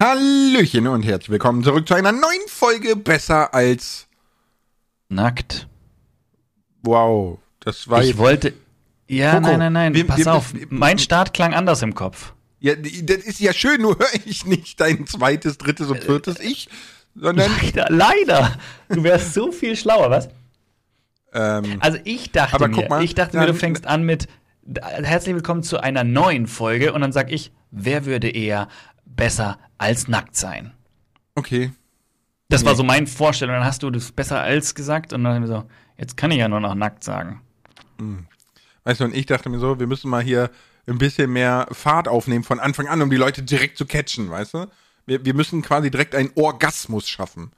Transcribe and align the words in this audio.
Hallöchen 0.00 0.86
und 0.86 1.02
herzlich 1.02 1.30
willkommen 1.30 1.64
zurück 1.64 1.88
zu 1.88 1.94
einer 1.94 2.12
neuen 2.12 2.46
Folge 2.46 2.94
Besser 2.94 3.52
als 3.52 4.06
Nackt. 5.08 5.66
Wow, 6.82 7.38
das 7.60 7.88
war 7.88 8.02
Ich 8.02 8.10
jetzt, 8.10 8.18
wollte. 8.18 8.52
Ja, 9.08 9.32
Coco, 9.32 9.42
nein, 9.48 9.58
nein, 9.58 9.72
nein. 9.72 9.94
wir- 9.94 10.06
Pass 10.06 10.18
wir- 10.18 10.32
auf. 10.34 10.54
wir- 10.54 10.66
mein 10.70 10.98
Start 10.98 11.34
klang 11.34 11.52
anders 11.54 11.82
im 11.82 11.94
Kopf. 11.94 12.32
ja, 12.60 12.74
das 12.76 13.18
ist 13.18 13.40
ja 13.40 13.52
schön, 13.52 13.82
nur 13.82 13.98
höre 13.98 14.14
ich 14.24 14.46
nicht 14.46 14.80
dein 14.80 15.06
zweites, 15.06 15.58
drittes 15.58 15.88
und 15.88 16.02
viertes 16.04 16.38
Ich, 16.40 16.68
sondern 17.16 17.50
Leider, 17.62 17.86
leider. 17.90 18.56
Du 18.88 19.02
wärst 19.02 19.34
so 19.34 19.50
viel 19.50 19.74
schlauer, 19.76 20.10
was? 20.10 20.28
ähm, 21.32 21.78
Also 21.80 21.98
ich 22.04 22.30
dachte 22.30 22.54
Aber 22.54 22.68
mir, 22.68 22.74
guck 22.76 22.88
mal, 22.90 23.02
ich 23.02 23.14
dachte 23.16 23.36
mir, 23.36 23.46
du 23.46 23.52
dann- 23.52 23.58
fängst 23.60 23.86
an 23.86 24.04
mit 24.04 24.28
herzlich 24.84 25.34
willkommen 25.34 25.62
zu 25.64 25.78
einer 25.82 26.04
neuen 26.04 26.46
Folge 26.46 26.92
und 26.92 27.00
dann 27.00 27.10
sag 27.12 27.32
ich, 27.32 27.50
wer 27.70 28.04
würde 28.06 28.28
eher 28.28 28.68
besser 29.16 29.58
als 29.78 30.08
nackt 30.08 30.36
sein? 30.36 30.72
okay. 31.34 31.72
Das 32.50 32.64
war 32.64 32.72
Nee. 32.72 32.76
so 32.78 32.82
meine 32.84 33.06
Vorstellung. 33.06 33.56
Dann 33.56 33.64
hast 33.66 33.82
du 33.82 33.90
das 33.90 34.10
besser 34.10 34.40
als 34.40 34.74
gesagt 34.74 35.12
und 35.12 35.22
dann 35.22 35.34
haben 35.34 35.42
wir 35.42 35.48
so, 35.48 35.64
jetzt 35.98 36.16
kann 36.16 36.30
ich 36.30 36.38
ja 36.38 36.48
nur 36.48 36.60
noch 36.60 36.74
nackt 36.74 37.04
sagen. 37.04 37.42
Weißt 38.84 39.00
du, 39.00 39.04
und 39.04 39.14
ich 39.14 39.26
dachte 39.26 39.50
mir 39.50 39.58
so, 39.58 39.78
wir 39.78 39.86
müssen 39.86 40.08
mal 40.10 40.22
hier 40.22 40.50
ein 40.86 40.96
bisschen 40.96 41.30
mehr 41.30 41.66
Fahrt 41.72 42.08
aufnehmen 42.08 42.44
von 42.44 42.58
Anfang 42.58 42.88
an, 42.88 43.02
um 43.02 43.10
die 43.10 43.16
Leute 43.18 43.42
direkt 43.42 43.76
zu 43.76 43.84
catchen, 43.84 44.30
weißt 44.30 44.54
du? 44.54 44.66
Wir, 45.04 45.22
wir 45.26 45.34
müssen 45.34 45.60
quasi 45.60 45.90
direkt 45.90 46.14
einen 46.14 46.30
Orgasmus 46.36 47.06
schaffen. 47.06 47.50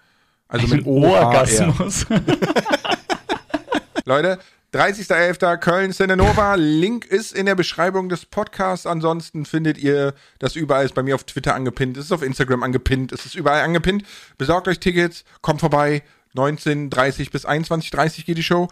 Also 0.49 0.67
mit 0.67 0.85
O 0.87 1.05
Orgasmus. 1.07 2.05
Leute, 4.05 4.41
30.11. 4.73 5.57
Köln 5.57 5.93
Cinenova. 5.93 6.55
Link 6.55 7.05
ist 7.05 7.33
in 7.33 7.47
der 7.47 7.57
Beschreibung 7.57 8.09
des 8.09 8.25
Podcasts. 8.25 8.87
Ansonsten 8.87 9.45
findet 9.45 9.79
ihr 9.79 10.15
das 10.39 10.55
überall. 10.55 10.85
Ist 10.85 10.95
bei 10.95 11.03
mir 11.03 11.17
auf 11.17 11.25
Twitter 11.25 11.57
angepinnt, 11.57 11.97
es 11.97 12.05
ist 12.05 12.13
auf 12.13 12.23
Instagram 12.23 12.63
angepinnt, 12.63 13.11
es 13.11 13.27
ist 13.27 13.35
überall 13.35 13.63
angepinnt. 13.63 14.05
Besorgt 14.39 14.69
euch 14.69 14.79
Tickets, 14.79 15.25
kommt 15.41 15.61
vorbei. 15.61 16.03
19.30 16.37 17.33
bis 17.33 17.45
21.30 17.45 18.25
geht 18.25 18.39
die 18.39 18.45
Show. 18.45 18.69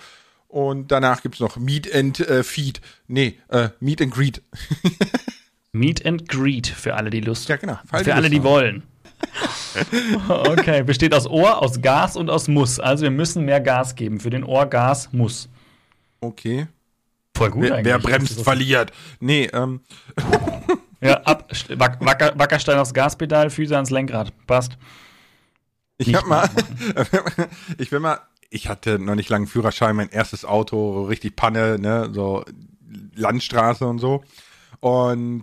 Und 0.47 0.93
danach 0.93 1.23
gibt's 1.23 1.41
noch 1.41 1.57
Meet 1.57 1.93
and 1.93 2.21
äh, 2.21 2.45
Feed. 2.45 2.81
Nee, 3.09 3.39
äh, 3.49 3.71
Meet 3.81 4.01
and 4.03 4.15
Greet. 4.15 4.43
Meet 5.73 6.07
and 6.07 6.29
Greet 6.29 6.69
für 6.69 6.95
alle, 6.95 7.11
die 7.11 7.21
Lust 7.21 7.49
Ja, 7.49 7.57
genau. 7.57 7.79
Für 7.91 8.03
ihr 8.03 8.15
alle, 8.15 8.31
die 8.31 8.37
haben. 8.37 8.45
wollen. 8.45 8.83
okay, 10.29 10.85
besteht 10.85 11.13
aus 11.13 11.27
Ohr, 11.27 11.61
aus 11.61 11.83
Gas 11.83 12.17
und 12.17 12.31
aus 12.31 12.47
Muss. 12.47 12.79
Also 12.79 13.03
wir 13.03 13.11
müssen 13.11 13.45
mehr 13.45 13.61
Gas 13.61 13.97
geben. 13.97 14.21
Für 14.21 14.31
den 14.31 14.45
Ohr 14.45 14.67
Gas 14.67 15.09
muss. 15.13 15.49
Okay. 16.21 16.67
Voll 17.37 17.51
gut 17.51 17.63
Wer, 17.63 17.85
wer 17.85 17.99
bremst, 17.99 18.41
verliert. 18.41 18.93
Nee, 19.21 19.49
ähm, 19.53 19.81
Ja, 21.01 21.23
ab, 21.23 21.51
Wack, 21.77 22.05
Wacker, 22.05 22.39
Wackerstein 22.39 22.79
aufs 22.79 22.93
Gaspedal, 22.93 23.51
Füße 23.51 23.75
ans 23.75 23.91
Lenkrad. 23.91 24.33
Passt. 24.47 24.77
Ich 25.97 26.15
hab 26.15 26.27
mal, 26.27 26.49
ich 27.79 27.93
will 27.93 28.01
mal, 28.01 28.21
ich 28.51 28.69
hatte 28.69 28.99
noch 28.99 29.15
nicht 29.15 29.29
lange 29.29 29.47
Führerschein, 29.47 29.97
mein 29.97 30.11
erstes 30.11 30.45
Auto, 30.45 31.05
richtig 31.05 31.37
Panne, 31.37 31.79
ne, 31.79 32.11
so 32.13 32.45
Landstraße 33.15 33.87
und 33.87 33.99
so. 33.99 34.25
Und 34.81 35.43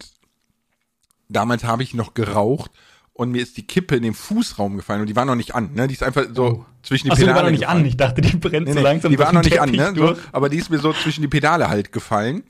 damals 1.29 1.63
habe 1.63 1.83
ich 1.83 1.93
noch 1.93 2.13
geraucht 2.13 2.71
und 3.17 3.31
mir 3.31 3.41
ist 3.41 3.55
die 3.55 3.65
Kippe 3.65 3.95
in 3.95 4.03
den 4.03 4.13
Fußraum 4.13 4.75
gefallen 4.75 4.99
und 5.01 5.07
die 5.07 5.15
war 5.15 5.23
noch 5.25 5.35
nicht 5.35 5.55
an, 5.55 5.71
ne, 5.73 5.87
die 5.87 5.93
ist 5.93 6.03
einfach 6.03 6.25
so 6.33 6.65
zwischen 6.83 7.05
die 7.09 7.15
die 7.15 7.21
Pedale 7.21 7.35
war 7.37 7.43
noch 7.43 7.49
nicht 7.51 7.61
gefallen. 7.61 7.79
an. 7.79 7.85
Ich 7.85 7.97
dachte, 7.97 8.21
die 8.21 8.35
brennt 8.37 8.67
Nee, 8.67 8.73
so 8.73 8.79
nee, 8.79 8.83
langsam. 8.83 9.11
die 9.11 9.17
war 9.19 9.31
noch 9.33 9.41
nicht 9.43 9.59
an, 9.61 9.71
ne? 9.71 9.93
So, 9.95 10.15
aber 10.33 10.49
die 10.49 10.57
ist 10.57 10.69
mir 10.69 10.79
so 10.79 10.91
zwischen 10.93 11.21
die 11.21 11.27
Pedale 11.29 11.69
halt 11.69 11.91
gefallen. 11.93 12.43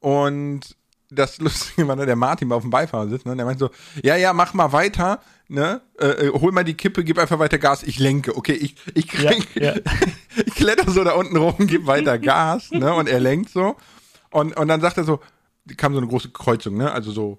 Und 0.00 0.76
das 1.10 1.38
Lustige 1.38 1.86
war, 1.86 1.94
ne, 1.96 2.06
der 2.06 2.16
Martin 2.16 2.48
war 2.50 2.56
auf 2.56 2.62
dem 2.64 2.70
Beifahrersitz, 2.70 3.24
ne? 3.24 3.36
Der 3.36 3.44
meinte 3.44 3.60
so, 3.66 3.70
ja, 4.02 4.16
ja, 4.16 4.32
mach 4.32 4.54
mal 4.54 4.72
weiter, 4.72 5.20
ne? 5.48 5.80
Äh, 6.00 6.06
äh, 6.06 6.30
hol 6.32 6.50
mal 6.52 6.64
die 6.64 6.74
Kippe, 6.74 7.04
gib 7.04 7.18
einfach 7.18 7.38
weiter 7.38 7.58
Gas, 7.58 7.82
ich 7.82 7.98
lenke. 7.98 8.36
Okay, 8.36 8.54
ich, 8.54 8.74
ich 8.94 9.06
krieg, 9.08 9.46
Ja, 9.54 9.74
ja. 9.74 9.80
ich 10.46 10.54
kletter 10.54 10.90
so 10.90 11.04
da 11.04 11.12
unten 11.12 11.36
rum, 11.36 11.54
gib 11.66 11.86
weiter 11.86 12.18
Gas, 12.18 12.70
ne? 12.72 12.92
Und 12.92 13.08
er 13.08 13.20
lenkt 13.20 13.50
so. 13.50 13.76
Und, 14.30 14.56
und 14.56 14.68
dann 14.68 14.80
sagt 14.80 14.96
er 14.98 15.04
so, 15.04 15.20
kam 15.76 15.92
so 15.92 15.98
eine 15.98 16.08
große 16.08 16.30
Kreuzung, 16.30 16.76
ne? 16.76 16.90
Also 16.90 17.12
so 17.12 17.38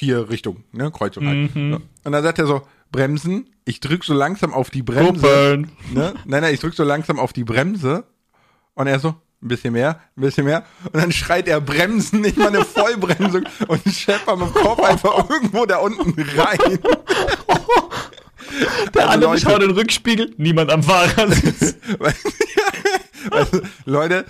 vier 0.00 0.30
Richtungen, 0.30 0.64
ne? 0.72 0.90
Kreuzung 0.90 1.26
halt. 1.26 1.54
Mhm. 1.54 1.72
So. 1.72 1.80
Und 2.04 2.12
dann 2.12 2.22
sagt 2.22 2.38
er 2.38 2.46
so, 2.46 2.62
Bremsen, 2.90 3.50
ich 3.66 3.80
drück 3.80 4.02
so 4.02 4.14
langsam 4.14 4.54
auf 4.54 4.70
die 4.70 4.82
Bremse. 4.82 5.62
Ne? 5.92 6.14
Nein, 6.24 6.42
nein, 6.42 6.54
ich 6.54 6.60
drück 6.60 6.72
so 6.72 6.84
langsam 6.84 7.18
auf 7.18 7.34
die 7.34 7.44
Bremse 7.44 8.04
und 8.72 8.86
er 8.86 8.98
so, 8.98 9.08
ein 9.42 9.48
bisschen 9.48 9.74
mehr, 9.74 10.00
ein 10.16 10.22
bisschen 10.22 10.46
mehr. 10.46 10.64
Und 10.84 10.96
dann 10.96 11.12
schreit 11.12 11.48
er 11.48 11.60
Bremsen, 11.60 12.22
nicht 12.22 12.38
mal 12.38 12.48
eine 12.48 12.64
Vollbremsung 12.64 13.44
und 13.68 13.82
scheppert 13.92 14.38
mit 14.38 14.48
dem 14.48 14.54
Kopf 14.54 14.82
einfach 14.82 15.28
irgendwo 15.28 15.66
da 15.66 15.76
unten 15.78 16.18
rein. 16.38 16.58
Der 18.94 19.02
Also 19.08 19.28
andere 19.28 19.38
schaut 19.38 19.62
in 19.62 19.68
den 19.68 19.76
Rückspiegel, 19.76 20.32
niemand 20.38 20.70
am 20.72 20.82
Fahrersitz. 20.82 21.76
Also, 23.30 23.60
Leute, 23.84 24.24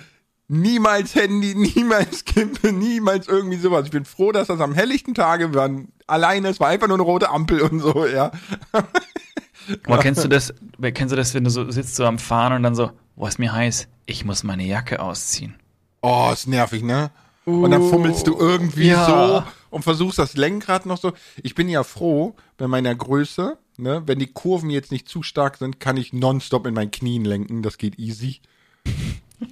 niemals 0.51 1.15
Handy, 1.15 1.55
niemals 1.75 2.25
Kippe, 2.25 2.71
niemals 2.73 3.27
irgendwie 3.27 3.57
sowas. 3.57 3.85
Ich 3.85 3.91
bin 3.91 4.05
froh, 4.05 4.31
dass 4.31 4.47
das 4.47 4.59
am 4.59 4.73
helllichten 4.73 5.13
Tage 5.13 5.53
waren 5.53 5.87
alleine, 6.07 6.49
es 6.49 6.59
war 6.59 6.67
einfach 6.67 6.87
nur 6.87 6.97
eine 6.97 7.03
rote 7.03 7.29
Ampel 7.29 7.61
und 7.61 7.79
so, 7.79 8.05
ja. 8.05 8.31
Boah, 9.83 9.99
kennst 9.99 10.23
du 10.23 10.27
das, 10.27 10.53
kennst 10.93 11.11
du 11.11 11.15
das, 11.15 11.33
wenn 11.33 11.45
du 11.45 11.49
so 11.49 11.69
sitzt 11.71 11.95
so 11.95 12.05
am 12.05 12.19
Fahren 12.19 12.53
und 12.53 12.63
dann 12.63 12.75
so, 12.75 12.91
boah, 13.15 13.27
ist 13.27 13.39
mir 13.39 13.53
heiß, 13.53 13.87
ich 14.07 14.25
muss 14.25 14.43
meine 14.43 14.65
Jacke 14.65 14.99
ausziehen. 14.99 15.55
Oh, 16.01 16.31
ist 16.33 16.47
nervig, 16.47 16.81
ne? 16.83 17.11
Und 17.45 17.69
dann 17.71 17.87
fummelst 17.87 18.25
du 18.27 18.37
irgendwie 18.37 18.87
ja. 18.87 19.05
so 19.05 19.43
und 19.69 19.83
versuchst 19.83 20.17
das 20.17 20.35
Lenkrad 20.35 20.87
noch 20.87 20.97
so. 20.97 21.13
Ich 21.43 21.53
bin 21.53 21.69
ja 21.69 21.83
froh 21.83 22.35
bei 22.57 22.67
meiner 22.67 22.93
Größe, 22.93 23.57
ne? 23.77 24.01
Wenn 24.07 24.19
die 24.19 24.33
Kurven 24.33 24.71
jetzt 24.71 24.91
nicht 24.91 25.07
zu 25.07 25.21
stark 25.21 25.57
sind, 25.57 25.79
kann 25.79 25.95
ich 25.95 26.11
nonstop 26.11 26.65
in 26.65 26.73
meinen 26.73 26.91
Knien 26.91 27.23
lenken. 27.23 27.61
Das 27.61 27.77
geht 27.77 27.99
easy. 27.99 28.41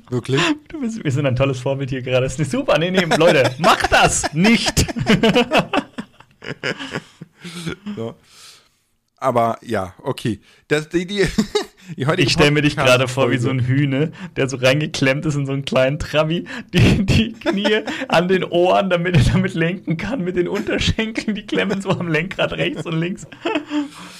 Wirklich? 0.09 0.41
Bist, 0.81 1.03
wir 1.03 1.11
sind 1.11 1.25
ein 1.25 1.35
tolles 1.35 1.59
Vorbild 1.59 1.89
hier 1.89 2.01
gerade. 2.01 2.23
Das 2.25 2.33
ist 2.33 2.39
nicht 2.39 2.51
super. 2.51 2.77
Nee, 2.77 2.91
nee, 2.91 3.05
Leute, 3.17 3.55
mach 3.59 3.81
das 3.88 4.33
nicht. 4.33 4.85
So. 7.95 8.16
Aber 9.17 9.57
ja, 9.61 9.94
okay. 10.01 10.39
Das, 10.69 10.88
die, 10.89 11.05
die, 11.05 11.25
die 11.97 12.05
Ich 12.22 12.31
stelle 12.31 12.51
mir 12.51 12.61
dich 12.61 12.75
gerade 12.78 13.07
vor 13.09 13.31
wie 13.31 13.38
so 13.38 13.49
ein 13.49 13.59
Hühne, 13.59 14.11
der 14.38 14.47
so 14.47 14.55
reingeklemmt 14.57 15.25
ist 15.25 15.35
in 15.35 15.45
so 15.45 15.51
einen 15.51 15.66
kleinen 15.66 15.99
Trabi, 15.99 16.45
die, 16.73 17.05
die 17.05 17.33
Knie 17.33 17.81
an 18.07 18.28
den 18.29 18.45
Ohren, 18.45 18.89
damit 18.89 19.17
er 19.17 19.23
damit 19.33 19.53
lenken 19.55 19.97
kann, 19.97 20.23
mit 20.23 20.38
den 20.38 20.47
Unterschenkeln, 20.47 21.35
die 21.35 21.45
klemmen 21.45 21.81
so 21.81 21.89
am 21.89 22.07
Lenkrad 22.07 22.53
rechts 22.53 22.85
und 22.85 22.97
links. 22.99 23.28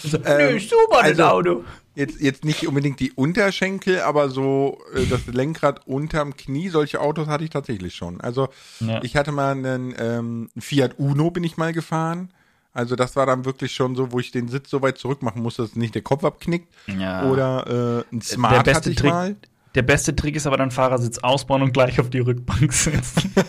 So, 0.04 0.18
Ähm, 0.18 0.56
nö, 0.56 0.60
super, 0.60 1.00
das 1.02 1.04
also- 1.20 1.24
Auto. 1.24 1.64
Jetzt, 2.00 2.22
jetzt 2.22 2.46
nicht 2.46 2.66
unbedingt 2.66 3.00
die 3.02 3.12
Unterschenkel, 3.12 4.00
aber 4.02 4.30
so 4.30 4.80
äh, 4.96 5.06
das 5.06 5.28
Lenkrad 5.28 5.86
unterm 5.86 6.38
Knie, 6.38 6.70
solche 6.70 7.02
Autos 7.02 7.28
hatte 7.28 7.44
ich 7.44 7.50
tatsächlich 7.50 7.94
schon. 7.94 8.22
Also 8.22 8.48
Ja. 8.80 9.04
ich 9.04 9.16
hatte 9.18 9.34
mal 9.34 9.52
einen 9.52 9.94
ähm, 10.00 10.50
Fiat 10.58 10.98
Uno, 10.98 11.30
bin 11.30 11.44
ich 11.44 11.58
mal 11.58 11.74
gefahren. 11.74 12.30
Also 12.72 12.96
das 12.96 13.16
war 13.18 13.26
dann 13.26 13.44
wirklich 13.44 13.74
schon 13.74 13.96
so, 13.98 14.12
wo 14.14 14.20
ich 14.20 14.32
den 14.32 14.48
Sitz 14.48 14.70
so 14.70 14.82
weit 14.82 14.98
zurück 14.98 15.22
machen 15.24 15.42
musste, 15.42 15.64
dass 15.64 15.76
nicht 15.76 15.94
der 15.96 16.02
Kopf 16.04 16.24
abknickt. 16.24 16.74
Ja. 16.88 17.30
Oder 17.30 18.06
äh, 18.12 18.16
ein 18.16 18.22
Smart 18.22 18.54
der 18.54 18.60
hatte 18.60 18.72
beste 18.72 18.90
ich 18.92 18.96
Trick, 18.98 19.12
mal. 19.12 19.36
Der 19.80 19.84
beste 19.86 20.14
Trick 20.14 20.36
ist 20.36 20.46
aber 20.46 20.58
dann 20.58 20.72
Fahrersitz 20.72 21.20
ausbauen 21.20 21.62
und 21.62 21.72
gleich 21.72 22.02
auf 22.02 22.10
die 22.10 22.20
Rückbank 22.20 22.74
sitzen. 22.74 23.34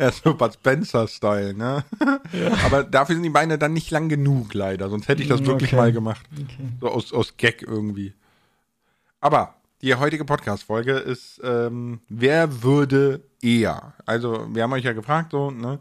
Ja, 0.00 0.10
so 0.10 0.34
Bud 0.34 0.54
Spencer-Style, 0.54 1.54
ne? 1.54 1.84
Aber 2.64 2.82
dafür 2.82 3.14
sind 3.14 3.22
die 3.22 3.28
Beine 3.30 3.56
dann 3.56 3.72
nicht 3.74 3.90
lang 3.92 4.08
genug, 4.08 4.52
leider. 4.54 4.88
Sonst 4.88 5.06
hätte 5.06 5.22
ich 5.22 5.28
das 5.28 5.44
wirklich 5.44 5.68
Okay. 5.70 5.76
mal 5.76 5.92
gemacht. 5.92 6.26
So 6.80 6.88
aus, 6.88 7.12
aus 7.12 7.36
Gag 7.36 7.62
irgendwie. 7.62 8.14
Aber 9.20 9.54
die 9.82 9.94
heutige 9.94 10.24
Podcast-Folge 10.24 10.92
ist, 10.94 11.40
ähm, 11.44 12.00
wer 12.08 12.62
würde 12.64 13.20
eher? 13.42 13.92
Also, 14.06 14.48
wir 14.52 14.64
haben 14.64 14.72
euch 14.72 14.84
ja 14.84 14.92
gefragt, 14.94 15.30
so, 15.30 15.52
ne? 15.52 15.78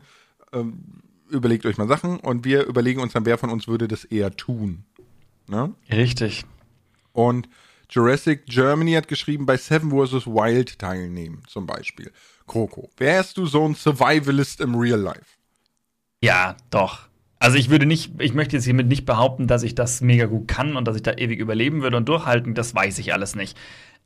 Ähm, 0.52 0.84
überlegt 1.30 1.66
euch 1.66 1.78
mal 1.78 1.88
Sachen 1.88 2.20
und 2.20 2.46
wir 2.46 2.66
überlegen 2.68 3.00
uns 3.00 3.14
dann, 3.14 3.26
wer 3.26 3.40
von 3.40 3.50
uns 3.50 3.68
würde 3.68 3.88
das 3.88 4.04
eher 4.04 4.36
tun. 4.36 4.84
Ne? 5.48 5.74
Richtig. 5.92 6.46
Und 7.14 7.48
Jurassic 7.94 8.48
Germany 8.48 8.94
hat 8.94 9.08
geschrieben, 9.08 9.46
bei 9.46 9.56
Seven 9.56 9.92
vs. 9.92 10.26
Wild 10.26 10.80
teilnehmen, 10.80 11.44
zum 11.48 11.68
Beispiel. 11.68 12.12
Kroko, 12.48 12.90
wärst 12.98 13.38
du 13.38 13.46
so 13.46 13.68
ein 13.68 13.76
Survivalist 13.76 14.62
im 14.62 14.74
Real 14.76 15.00
Life? 15.00 15.26
Ja, 16.22 16.58
doch. 16.72 17.08
Also 17.40 17.58
ich 17.58 17.70
würde 17.70 17.86
nicht, 17.86 18.20
ich 18.20 18.34
möchte 18.34 18.56
jetzt 18.56 18.66
hiermit 18.66 18.88
nicht 18.88 19.06
behaupten, 19.06 19.46
dass 19.48 19.64
ich 19.64 19.76
das 19.76 20.02
mega 20.02 20.26
gut 20.26 20.48
kann 20.48 20.76
und 20.76 20.86
dass 20.88 20.96
ich 20.96 21.04
da 21.04 21.12
ewig 21.14 21.40
überleben 21.40 21.82
würde 21.84 21.98
und 21.98 22.10
durchhalten, 22.10 22.56
das 22.56 22.74
weiß 22.74 22.98
ich 23.00 23.14
alles 23.14 23.36
nicht. 23.36 23.58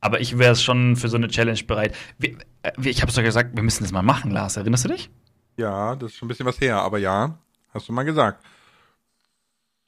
Aber 0.02 0.20
ich 0.20 0.38
wäre 0.38 0.56
schon 0.56 0.96
für 0.96 1.08
so 1.08 1.18
eine 1.18 1.28
Challenge 1.30 1.62
bereit. 1.66 1.96
Wir, 2.18 2.32
äh, 2.64 2.72
wir- 2.78 2.92
ich 2.92 3.02
habe 3.02 3.10
es 3.10 3.16
doch 3.16 3.24
gesagt, 3.24 3.56
wir 3.56 3.64
müssen 3.64 3.84
das 3.84 3.92
mal 3.94 4.02
machen, 4.02 4.32
Lars. 4.32 4.58
Erinnerst 4.58 4.86
du 4.86 4.90
dich? 4.90 5.10
Ja, 5.56 5.96
das 5.96 6.12
ist 6.12 6.18
schon 6.18 6.26
ein 6.26 6.30
bisschen 6.30 6.46
was 6.46 6.60
her, 6.60 6.78
aber 6.82 6.98
ja, 6.98 7.40
hast 7.74 7.88
du 7.88 7.94
mal 7.94 8.04
gesagt. 8.04 8.44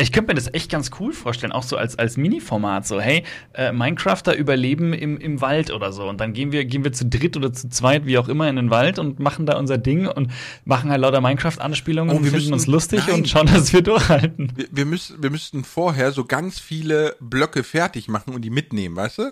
Ich 0.01 0.13
könnte 0.13 0.31
mir 0.31 0.35
das 0.35 0.53
echt 0.53 0.71
ganz 0.71 0.91
cool 0.99 1.11
vorstellen, 1.11 1.51
auch 1.51 1.63
so 1.63 1.75
als, 1.75 1.99
als 1.99 2.15
Mini-Format. 2.15 2.87
So, 2.87 3.01
hey, 3.01 3.23
äh, 3.53 3.73
Minecrafter 3.73 4.33
überleben 4.35 4.93
im, 4.93 5.17
im 5.17 5.41
Wald 5.41 5.71
oder 5.71 5.91
so. 5.91 6.07
Und 6.07 6.21
dann 6.21 6.31
gehen 6.31 6.53
wir, 6.53 6.63
gehen 6.63 6.85
wir 6.85 6.93
zu 6.93 7.05
dritt 7.05 7.35
oder 7.35 7.51
zu 7.51 7.67
zweit, 7.69 8.05
wie 8.05 8.17
auch 8.17 8.29
immer, 8.29 8.47
in 8.49 8.55
den 8.55 8.69
Wald 8.69 8.97
und 8.97 9.19
machen 9.19 9.45
da 9.45 9.57
unser 9.57 9.77
Ding 9.77 10.07
und 10.07 10.31
machen 10.63 10.89
halt 10.89 11.01
lauter 11.01 11.19
Minecraft-Anspielungen 11.19 12.13
Oh, 12.15 12.17
und 12.17 12.23
wir 12.23 12.31
finden 12.31 12.45
müssen- 12.45 12.53
uns 12.53 12.67
lustig 12.67 13.01
nein. 13.07 13.15
und 13.17 13.29
schauen, 13.29 13.47
dass 13.47 13.73
wir 13.73 13.81
durchhalten. 13.81 14.53
Wir, 14.55 14.67
wir, 14.71 14.85
müssen, 14.85 15.21
wir 15.21 15.29
müssten 15.31 15.65
vorher 15.65 16.13
so 16.13 16.23
ganz 16.23 16.59
viele 16.59 17.15
Blöcke 17.19 17.63
fertig 17.65 18.07
machen 18.07 18.33
und 18.33 18.41
die 18.43 18.49
mitnehmen, 18.51 18.95
weißt 18.95 19.17
du? 19.17 19.31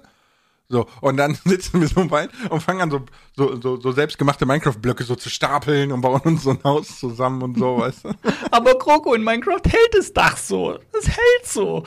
So, 0.70 0.86
und 1.02 1.18
dann 1.18 1.34
sitzen 1.46 1.80
wir 1.82 1.88
so 1.88 2.02
im 2.02 2.12
Wald 2.12 2.30
und 2.50 2.62
fangen 2.62 2.82
an, 2.82 2.92
so, 2.92 3.02
so, 3.36 3.62
so, 3.62 3.80
so 3.80 3.92
selbstgemachte 3.92 4.46
Minecraft-Blöcke 4.46 5.04
so 5.04 5.16
zu 5.16 5.30
stapeln 5.30 5.92
und 5.92 6.02
bauen 6.02 6.22
uns 6.22 6.44
so 6.44 6.50
ein 6.52 6.60
Haus 6.64 7.00
zusammen 7.00 7.42
und 7.42 7.58
so, 7.58 7.78
weißt 7.80 8.06
du? 8.06 8.10
Aber 8.52 8.78
Kroko 8.78 9.14
in 9.14 9.24
Minecraft 9.24 9.62
hält 9.66 9.94
das 9.98 10.12
Dach 10.12 10.36
so. 10.38 10.78
Es 10.98 11.08
hält 11.08 11.46
so. 11.46 11.84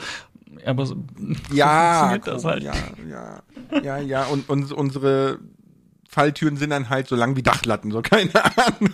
Aber 0.65 0.85
so, 0.85 0.95
Ja, 1.51 2.09
funktioniert 2.09 2.27
das 2.27 2.45
halt. 2.45 2.63
ja, 2.63 2.73
ja, 3.07 3.41
ja, 3.81 3.97
ja, 3.99 4.23
und, 4.25 4.49
und 4.49 4.71
unsere 4.71 5.39
Falltüren 6.09 6.57
sind 6.57 6.71
dann 6.71 6.89
halt 6.89 7.07
so 7.07 7.15
lang 7.15 7.35
wie 7.35 7.43
Dachlatten, 7.43 7.91
so 7.91 8.01
keine 8.01 8.31
Ahnung. 8.57 8.93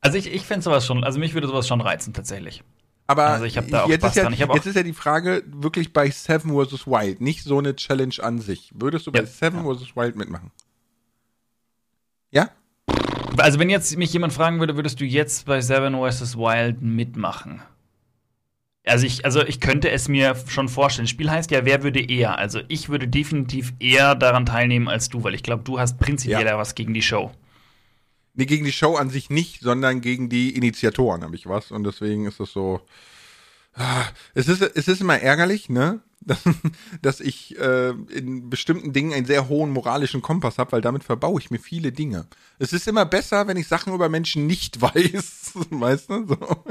Also 0.00 0.16
ich, 0.16 0.32
ich 0.32 0.46
fände 0.46 0.62
sowas 0.62 0.86
schon, 0.86 1.02
also 1.04 1.18
mich 1.18 1.34
würde 1.34 1.48
sowas 1.48 1.66
schon 1.66 1.80
reizen 1.80 2.12
tatsächlich. 2.14 2.62
Aber 3.10 3.26
Also 3.26 3.46
ich 3.46 3.56
hab 3.56 3.66
da 3.68 3.84
auch 3.84 3.88
jetzt, 3.88 4.02
Spaß 4.02 4.10
ist 4.10 4.16
ja, 4.16 4.22
dran. 4.24 4.32
Ich 4.34 4.38
jetzt 4.40 4.66
ist 4.66 4.76
ja 4.76 4.82
die 4.82 4.92
Frage 4.92 5.42
wirklich 5.46 5.92
bei 5.94 6.10
Seven 6.10 6.50
vs. 6.52 6.86
Wild, 6.86 7.20
nicht 7.22 7.42
so 7.42 7.58
eine 7.58 7.74
Challenge 7.74 8.14
an 8.20 8.38
sich. 8.38 8.70
Würdest 8.74 9.06
du 9.06 9.12
bei 9.12 9.20
Ja. 9.20 9.26
Seven 9.26 9.64
vs. 9.64 9.96
Wild 9.96 10.14
mitmachen? 10.16 10.50
Ja? 12.30 12.50
Also 13.38 13.58
wenn 13.58 13.70
jetzt 13.70 13.96
mich 13.96 14.12
jemand 14.12 14.34
fragen 14.34 14.60
würde, 14.60 14.76
würdest 14.76 15.00
du 15.00 15.04
jetzt 15.06 15.46
bei 15.46 15.60
Seven 15.62 15.94
vs. 15.94 16.36
Wild 16.36 16.82
mitmachen? 16.82 17.62
Also 18.86 19.06
ich, 19.06 19.24
also 19.24 19.42
ich 19.42 19.60
könnte 19.60 19.90
es 19.90 20.08
mir 20.08 20.34
schon 20.46 20.68
vorstellen. 20.68 21.04
Das 21.06 21.10
Spiel 21.10 21.30
heißt 21.30 21.50
ja, 21.50 21.64
wer 21.64 21.82
würde 21.82 22.00
eher? 22.00 22.38
Also 22.38 22.60
ich 22.68 22.90
würde 22.90 23.08
definitiv 23.08 23.72
eher 23.80 24.14
daran 24.16 24.44
teilnehmen 24.44 24.88
als 24.88 25.08
du, 25.08 25.24
weil 25.24 25.34
ich 25.34 25.42
glaube, 25.42 25.62
du 25.62 25.78
hast 25.80 25.98
prinzipiell 25.98 26.42
Ja. 26.42 26.48
ja 26.48 26.58
was 26.58 26.74
gegen 26.74 26.92
die 26.92 27.02
Show. 27.02 27.30
Nee, 28.38 28.46
gegen 28.46 28.64
die 28.64 28.72
Show 28.72 28.94
an 28.94 29.10
sich 29.10 29.30
nicht, 29.30 29.62
sondern 29.62 30.00
gegen 30.00 30.28
die 30.28 30.54
Initiatoren 30.54 31.24
habe 31.24 31.34
ich 31.34 31.48
was. 31.48 31.72
Und 31.72 31.82
deswegen 31.82 32.24
ist 32.24 32.38
es 32.38 32.52
so. 32.52 32.80
Ah, 33.74 34.04
Es 34.32 34.46
ist, 34.46 34.62
es 34.62 34.86
ist 34.86 35.00
immer 35.00 35.20
ärgerlich, 35.20 35.68
ne? 35.68 36.00
Dass, 36.20 36.40
dass 37.00 37.20
ich 37.20 37.58
äh, 37.58 37.90
in 37.90 38.50
bestimmten 38.50 38.92
Dingen 38.92 39.14
einen 39.14 39.24
sehr 39.24 39.48
hohen 39.48 39.70
moralischen 39.70 40.20
Kompass 40.20 40.58
habe, 40.58 40.72
weil 40.72 40.80
damit 40.82 41.04
verbaue 41.04 41.40
ich 41.40 41.50
mir 41.50 41.60
viele 41.60 41.90
Dinge. 41.90 42.26
Es 42.58 42.72
ist 42.72 42.88
immer 42.88 43.06
besser, 43.06 43.46
wenn 43.46 43.56
ich 43.56 43.66
Sachen 43.66 43.94
über 43.94 44.08
Menschen 44.08 44.46
nicht 44.46 44.80
weiß. 44.82 45.52
Weißt 45.70 46.10
du? 46.10 46.26
So. 46.26 46.36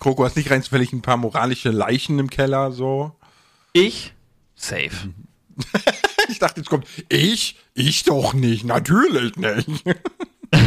Kroko, 0.00 0.24
hast 0.24 0.36
nicht 0.36 0.50
rein 0.50 0.62
zufällig 0.62 0.92
ein 0.92 1.02
paar 1.02 1.16
moralische 1.16 1.70
Leichen 1.70 2.18
im 2.18 2.30
Keller, 2.30 2.72
so? 2.72 3.14
Ich? 3.72 4.14
Safe. 4.56 4.90
Ich 6.28 6.38
dachte, 6.38 6.60
jetzt 6.60 6.70
kommt, 6.70 6.86
ich? 7.08 7.56
Ich 7.80 8.04
doch 8.04 8.34
nicht, 8.34 8.64
natürlich 8.64 9.36
nicht. 9.36 9.84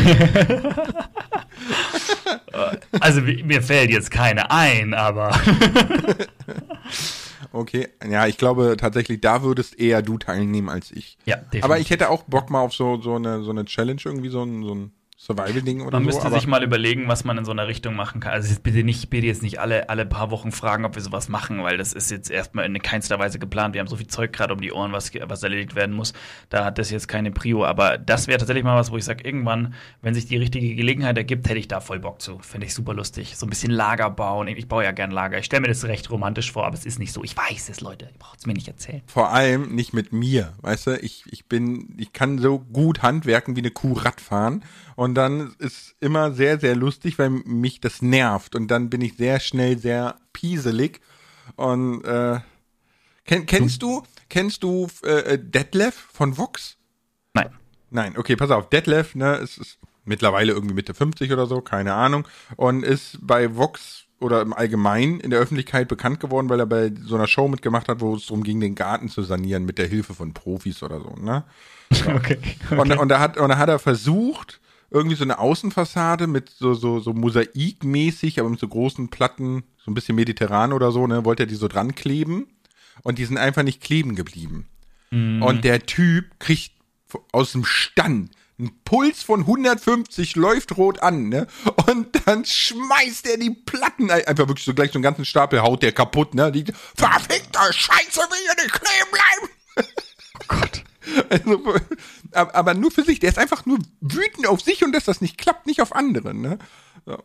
Also 2.99 3.21
mi- 3.21 3.43
mir 3.43 3.61
fällt 3.61 3.89
jetzt 3.91 4.11
keine 4.11 4.49
ein, 4.51 4.93
aber 4.93 5.31
Okay, 7.51 7.87
ja, 8.09 8.25
ich 8.27 8.37
glaube 8.37 8.75
tatsächlich, 8.79 9.21
da 9.21 9.43
würdest 9.43 9.77
eher 9.79 10.01
du 10.01 10.17
teilnehmen 10.17 10.69
als 10.69 10.89
ich. 10.91 11.17
ja, 11.25 11.35
definitiv. 11.37 11.63
Aber 11.63 11.79
ich 11.79 11.89
hätte 11.91 12.09
auch 12.09 12.23
Bock 12.23 12.49
mal 12.49 12.61
auf 12.61 12.73
so, 12.73 12.99
so, 13.01 13.15
eine, 13.15 13.43
so 13.43 13.51
eine 13.51 13.65
Challenge, 13.65 14.01
irgendwie 14.03 14.29
so 14.29 14.41
ein, 14.43 14.63
so 14.63 14.73
ein 14.73 14.91
Survival-Ding 15.25 15.79
oder 15.79 16.01
Man 16.01 16.11
so. 16.11 16.19
müsste 16.19 16.31
sich 16.31 16.47
mal 16.47 16.63
überlegen, 16.63 17.07
was 17.07 17.23
man 17.23 17.37
in 17.37 17.45
so 17.45 17.51
einer 17.51 17.67
Richtung 17.67 17.95
machen 17.95 18.19
kann. 18.19 18.33
Also 18.33 18.53
bitte 18.61 18.83
nicht, 18.83 19.09
bitte 19.09 19.25
jetzt 19.25 19.41
nicht 19.41 19.57
alle, 19.57 19.87
alle 19.87 20.05
paar 20.05 20.31
Wochen 20.31 20.51
fragen, 20.51 20.83
ob 20.83 20.95
wir 20.95 21.01
sowas 21.01 21.29
machen, 21.29 21.63
weil 21.63 21.77
das 21.77 21.93
ist 21.93 22.11
jetzt 22.11 22.29
erstmal 22.29 22.65
in 22.65 22.81
keinster 22.81 23.19
Weise 23.19 23.39
geplant. 23.39 23.73
Wir 23.73 23.79
haben 23.79 23.87
so 23.87 23.95
viel 23.95 24.07
Zeug 24.07 24.33
gerade 24.33 24.53
um 24.53 24.59
die 24.59 24.73
Ohren, 24.73 24.91
was, 24.91 25.13
was 25.13 25.41
erledigt 25.41 25.75
werden 25.75 25.95
muss. 25.95 26.11
Da 26.49 26.65
hat 26.65 26.77
das 26.77 26.91
jetzt 26.91 27.07
keine 27.07 27.31
Prio. 27.31 27.63
Aber 27.63 27.97
das 27.97 28.27
wäre 28.27 28.37
tatsächlich 28.37 28.65
mal 28.65 28.75
was, 28.75 28.91
wo 28.91 28.97
ich 28.97 29.05
sage, 29.05 29.23
irgendwann, 29.23 29.75
wenn 30.01 30.13
sich 30.13 30.25
die 30.25 30.35
richtige 30.35 30.75
Gelegenheit 30.75 31.17
ergibt, 31.17 31.47
hätte 31.47 31.59
ich 31.59 31.69
da 31.69 31.79
voll 31.79 31.99
Bock 31.99 32.21
zu. 32.21 32.39
Finde 32.39 32.67
ich 32.67 32.73
super 32.73 32.93
lustig. 32.93 33.37
So 33.37 33.45
ein 33.45 33.49
bisschen 33.49 33.71
Lager 33.71 34.09
bauen. 34.09 34.49
Ich 34.49 34.67
baue 34.67 34.83
ja 34.83 34.91
gern 34.91 35.11
Lager. 35.11 35.37
Ich 35.37 35.45
stelle 35.45 35.61
mir 35.61 35.69
das 35.69 35.85
recht 35.85 36.11
romantisch 36.11 36.51
vor, 36.51 36.65
aber 36.65 36.75
es 36.75 36.85
ist 36.85 36.99
nicht 36.99 37.13
so. 37.13 37.23
Ich 37.23 37.37
weiß 37.37 37.69
es, 37.69 37.79
Leute. 37.79 38.09
Ihr 38.11 38.19
braucht 38.19 38.39
es 38.39 38.45
mir 38.45 38.53
nicht 38.53 38.67
erzählen. 38.67 39.01
vor 39.05 39.29
allem 39.31 39.73
nicht 39.73 39.93
mit 39.93 40.11
mir, 40.11 40.51
weißt 40.61 40.87
du? 40.87 40.99
Ich, 40.99 41.23
ich 41.31 41.45
bin, 41.45 41.95
ich 41.97 42.11
kann 42.11 42.39
so 42.39 42.59
gut 42.59 43.03
handwerken 43.03 43.55
wie 43.55 43.61
eine 43.61 43.71
Kuh 43.71 43.93
Rad 43.93 44.19
fahren. 44.19 44.65
Und 44.95 45.15
dann 45.15 45.55
ist 45.59 45.95
immer 45.99 46.31
sehr, 46.31 46.59
sehr 46.59 46.75
lustig, 46.75 47.19
weil 47.19 47.29
mich 47.29 47.79
das 47.81 48.01
nervt. 48.01 48.55
Und 48.55 48.69
dann 48.69 48.89
bin 48.89 49.01
ich 49.01 49.17
sehr 49.17 49.39
schnell 49.39 49.77
sehr 49.77 50.17
pieselig. 50.33 51.01
Und 51.55 52.03
äh, 52.03 52.39
kenn, 53.25 53.45
kennst 53.45 53.81
du, 53.81 54.03
kennst 54.29 54.63
du 54.63 54.87
äh, 55.03 55.37
Detlef 55.39 55.95
von 55.95 56.37
Vox? 56.37 56.77
Nein. 57.33 57.49
Nein, 57.89 58.17
okay, 58.17 58.35
pass 58.35 58.51
auf. 58.51 58.69
Detlef, 58.69 59.15
ne, 59.15 59.35
ist, 59.35 59.57
ist 59.57 59.77
mittlerweile 60.05 60.53
irgendwie 60.53 60.75
Mitte 60.75 60.93
50 60.93 61.31
oder 61.31 61.45
so, 61.45 61.61
keine 61.61 61.93
Ahnung. 61.93 62.27
Und 62.55 62.83
ist 62.83 63.19
bei 63.21 63.55
Vox 63.55 64.05
oder 64.19 64.41
im 64.41 64.53
Allgemeinen 64.53 65.19
in 65.19 65.29
der 65.29 65.39
Öffentlichkeit 65.39 65.87
bekannt 65.87 66.19
geworden, 66.19 66.49
weil 66.49 66.59
er 66.59 66.65
bei 66.65 66.91
so 67.03 67.15
einer 67.15 67.27
Show 67.27 67.47
mitgemacht 67.47 67.89
hat, 67.89 67.99
wo 67.99 68.15
es 68.15 68.25
darum 68.25 68.43
ging, 68.43 68.59
den 68.59 68.73
Garten 68.73 69.09
zu 69.09 69.21
sanieren 69.21 69.65
mit 69.65 69.77
der 69.77 69.87
Hilfe 69.87 70.13
von 70.13 70.33
Profis 70.33 70.81
oder 70.81 70.99
so, 70.99 71.15
ne? 71.21 71.43
Okay. 72.15 72.39
Und, 72.71 72.91
und, 72.97 73.09
da 73.09 73.19
hat, 73.19 73.37
und 73.37 73.49
da 73.49 73.57
hat 73.57 73.69
er 73.69 73.77
versucht, 73.77 74.59
irgendwie 74.93 75.15
so 75.17 75.23
eine 75.23 75.39
Außenfassade 75.39 76.27
mit 76.27 76.49
so, 76.49 76.73
so, 76.73 76.99
so 76.99 77.13
mosaikmäßig, 77.13 78.39
aber 78.39 78.49
mit 78.49 78.59
so 78.59 78.67
großen 78.67 79.09
Platten, 79.09 79.63
so 79.83 79.91
ein 79.91 79.93
bisschen 79.93 80.15
mediterran 80.15 80.71
oder 80.71 80.91
so, 80.91 81.07
ne, 81.07 81.25
wollte 81.25 81.43
er 81.43 81.47
die 81.47 81.55
so 81.55 81.67
dran 81.67 81.95
kleben. 81.95 82.47
Und 83.01 83.17
die 83.17 83.25
sind 83.25 83.37
einfach 83.37 83.63
nicht 83.63 83.81
kleben 83.81 84.15
geblieben. 84.15 84.67
Und 85.11 85.63
der 85.63 85.85
Typ 85.85 86.39
kriegt 86.39 86.71
aus 87.31 87.51
dem 87.51 87.65
Stand 87.65 88.31
einen 88.59 88.71
Puls 88.85 89.21
von 89.23 89.41
150, 89.41 90.35
läuft 90.35 90.77
rot 90.77 90.99
an, 91.01 91.29
ne? 91.29 91.47
Und 91.87 92.07
dann 92.25 92.45
schmeißt 92.45 93.27
er 93.27 93.37
die 93.37 93.49
Platten 93.51 94.09
ein- 94.11 94.25
einfach 94.25 94.47
wirklich 94.47 94.65
so 94.65 94.73
gleich 94.73 94.91
so 94.91 94.95
einen 94.97 95.03
ganzen 95.03 95.25
Stapel 95.25 95.61
haut 95.61 95.81
der 95.83 95.91
kaputt, 95.91 96.33
ne? 96.35 96.51
Die 96.51 96.65
verfickte 96.95 97.59
Scheiße, 97.71 98.21
will 98.21 98.39
hier 98.45 98.63
nicht 98.63 98.73
kleben 98.73 99.11
bleiben. 99.11 99.87
Gott. 100.47 100.83
Also, 101.29 101.61
aber 102.35 102.73
nur 102.73 102.91
für 102.91 103.03
sich. 103.03 103.19
Der 103.19 103.29
ist 103.29 103.39
einfach 103.39 103.65
nur 103.65 103.79
wütend 104.01 104.47
auf 104.47 104.61
sich 104.61 104.83
und 104.83 104.91
dass 104.93 105.05
das 105.05 105.21
nicht 105.21 105.37
klappt, 105.37 105.65
nicht 105.65 105.81
auf 105.81 105.95
andere. 105.95 106.33
Ne? 106.33 106.57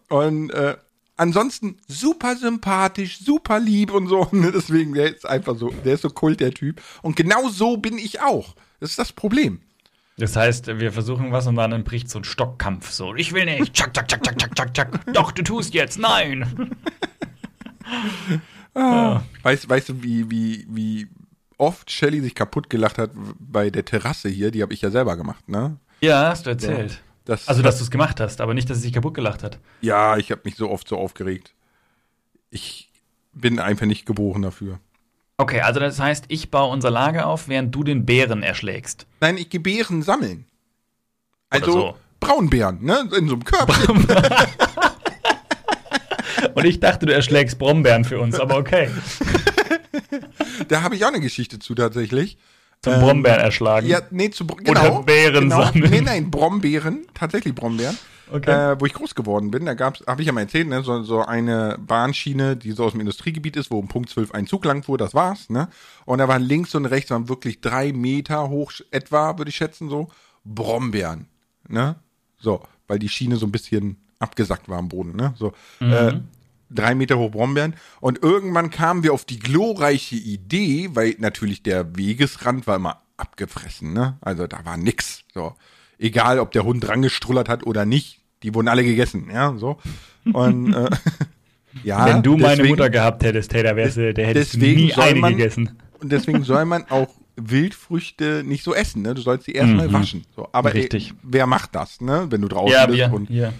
Und 0.08 0.50
äh, 0.50 0.76
ansonsten 1.16 1.76
super 1.86 2.36
sympathisch, 2.36 3.18
super 3.18 3.60
lieb 3.60 3.92
und 3.92 4.06
so. 4.06 4.28
Ne? 4.32 4.52
Deswegen, 4.52 4.94
der 4.94 5.14
ist 5.14 5.26
einfach 5.26 5.56
so, 5.56 5.70
der 5.84 5.94
ist 5.94 6.02
so 6.02 6.10
kult, 6.10 6.40
der 6.40 6.52
Typ. 6.52 6.80
Und 7.02 7.16
genau 7.16 7.48
so 7.48 7.76
bin 7.76 7.98
ich 7.98 8.20
auch. 8.20 8.54
Das 8.80 8.90
ist 8.90 8.98
das 8.98 9.12
Problem. 9.12 9.60
Das 10.16 10.34
heißt, 10.34 10.66
wir 10.66 10.92
versuchen 10.92 11.30
was 11.30 11.46
und 11.46 11.54
dann 11.54 11.70
entbricht 11.70 12.10
so 12.10 12.18
ein 12.18 12.24
Stockkampf. 12.24 12.90
So, 12.90 13.14
ich 13.14 13.32
will 13.32 13.44
nicht. 13.44 13.72
Tschak, 13.72 13.94
tschak, 13.94 14.08
tschak, 14.08 14.22
tschak, 14.24 14.38
tschak, 14.38 14.54
tschak, 14.54 14.74
tschak. 14.74 15.12
Doch, 15.14 15.30
du 15.30 15.42
tust 15.42 15.74
jetzt. 15.74 15.98
Nein. 15.98 16.74
Weißt, 18.74 19.68
weißt 19.68 19.88
du, 19.90 20.02
wie, 20.02 20.30
wie, 20.30 20.66
wie 20.68 21.08
oft 21.58 21.90
Shelly 21.90 22.20
sich 22.20 22.34
kaputt 22.34 22.70
gelacht 22.70 22.96
hat 22.98 23.10
bei 23.38 23.68
der 23.70 23.84
Terrasse 23.84 24.28
hier? 24.28 24.50
Die 24.50 24.62
habe 24.62 24.72
ich 24.72 24.80
ja 24.80 24.90
selber 24.90 25.16
gemacht, 25.16 25.48
ne? 25.48 25.76
Ja, 26.00 26.28
hast 26.30 26.46
du 26.46 26.50
erzählt. 26.50 27.02
Das, 27.24 27.46
Also, 27.48 27.60
dass 27.62 27.76
du 27.78 27.84
es 27.84 27.90
gemacht 27.90 28.20
hast, 28.20 28.40
aber 28.40 28.54
nicht, 28.54 28.70
dass 28.70 28.78
sie 28.78 28.84
sich 28.84 28.92
kaputt 28.94 29.14
gelacht 29.14 29.42
hat. 29.42 29.58
ja, 29.82 30.16
ich 30.16 30.30
habe 30.30 30.40
mich 30.44 30.56
so 30.56 30.70
oft 30.70 30.88
so 30.88 30.96
aufgeregt. 30.96 31.52
Ich 32.50 32.90
bin 33.34 33.58
einfach 33.60 33.84
nicht 33.86 34.06
geboren 34.06 34.42
dafür. 34.42 34.78
Okay, 35.36 35.60
also 35.60 35.78
das 35.78 36.00
heißt, 36.00 36.24
ich 36.28 36.50
baue 36.50 36.72
unser 36.72 36.90
Lager 36.90 37.26
auf, 37.26 37.46
während 37.48 37.72
du 37.74 37.84
den 37.84 38.06
Bären 38.06 38.42
erschlägst. 38.42 39.06
Nein, 39.20 39.36
ich 39.36 39.50
gehe 39.50 39.60
Beeren 39.60 40.02
sammeln. 40.02 40.46
Also 41.50 41.70
so. 41.72 41.96
Braunbeeren, 42.18 42.82
ne? 42.82 43.08
In 43.16 43.28
so 43.28 43.34
einem 43.34 43.44
Körbchen. 43.44 44.04
Und 46.54 46.64
ich 46.64 46.80
dachte, 46.80 47.06
du 47.06 47.14
erschlägst 47.14 47.58
Brombeeren 47.58 48.04
für 48.04 48.18
uns, 48.20 48.38
aber 48.40 48.56
okay. 48.56 48.88
da 50.68 50.82
habe 50.82 50.96
ich 50.96 51.04
auch 51.04 51.08
eine 51.08 51.20
Geschichte 51.20 51.58
zu 51.58 51.74
tatsächlich. 51.74 52.38
Zum 52.82 52.92
Ähm, 52.94 53.00
Brombeeren 53.00 53.40
erschlagen. 53.40 53.86
Ja, 53.88 54.00
nee, 54.10 54.30
zu 54.30 54.46
Br- 54.46 54.60
Oder 54.70 54.82
genau, 54.82 55.02
Beeren 55.02 55.48
genau. 55.48 55.64
sammeln. 55.64 55.90
Nee, 55.90 56.00
nein, 56.00 56.30
Brombeeren, 56.30 57.06
tatsächlich 57.12 57.54
Brombeeren. 57.54 57.98
Okay. 58.30 58.72
Äh, 58.72 58.78
wo 58.78 58.84
ich 58.84 58.92
groß 58.92 59.14
geworden 59.14 59.50
bin, 59.50 59.64
da 59.64 59.72
gab's, 59.72 60.04
habe 60.06 60.20
ich 60.20 60.26
ja 60.26 60.32
mal 60.32 60.42
erzählt, 60.42 60.68
ne, 60.68 60.82
so, 60.82 61.02
so 61.02 61.22
eine 61.24 61.78
Bahnschiene, 61.80 62.56
die 62.56 62.72
so 62.72 62.84
aus 62.84 62.92
dem 62.92 63.00
Industriegebiet 63.00 63.56
ist, 63.56 63.70
wo 63.70 63.78
um 63.78 63.88
Punkt 63.88 64.10
12 64.10 64.32
ein 64.32 64.46
Zug 64.46 64.66
lang 64.66 64.82
fuhr, 64.82 64.98
das 64.98 65.14
war's, 65.14 65.48
ne? 65.48 65.68
Und 66.04 66.18
da 66.18 66.28
waren 66.28 66.42
links 66.42 66.74
und 66.74 66.84
rechts 66.84 67.10
waren 67.10 67.30
wirklich 67.30 67.62
drei 67.62 67.92
Meter 67.92 68.50
hoch 68.50 68.70
etwa, 68.90 69.38
würde 69.38 69.48
ich 69.48 69.56
schätzen, 69.56 69.88
so, 69.88 70.08
Brombeeren, 70.44 71.26
ne? 71.68 71.96
So, 72.38 72.62
weil 72.86 72.98
die 72.98 73.08
Schiene 73.08 73.36
so 73.36 73.46
ein 73.46 73.52
bisschen 73.52 73.96
abgesackt 74.18 74.68
war 74.68 74.78
am 74.78 74.88
Boden, 74.88 75.16
ne? 75.16 75.32
So, 75.38 75.52
äh, 75.80 76.20
drei 76.70 76.94
Meter 76.94 77.18
hoch 77.18 77.30
Brombeeren. 77.30 77.74
Und 78.00 78.22
irgendwann 78.22 78.70
kamen 78.70 79.02
wir 79.02 79.12
auf 79.12 79.24
die 79.24 79.38
glorreiche 79.38 80.16
Idee, 80.16 80.90
weil 80.94 81.14
natürlich 81.18 81.62
der 81.62 81.96
Wegesrand 81.96 82.66
war 82.66 82.76
immer 82.76 83.02
abgefressen, 83.16 83.92
ne? 83.92 84.16
Also 84.20 84.46
da 84.46 84.64
war 84.64 84.76
nix. 84.76 85.22
So. 85.34 85.54
Egal, 85.98 86.38
ob 86.38 86.52
der 86.52 86.64
Hund 86.64 86.86
rangestrullert 86.88 87.48
hat 87.48 87.66
oder 87.66 87.84
nicht, 87.84 88.20
die 88.42 88.54
wurden 88.54 88.68
alle 88.68 88.84
gegessen, 88.84 89.28
ja, 89.32 89.54
so. 89.56 89.78
Und 90.32 90.72
äh, 90.74 90.88
ja, 91.82 92.06
Wenn 92.06 92.22
du 92.22 92.36
meine 92.36 92.56
deswegen- 92.56 92.68
Mutter 92.68 92.90
gehabt 92.90 93.24
hättest, 93.24 93.52
hey, 93.54 93.62
da 93.64 93.74
wärst 93.74 93.96
du, 93.96 94.14
der 94.14 94.26
hättest 94.26 94.56
nie 94.56 94.92
eine 94.94 95.18
man- 95.20 95.36
gegessen. 95.36 95.78
Und 96.00 96.12
deswegen 96.12 96.44
soll 96.44 96.64
man 96.64 96.84
auch 96.90 97.08
Wildfrüchte 97.34 98.42
nicht 98.44 98.62
so 98.64 98.74
essen, 98.74 99.02
ne? 99.02 99.14
Du 99.14 99.20
sollst 99.22 99.46
sie 99.46 99.52
erstmal 99.52 99.88
Mhm. 99.88 99.92
waschen. 99.92 100.24
So, 100.36 100.48
aber 100.52 100.74
Richtig. 100.74 101.10
Ey, 101.10 101.14
wer 101.22 101.46
macht 101.46 101.74
das, 101.74 102.00
ne? 102.00 102.26
Wenn 102.30 102.40
du 102.42 102.48
draußen 102.48 102.72
Ja, 102.72 102.86
bist 102.86 102.98
wir, 102.98 103.12
und 103.12 103.28
wir, 103.28 103.52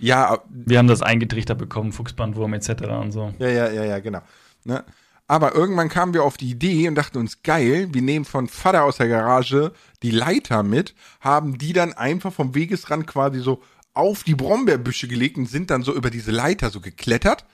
ja, 0.00 0.38
wir 0.48 0.78
haben 0.78 0.88
das 0.88 1.02
eingetrichtert 1.02 1.58
bekommen, 1.58 1.92
Fuchsbandwurm 1.92 2.54
etc. 2.54 2.70
und 3.00 3.12
so. 3.12 3.32
ja, 3.38 3.48
ja, 3.48 3.70
ja, 3.70 3.84
ja, 3.84 3.98
genau. 4.00 4.22
Ne? 4.64 4.84
Aber 5.26 5.54
irgendwann 5.54 5.88
kamen 5.88 6.12
wir 6.12 6.24
auf 6.24 6.36
die 6.36 6.50
Idee 6.50 6.88
und 6.88 6.96
dachten 6.96 7.18
uns, 7.18 7.44
geil, 7.44 7.88
wir 7.92 8.02
nehmen 8.02 8.24
von 8.24 8.48
Vater 8.48 8.82
aus 8.82 8.96
der 8.96 9.06
Garage 9.06 9.72
die 10.02 10.10
Leiter 10.10 10.64
mit, 10.64 10.94
haben 11.20 11.56
die 11.56 11.72
dann 11.72 11.92
einfach 11.92 12.32
vom 12.32 12.54
Wegesrand 12.56 13.06
quasi 13.06 13.38
so 13.38 13.62
auf 13.94 14.24
die 14.24 14.34
Brombeerbüsche 14.34 15.06
gelegt 15.06 15.36
und 15.36 15.46
sind 15.46 15.70
dann 15.70 15.84
so 15.84 15.94
über 15.94 16.10
diese 16.10 16.32
Leiter 16.32 16.70
so 16.70 16.80
geklettert 16.80 17.44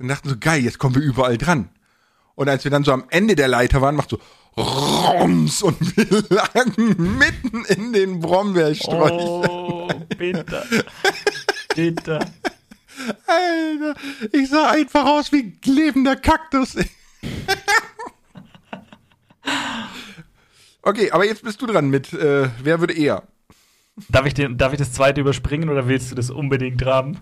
und 0.00 0.08
dachten 0.08 0.28
so, 0.28 0.36
geil, 0.38 0.62
jetzt 0.64 0.80
kommen 0.80 0.96
wir 0.96 1.02
überall 1.02 1.38
dran. 1.38 1.68
Und 2.34 2.48
als 2.48 2.64
wir 2.64 2.70
dann 2.72 2.82
so 2.82 2.92
am 2.92 3.04
Ende 3.10 3.36
der 3.36 3.46
Leiter 3.46 3.80
waren, 3.80 3.94
macht 3.94 4.10
so 4.10 4.18
Roms 4.56 5.62
und 5.62 5.96
wir 5.96 6.24
lagen 6.28 7.18
mitten 7.18 7.64
in 7.66 7.92
den 7.92 8.18
Brombeersträuchern. 8.18 9.48
Oh, 9.48 9.88
bitter. 11.74 12.18
bitter. 12.18 12.32
Alter, 13.26 13.94
ich 14.32 14.48
sah 14.50 14.70
einfach 14.70 15.04
aus 15.06 15.32
wie 15.32 15.42
ein 15.42 15.58
lebender 15.64 16.16
Kaktus. 16.16 16.76
okay, 20.82 21.10
aber 21.10 21.24
jetzt 21.24 21.42
bist 21.42 21.60
du 21.62 21.66
dran 21.66 21.88
mit, 21.90 22.12
äh, 22.12 22.48
wer 22.62 22.80
würde 22.80 22.94
eher? 22.94 23.24
Darf 24.08 24.26
ich, 24.26 24.34
den, 24.34 24.56
darf 24.56 24.72
ich 24.72 24.78
das 24.78 24.92
zweite 24.92 25.20
überspringen 25.20 25.68
oder 25.68 25.86
willst 25.86 26.10
du 26.10 26.14
das 26.14 26.30
unbedingt 26.30 26.84
haben? 26.84 27.18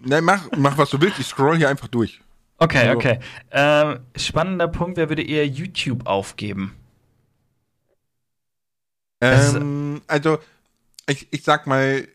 Nein, 0.00 0.24
mach, 0.24 0.48
mach 0.56 0.76
was 0.78 0.90
du 0.90 1.00
willst, 1.00 1.18
ich 1.18 1.26
scroll 1.26 1.56
hier 1.56 1.68
einfach 1.68 1.88
durch. 1.88 2.20
Okay, 2.58 2.88
Also- 2.88 2.96
okay. 2.96 3.20
Ähm, 3.50 4.00
spannender 4.16 4.68
Punkt, 4.68 4.96
wer 4.96 5.08
würde 5.08 5.22
eher 5.22 5.46
YouTube 5.46 6.06
aufgeben? 6.06 6.74
Ähm, 9.20 10.02
also, 10.06 10.38
ich, 11.08 11.28
ich 11.30 11.42
sag 11.42 11.66
mal, 11.66 12.06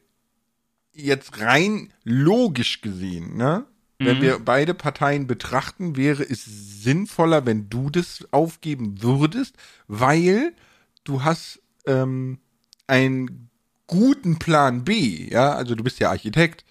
jetzt 1.02 1.40
rein 1.40 1.92
logisch 2.04 2.82
gesehen, 2.82 3.36
ne? 3.38 3.66
Wenn 4.00 4.18
Mhm. 4.18 4.22
wir 4.22 4.40
beide 4.40 4.74
Parteien 4.74 5.28
betrachten, 5.28 5.96
wäre 5.96 6.24
es 6.24 6.44
sinnvoller, 6.84 7.46
wenn 7.46 7.70
du 7.70 7.90
das 7.92 8.28
aufgeben 8.32 9.02
würdest, 9.04 9.56
weil 9.88 10.54
du 11.04 11.24
hast 11.24 11.60
ähm, 11.86 12.40
einen 12.88 13.50
guten 13.88 14.40
Plan 14.40 14.84
B, 14.84 15.28
ja, 15.30 15.52
also 15.54 15.76
du 15.76 15.84
bist 15.84 16.00
ja 16.00 16.10
Architekt 16.10 16.66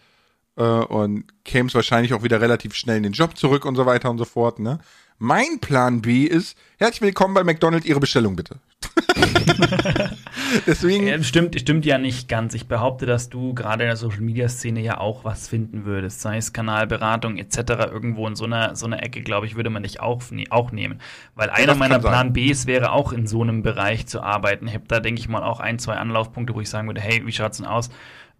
äh, 0.57 0.63
und 0.63 1.25
kämst 1.45 1.75
wahrscheinlich 1.77 2.15
auch 2.15 2.23
wieder 2.25 2.41
relativ 2.41 2.75
schnell 2.75 2.97
in 2.97 3.03
den 3.05 3.13
Job 3.13 3.37
zurück 3.37 3.65
und 3.65 3.77
so 3.77 3.87
weiter 3.87 4.11
und 4.11 4.19
so 4.19 4.25
fort, 4.25 4.59
ne? 4.59 4.81
Mein 5.19 5.61
Plan 5.61 6.01
B 6.01 6.25
ist, 6.25 6.57
herzlich 6.79 7.03
willkommen 7.03 7.35
bei 7.35 7.45
McDonald's, 7.45 7.87
Ihre 7.87 8.01
Bestellung 8.01 8.35
bitte. 8.37 8.59
Deswegen, 10.67 11.07
Äh, 11.07 11.23
stimmt, 11.23 11.59
stimmt 11.59 11.85
ja 11.87 11.99
nicht 11.99 12.29
ganz. 12.29 12.55
Ich 12.55 12.67
behaupte, 12.69 13.07
dass 13.07 13.29
du 13.29 13.55
gerade 13.55 13.85
in 13.85 13.89
der 13.89 13.97
Social 13.97 14.21
Media 14.21 14.49
Szene 14.49 14.81
ja 14.81 14.99
auch 14.99 15.25
was 15.25 15.49
finden 15.49 15.85
würdest, 15.85 16.21
sei 16.21 16.37
es 16.37 16.53
Kanalberatung 16.53 17.37
etc. 17.37 17.57
Irgendwo 17.91 18.27
in 18.27 18.37
so 18.37 18.45
einer 18.45 18.77
so 18.77 18.87
einer 18.87 19.03
Ecke, 19.03 19.23
glaube 19.23 19.47
ich, 19.47 19.57
würde 19.57 19.71
man 19.71 19.83
dich 19.83 20.01
auch, 20.01 20.23
ne, 20.31 20.47
auch 20.51 20.73
nehmen, 20.73 21.01
weil 21.35 21.51
einer 21.51 21.69
das 21.69 21.79
meiner. 21.79 21.99
Plan 21.99 22.33
Bs 22.33 22.67
wäre 22.67 22.93
auch 22.93 23.13
in 23.13 23.27
so 23.27 23.43
einem 23.43 23.63
Bereich 23.63 24.07
zu 24.07 24.23
arbeiten. 24.23 24.67
Ich 24.67 24.75
habe 24.75 24.85
da 24.89 25.01
denke 25.01 25.21
ich 25.21 25.29
mal 25.29 25.43
auch 25.43 25.61
ein, 25.61 25.79
zwei 25.79 25.95
Anlaufpunkte, 25.97 26.55
wo 26.55 26.61
ich 26.61 26.69
sagen 26.69 26.89
würde, 26.89 27.01
hey, 27.01 27.27
wie 27.27 27.33
schaut's 27.33 27.59
denn 27.59 27.67
aus? 27.67 27.91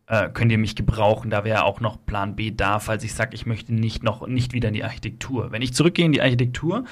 Äh, 0.07 0.29
könnt 0.31 0.51
ihr 0.51 0.59
mich 0.59 0.75
gebrauchen? 0.75 1.31
Da 1.31 1.45
wäre 1.45 1.65
auch 1.65 1.81
noch 1.81 2.05
Plan 2.05 2.35
B 2.35 2.51
da, 2.51 2.81
falls 2.81 3.05
ich 3.05 3.15
sage, 3.15 3.35
ich 3.35 3.47
möchte 3.47 3.73
nicht 3.73 4.03
noch 4.03 4.27
nicht 4.27 4.53
wieder 4.53 4.69
in 4.69 4.75
die 4.75 4.83
Architektur. 4.83 5.53
Wenn 5.53 5.63
ich 5.63 5.73
zurückgehe 5.73 6.05
in 6.05 6.13
die 6.13 6.21
Architektur, 6.21 6.85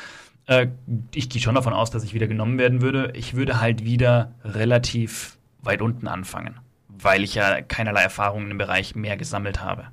äh, 0.49 0.69
ich 1.15 1.29
gehe 1.29 1.41
schon 1.41 1.55
davon 1.55 1.73
aus, 1.73 1.91
dass 1.91 2.03
ich 2.03 2.15
wieder 2.15 2.27
genommen 2.27 2.59
werden 2.59 2.83
würde. 2.83 3.13
Ich 3.15 3.35
würde 3.35 3.61
halt 3.61 3.85
wieder 3.85 4.35
relativ 4.43 5.37
weit 5.63 5.83
unten 5.83 6.09
anfangen, 6.09 6.59
weil 6.89 7.23
ich 7.23 7.35
ja 7.35 7.61
keinerlei 7.63 8.03
Erfahrungen 8.03 8.51
im 8.51 8.59
Bereich 8.59 8.95
mehr 8.95 9.17
gesammelt 9.17 9.63
habe. 9.63 9.89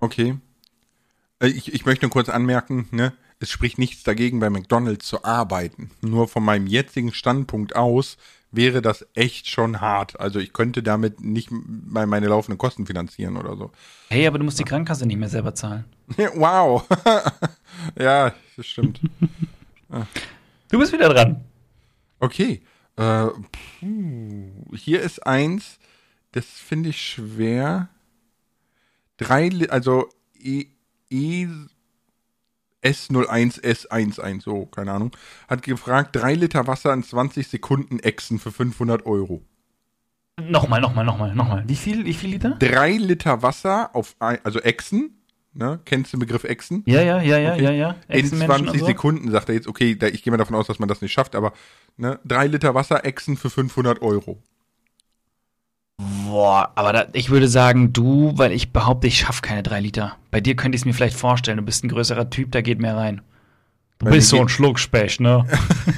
Okay. 0.00 0.36
Äh, 1.40 1.48
Ich, 1.48 1.72
ich 1.72 1.86
möchte 1.86 2.04
nur 2.04 2.10
kurz 2.10 2.28
anmerken, 2.28 2.88
ne, 2.90 3.12
es 3.38 3.50
spricht 3.50 3.78
nichts 3.78 4.02
dagegen, 4.02 4.40
bei 4.40 4.50
McDonalds 4.50 5.06
zu 5.06 5.24
arbeiten. 5.24 5.90
Nur 6.00 6.26
von 6.26 6.42
meinem 6.42 6.66
jetzigen 6.66 7.12
Standpunkt 7.12 7.76
aus 7.76 8.16
wäre 8.50 8.80
das 8.82 9.06
echt 9.14 9.48
schon 9.48 9.80
hart. 9.80 10.18
Also 10.18 10.38
ich 10.40 10.52
könnte 10.52 10.82
damit 10.82 11.20
nicht 11.20 11.50
mal 11.50 12.06
meine 12.06 12.28
laufenden 12.28 12.58
Kosten 12.58 12.86
finanzieren 12.86 13.36
oder 13.36 13.56
so. 13.56 13.70
Hey, 14.08 14.26
aber 14.26 14.38
du 14.38 14.44
musst 14.44 14.58
die 14.58 14.64
Krankenkasse 14.64 15.06
nicht 15.06 15.18
mehr 15.18 15.28
selber 15.28 15.54
zahlen. 15.54 15.84
wow. 16.34 16.84
ja, 17.98 18.32
das 18.56 18.66
stimmt. 18.66 19.00
Du 20.68 20.78
bist 20.78 20.92
wieder 20.92 21.08
dran. 21.08 21.44
Okay. 22.18 22.62
Äh, 22.96 23.26
puh, 23.80 24.74
hier 24.74 25.02
ist 25.02 25.26
eins, 25.26 25.78
das 26.32 26.46
finde 26.46 26.90
ich 26.90 27.00
schwer. 27.00 27.88
Drei, 29.18 29.50
also 29.68 30.08
E, 30.34 30.66
e 31.10 31.46
S01S11, 32.82 34.42
so, 34.42 34.66
keine 34.66 34.92
Ahnung, 34.92 35.10
hat 35.48 35.62
gefragt, 35.62 36.14
drei 36.14 36.34
Liter 36.34 36.66
Wasser 36.66 36.92
in 36.92 37.02
20 37.02 37.48
Sekunden 37.48 37.98
Exen 37.98 38.38
für 38.38 38.52
500 38.52 39.06
Euro. 39.06 39.42
Nochmal, 40.40 40.80
nochmal, 40.80 41.04
nochmal, 41.04 41.34
nochmal. 41.34 41.64
Wie 41.66 41.76
viel, 41.76 42.04
wie 42.04 42.14
viel 42.14 42.30
Liter? 42.30 42.50
Drei 42.58 42.92
Liter 42.92 43.42
Wasser 43.42 43.94
auf, 43.94 44.14
ein, 44.18 44.38
also 44.44 44.60
Exen, 44.60 45.22
ne, 45.56 45.80
kennst 45.84 46.12
du 46.12 46.16
den 46.16 46.20
Begriff 46.20 46.44
Exen? 46.44 46.82
Ja, 46.86 47.02
ja, 47.02 47.20
ja, 47.20 47.38
ja, 47.38 47.52
Okay. 47.54 47.64
ja, 47.64 47.70
ja. 47.70 47.96
In 48.08 48.20
Echsenmenschen 48.20 48.46
20 48.66 48.72
und 48.72 48.78
so. 48.80 48.86
Sekunden, 48.86 49.30
sagt 49.30 49.48
er 49.48 49.54
jetzt, 49.54 49.66
okay, 49.68 49.94
da, 49.96 50.06
ich 50.06 50.22
gehe 50.22 50.30
mal 50.30 50.36
davon 50.36 50.54
aus, 50.56 50.66
dass 50.66 50.78
man 50.78 50.88
das 50.88 51.00
nicht 51.00 51.12
schafft, 51.12 51.34
aber 51.34 51.52
ne, 51.96 52.18
drei 52.24 52.46
Liter 52.46 52.74
Wasser 52.74 53.04
Exen 53.04 53.36
für 53.36 53.50
500 53.50 54.02
Euro. 54.02 54.38
Boah, 55.98 56.72
aber 56.74 56.92
da, 56.92 57.06
ich 57.14 57.30
würde 57.30 57.48
sagen, 57.48 57.92
du, 57.92 58.32
weil 58.36 58.52
ich 58.52 58.72
behaupte, 58.72 59.06
ich 59.06 59.18
schaffe 59.18 59.40
keine 59.42 59.62
drei 59.62 59.80
Liter. 59.80 60.16
Bei 60.30 60.40
dir 60.40 60.54
könnte 60.54 60.76
ich 60.76 60.82
es 60.82 60.84
mir 60.84 60.92
vielleicht 60.92 61.16
vorstellen. 61.16 61.56
Du 61.56 61.62
bist 61.64 61.84
ein 61.84 61.88
größerer 61.88 62.28
Typ, 62.28 62.52
da 62.52 62.60
geht 62.60 62.78
mehr 62.80 62.96
rein. 62.96 63.22
Du 63.98 64.10
bist 64.10 64.28
so 64.28 64.40
ein 64.40 64.48
Schluckspecht, 64.48 65.20
ne? 65.20 65.46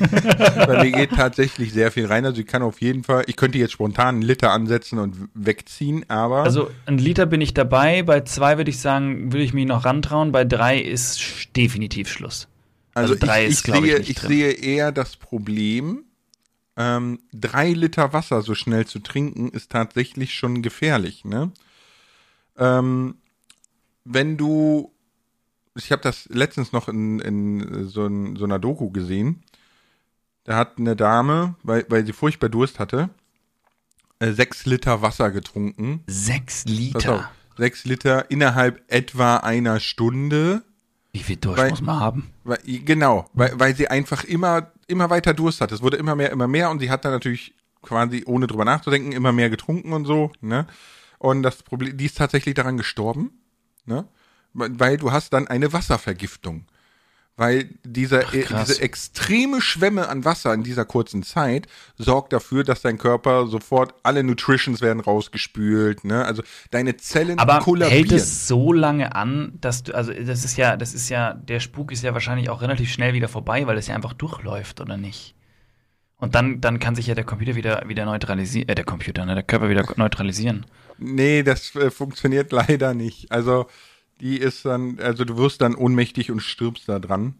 Bei 0.56 0.84
mir 0.84 0.92
geht 0.92 1.10
tatsächlich 1.16 1.72
sehr 1.72 1.90
viel 1.90 2.06
rein. 2.06 2.24
Also 2.24 2.40
ich 2.40 2.46
kann 2.46 2.62
auf 2.62 2.80
jeden 2.80 3.02
Fall, 3.02 3.24
ich 3.26 3.34
könnte 3.34 3.58
jetzt 3.58 3.72
spontan 3.72 4.16
einen 4.16 4.22
Liter 4.22 4.52
ansetzen 4.52 5.00
und 5.00 5.28
wegziehen, 5.34 6.08
aber 6.08 6.44
Also 6.44 6.70
ein 6.86 6.98
Liter 6.98 7.26
bin 7.26 7.40
ich 7.40 7.54
dabei, 7.54 8.04
bei 8.04 8.20
zwei 8.20 8.56
würde 8.56 8.70
ich 8.70 8.78
sagen, 8.78 9.32
würde 9.32 9.42
ich 9.42 9.52
mich 9.52 9.66
noch 9.66 9.84
rantrauen, 9.84 10.30
bei 10.30 10.44
drei 10.44 10.78
ist 10.78 11.20
definitiv 11.56 12.08
Schluss. 12.08 12.46
also 12.94 13.14
also 13.14 13.26
drei 13.26 13.44
ich, 13.46 13.50
ist, 13.50 13.58
ich, 13.58 13.64
glaub 13.64 13.84
ich, 13.84 13.90
sehe, 13.90 13.98
ich 14.00 14.14
drin. 14.14 14.28
sehe 14.28 14.50
eher 14.52 14.92
das 14.92 15.16
Problem, 15.16 16.04
ähm, 16.76 17.18
drei 17.32 17.72
Liter 17.72 18.12
Wasser 18.12 18.42
so 18.42 18.54
schnell 18.54 18.86
zu 18.86 19.00
trinken, 19.00 19.48
ist 19.48 19.72
tatsächlich 19.72 20.34
schon 20.34 20.62
gefährlich. 20.62 21.24
Ne? 21.24 21.50
Ähm, 22.56 23.16
wenn 24.04 24.36
du, 24.36 24.92
ich 25.78 25.92
habe 25.92 26.02
das 26.02 26.26
letztens 26.30 26.72
noch 26.72 26.88
in, 26.88 27.20
in 27.20 27.88
so, 27.88 28.06
ein, 28.06 28.36
so 28.36 28.44
einer 28.44 28.58
Doku 28.58 28.90
gesehen, 28.90 29.42
da 30.44 30.56
hat 30.56 30.78
eine 30.78 30.96
Dame, 30.96 31.56
weil, 31.62 31.84
weil 31.88 32.04
sie 32.06 32.12
furchtbar 32.12 32.48
Durst 32.48 32.78
hatte, 32.78 33.10
äh, 34.18 34.32
sechs 34.32 34.66
Liter 34.66 35.02
Wasser 35.02 35.30
getrunken. 35.30 36.02
Sechs 36.06 36.64
Liter. 36.64 37.14
auf, 37.14 37.24
sechs 37.56 37.84
Liter 37.84 38.30
innerhalb 38.30 38.82
etwa 38.88 39.36
einer 39.38 39.80
Stunde. 39.80 40.62
Wie 41.12 41.20
viel 41.20 41.36
Durst 41.36 41.58
Weil- 41.58 41.70
muss 41.70 41.82
man 41.82 42.00
haben? 42.00 42.30
Weil, 42.44 42.58
genau, 42.64 43.28
weil, 43.34 43.58
weil 43.58 43.76
sie 43.76 43.88
einfach 43.88 44.24
immer, 44.24 44.72
immer 44.86 45.10
weiter 45.10 45.34
Durst 45.34 45.60
hat. 45.60 45.72
Es 45.72 45.82
wurde 45.82 45.96
immer 45.96 46.14
mehr, 46.14 46.30
immer 46.30 46.48
mehr 46.48 46.70
und 46.70 46.80
sie 46.80 46.90
hat 46.90 47.04
dann 47.04 47.12
natürlich 47.12 47.54
quasi, 47.82 48.24
ohne 48.26 48.46
drüber 48.46 48.64
nachzudenken, 48.64 49.12
immer 49.12 49.32
mehr 49.32 49.50
getrunken 49.50 49.92
und 49.92 50.04
so, 50.04 50.32
ne? 50.40 50.66
Und 51.18 51.42
das 51.42 51.62
Problem, 51.62 51.96
die 51.96 52.06
ist 52.06 52.16
tatsächlich 52.16 52.54
daran 52.54 52.76
gestorben, 52.76 53.32
ne? 53.86 54.06
Weil 54.58 54.96
du 54.96 55.12
hast 55.12 55.32
dann 55.32 55.46
eine 55.48 55.72
Wasservergiftung. 55.72 56.66
Weil 57.38 57.70
dieser, 57.84 58.24
Ach, 58.26 58.34
äh, 58.34 58.44
diese 58.48 58.82
extreme 58.82 59.60
Schwemme 59.60 60.08
an 60.08 60.24
Wasser 60.24 60.52
in 60.52 60.64
dieser 60.64 60.84
kurzen 60.84 61.22
Zeit 61.22 61.68
sorgt 61.96 62.32
dafür, 62.32 62.64
dass 62.64 62.82
dein 62.82 62.98
Körper 62.98 63.46
sofort 63.46 63.94
alle 64.02 64.24
Nutritions 64.24 64.80
werden 64.80 64.98
rausgespült, 64.98 66.02
ne? 66.02 66.24
Also 66.24 66.42
deine 66.72 66.96
Zellen 66.96 67.38
Aber 67.38 67.60
kollabieren. 67.60 68.08
hält 68.08 68.10
es 68.10 68.48
so 68.48 68.72
lange 68.72 69.14
an, 69.14 69.52
dass 69.60 69.84
du, 69.84 69.94
also 69.94 70.12
das 70.12 70.44
ist 70.44 70.56
ja, 70.56 70.76
das 70.76 70.94
ist 70.94 71.10
ja, 71.10 71.32
der 71.32 71.60
Spuk 71.60 71.92
ist 71.92 72.02
ja 72.02 72.12
wahrscheinlich 72.12 72.50
auch 72.50 72.60
relativ 72.60 72.90
schnell 72.90 73.14
wieder 73.14 73.28
vorbei, 73.28 73.68
weil 73.68 73.78
es 73.78 73.86
ja 73.86 73.94
einfach 73.94 74.14
durchläuft, 74.14 74.80
oder 74.80 74.96
nicht? 74.96 75.36
Und 76.16 76.34
dann, 76.34 76.60
dann 76.60 76.80
kann 76.80 76.96
sich 76.96 77.06
ja 77.06 77.14
der 77.14 77.22
Computer 77.22 77.54
wieder, 77.54 77.84
wieder 77.86 78.04
neutralisieren, 78.04 78.68
äh, 78.68 78.74
der 78.74 78.84
Computer, 78.84 79.24
ne, 79.24 79.34
der 79.34 79.44
Körper 79.44 79.68
wieder 79.68 79.84
neutralisieren. 79.96 80.66
Nee, 80.98 81.44
das 81.44 81.74
äh, 81.76 81.92
funktioniert 81.92 82.50
leider 82.52 82.94
nicht. 82.94 83.30
Also, 83.30 83.68
die 84.20 84.38
ist 84.38 84.64
dann, 84.64 84.98
also 85.00 85.24
du 85.24 85.36
wirst 85.36 85.60
dann 85.60 85.74
ohnmächtig 85.74 86.30
und 86.30 86.40
stirbst 86.40 86.88
da 86.88 86.98
dran. 86.98 87.34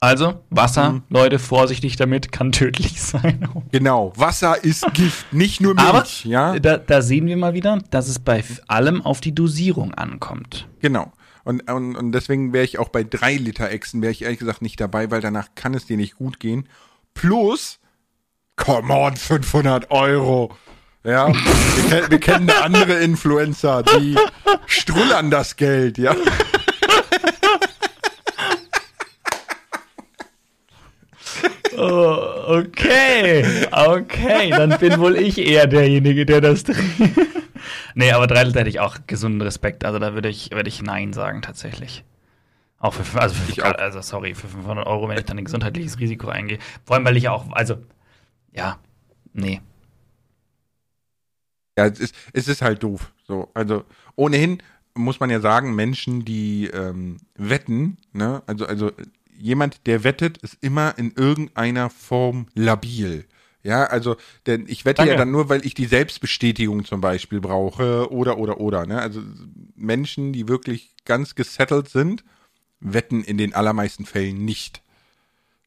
Also, 0.00 0.42
Wasser, 0.50 0.94
mhm. 0.94 1.02
Leute, 1.10 1.38
vorsichtig 1.38 1.94
damit, 1.94 2.32
kann 2.32 2.50
tödlich 2.50 3.00
sein. 3.02 3.48
Genau, 3.70 4.12
Wasser 4.16 4.62
ist 4.64 4.84
Gift, 4.94 5.32
nicht 5.32 5.60
nur 5.60 5.74
Milch. 5.74 5.86
Aber 5.86 6.04
ja? 6.24 6.58
da, 6.58 6.76
da 6.76 7.02
sehen 7.02 7.26
wir 7.26 7.36
mal 7.36 7.54
wieder, 7.54 7.78
dass 7.90 8.08
es 8.08 8.18
bei 8.18 8.42
allem 8.66 9.00
auf 9.02 9.20
die 9.20 9.32
Dosierung 9.32 9.94
ankommt. 9.94 10.68
Genau. 10.80 11.12
Und, 11.44 11.70
und, 11.70 11.96
und 11.96 12.12
deswegen 12.12 12.52
wäre 12.52 12.64
ich 12.64 12.78
auch 12.80 12.88
bei 12.88 13.04
drei 13.04 13.36
Liter 13.36 13.70
Echsen, 13.70 14.02
wäre 14.02 14.10
ich 14.10 14.22
ehrlich 14.22 14.40
gesagt 14.40 14.60
nicht 14.60 14.80
dabei, 14.80 15.10
weil 15.12 15.20
danach 15.20 15.48
kann 15.54 15.74
es 15.74 15.86
dir 15.86 15.96
nicht 15.96 16.16
gut 16.16 16.40
gehen. 16.40 16.68
Plus, 17.14 17.78
come 18.56 18.92
on, 18.92 19.16
500 19.16 19.90
Euro. 19.92 20.52
Ja, 21.04 21.32
wir, 21.88 22.10
wir 22.10 22.20
kennen 22.20 22.48
andere 22.50 22.94
Influencer, 22.94 23.82
die 23.82 24.16
strullern 24.66 25.30
das 25.30 25.56
Geld, 25.56 25.98
ja. 25.98 26.14
Oh, 31.76 32.58
okay, 32.58 33.44
okay, 33.72 34.50
dann 34.50 34.78
bin 34.78 35.00
wohl 35.00 35.16
ich 35.16 35.38
eher 35.38 35.66
derjenige, 35.66 36.24
der 36.24 36.40
das 36.40 36.62
dreht. 36.62 36.76
nee, 37.94 38.12
aber 38.12 38.28
drei 38.28 38.44
Liter 38.44 38.60
hätte 38.60 38.68
ich 38.68 38.78
auch 38.78 38.98
gesunden 39.08 39.40
Respekt. 39.40 39.84
Also 39.84 39.98
da 39.98 40.14
würde 40.14 40.28
ich, 40.28 40.52
würde 40.52 40.68
ich 40.68 40.82
Nein 40.82 41.12
sagen, 41.12 41.42
tatsächlich. 41.42 42.04
Auch 42.78 42.94
für, 42.94 43.20
also, 43.20 43.34
für, 43.34 43.50
ich 43.50 43.62
auch. 43.62 43.74
also 43.74 44.00
sorry, 44.00 44.34
für 44.34 44.48
500 44.48 44.86
Euro, 44.86 45.08
wenn 45.08 45.18
ich 45.18 45.24
dann 45.24 45.38
ein 45.38 45.44
gesundheitliches 45.44 45.98
Risiko 45.98 46.28
eingehe. 46.28 46.58
Vor 46.84 46.94
allem, 46.96 47.04
weil 47.04 47.16
ich 47.16 47.28
auch, 47.28 47.50
also, 47.50 47.78
ja, 48.52 48.78
nee. 49.32 49.60
Ja, 51.76 51.86
es 51.86 51.98
ist, 52.00 52.14
es 52.32 52.48
ist 52.48 52.62
halt 52.62 52.82
doof. 52.82 53.12
So, 53.26 53.50
also 53.54 53.84
ohnehin 54.16 54.62
muss 54.94 55.20
man 55.20 55.30
ja 55.30 55.40
sagen, 55.40 55.74
Menschen, 55.74 56.24
die 56.24 56.66
ähm, 56.66 57.18
wetten, 57.34 57.96
ne, 58.12 58.42
also, 58.46 58.66
also 58.66 58.90
jemand, 59.38 59.86
der 59.86 60.04
wettet, 60.04 60.38
ist 60.38 60.58
immer 60.60 60.98
in 60.98 61.12
irgendeiner 61.16 61.90
Form 61.90 62.46
labil. 62.54 63.24
Ja, 63.64 63.84
also, 63.84 64.16
denn 64.46 64.66
ich 64.66 64.84
wette 64.84 64.98
Danke. 64.98 65.12
ja 65.12 65.18
dann 65.18 65.30
nur, 65.30 65.48
weil 65.48 65.64
ich 65.64 65.74
die 65.74 65.86
Selbstbestätigung 65.86 66.84
zum 66.84 67.00
Beispiel 67.00 67.40
brauche 67.40 68.10
oder, 68.10 68.38
oder, 68.38 68.58
oder. 68.60 68.86
Ne? 68.86 69.00
Also 69.00 69.22
Menschen, 69.76 70.32
die 70.32 70.48
wirklich 70.48 70.96
ganz 71.04 71.36
gesettelt 71.36 71.88
sind, 71.88 72.24
wetten 72.80 73.22
in 73.22 73.38
den 73.38 73.54
allermeisten 73.54 74.04
Fällen 74.04 74.44
nicht. 74.44 74.82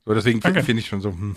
So, 0.06 0.14
deswegen 0.14 0.42
finde 0.42 0.64
find 0.64 0.80
ich 0.80 0.88
schon 0.88 1.02
so, 1.02 1.12
hm. 1.12 1.36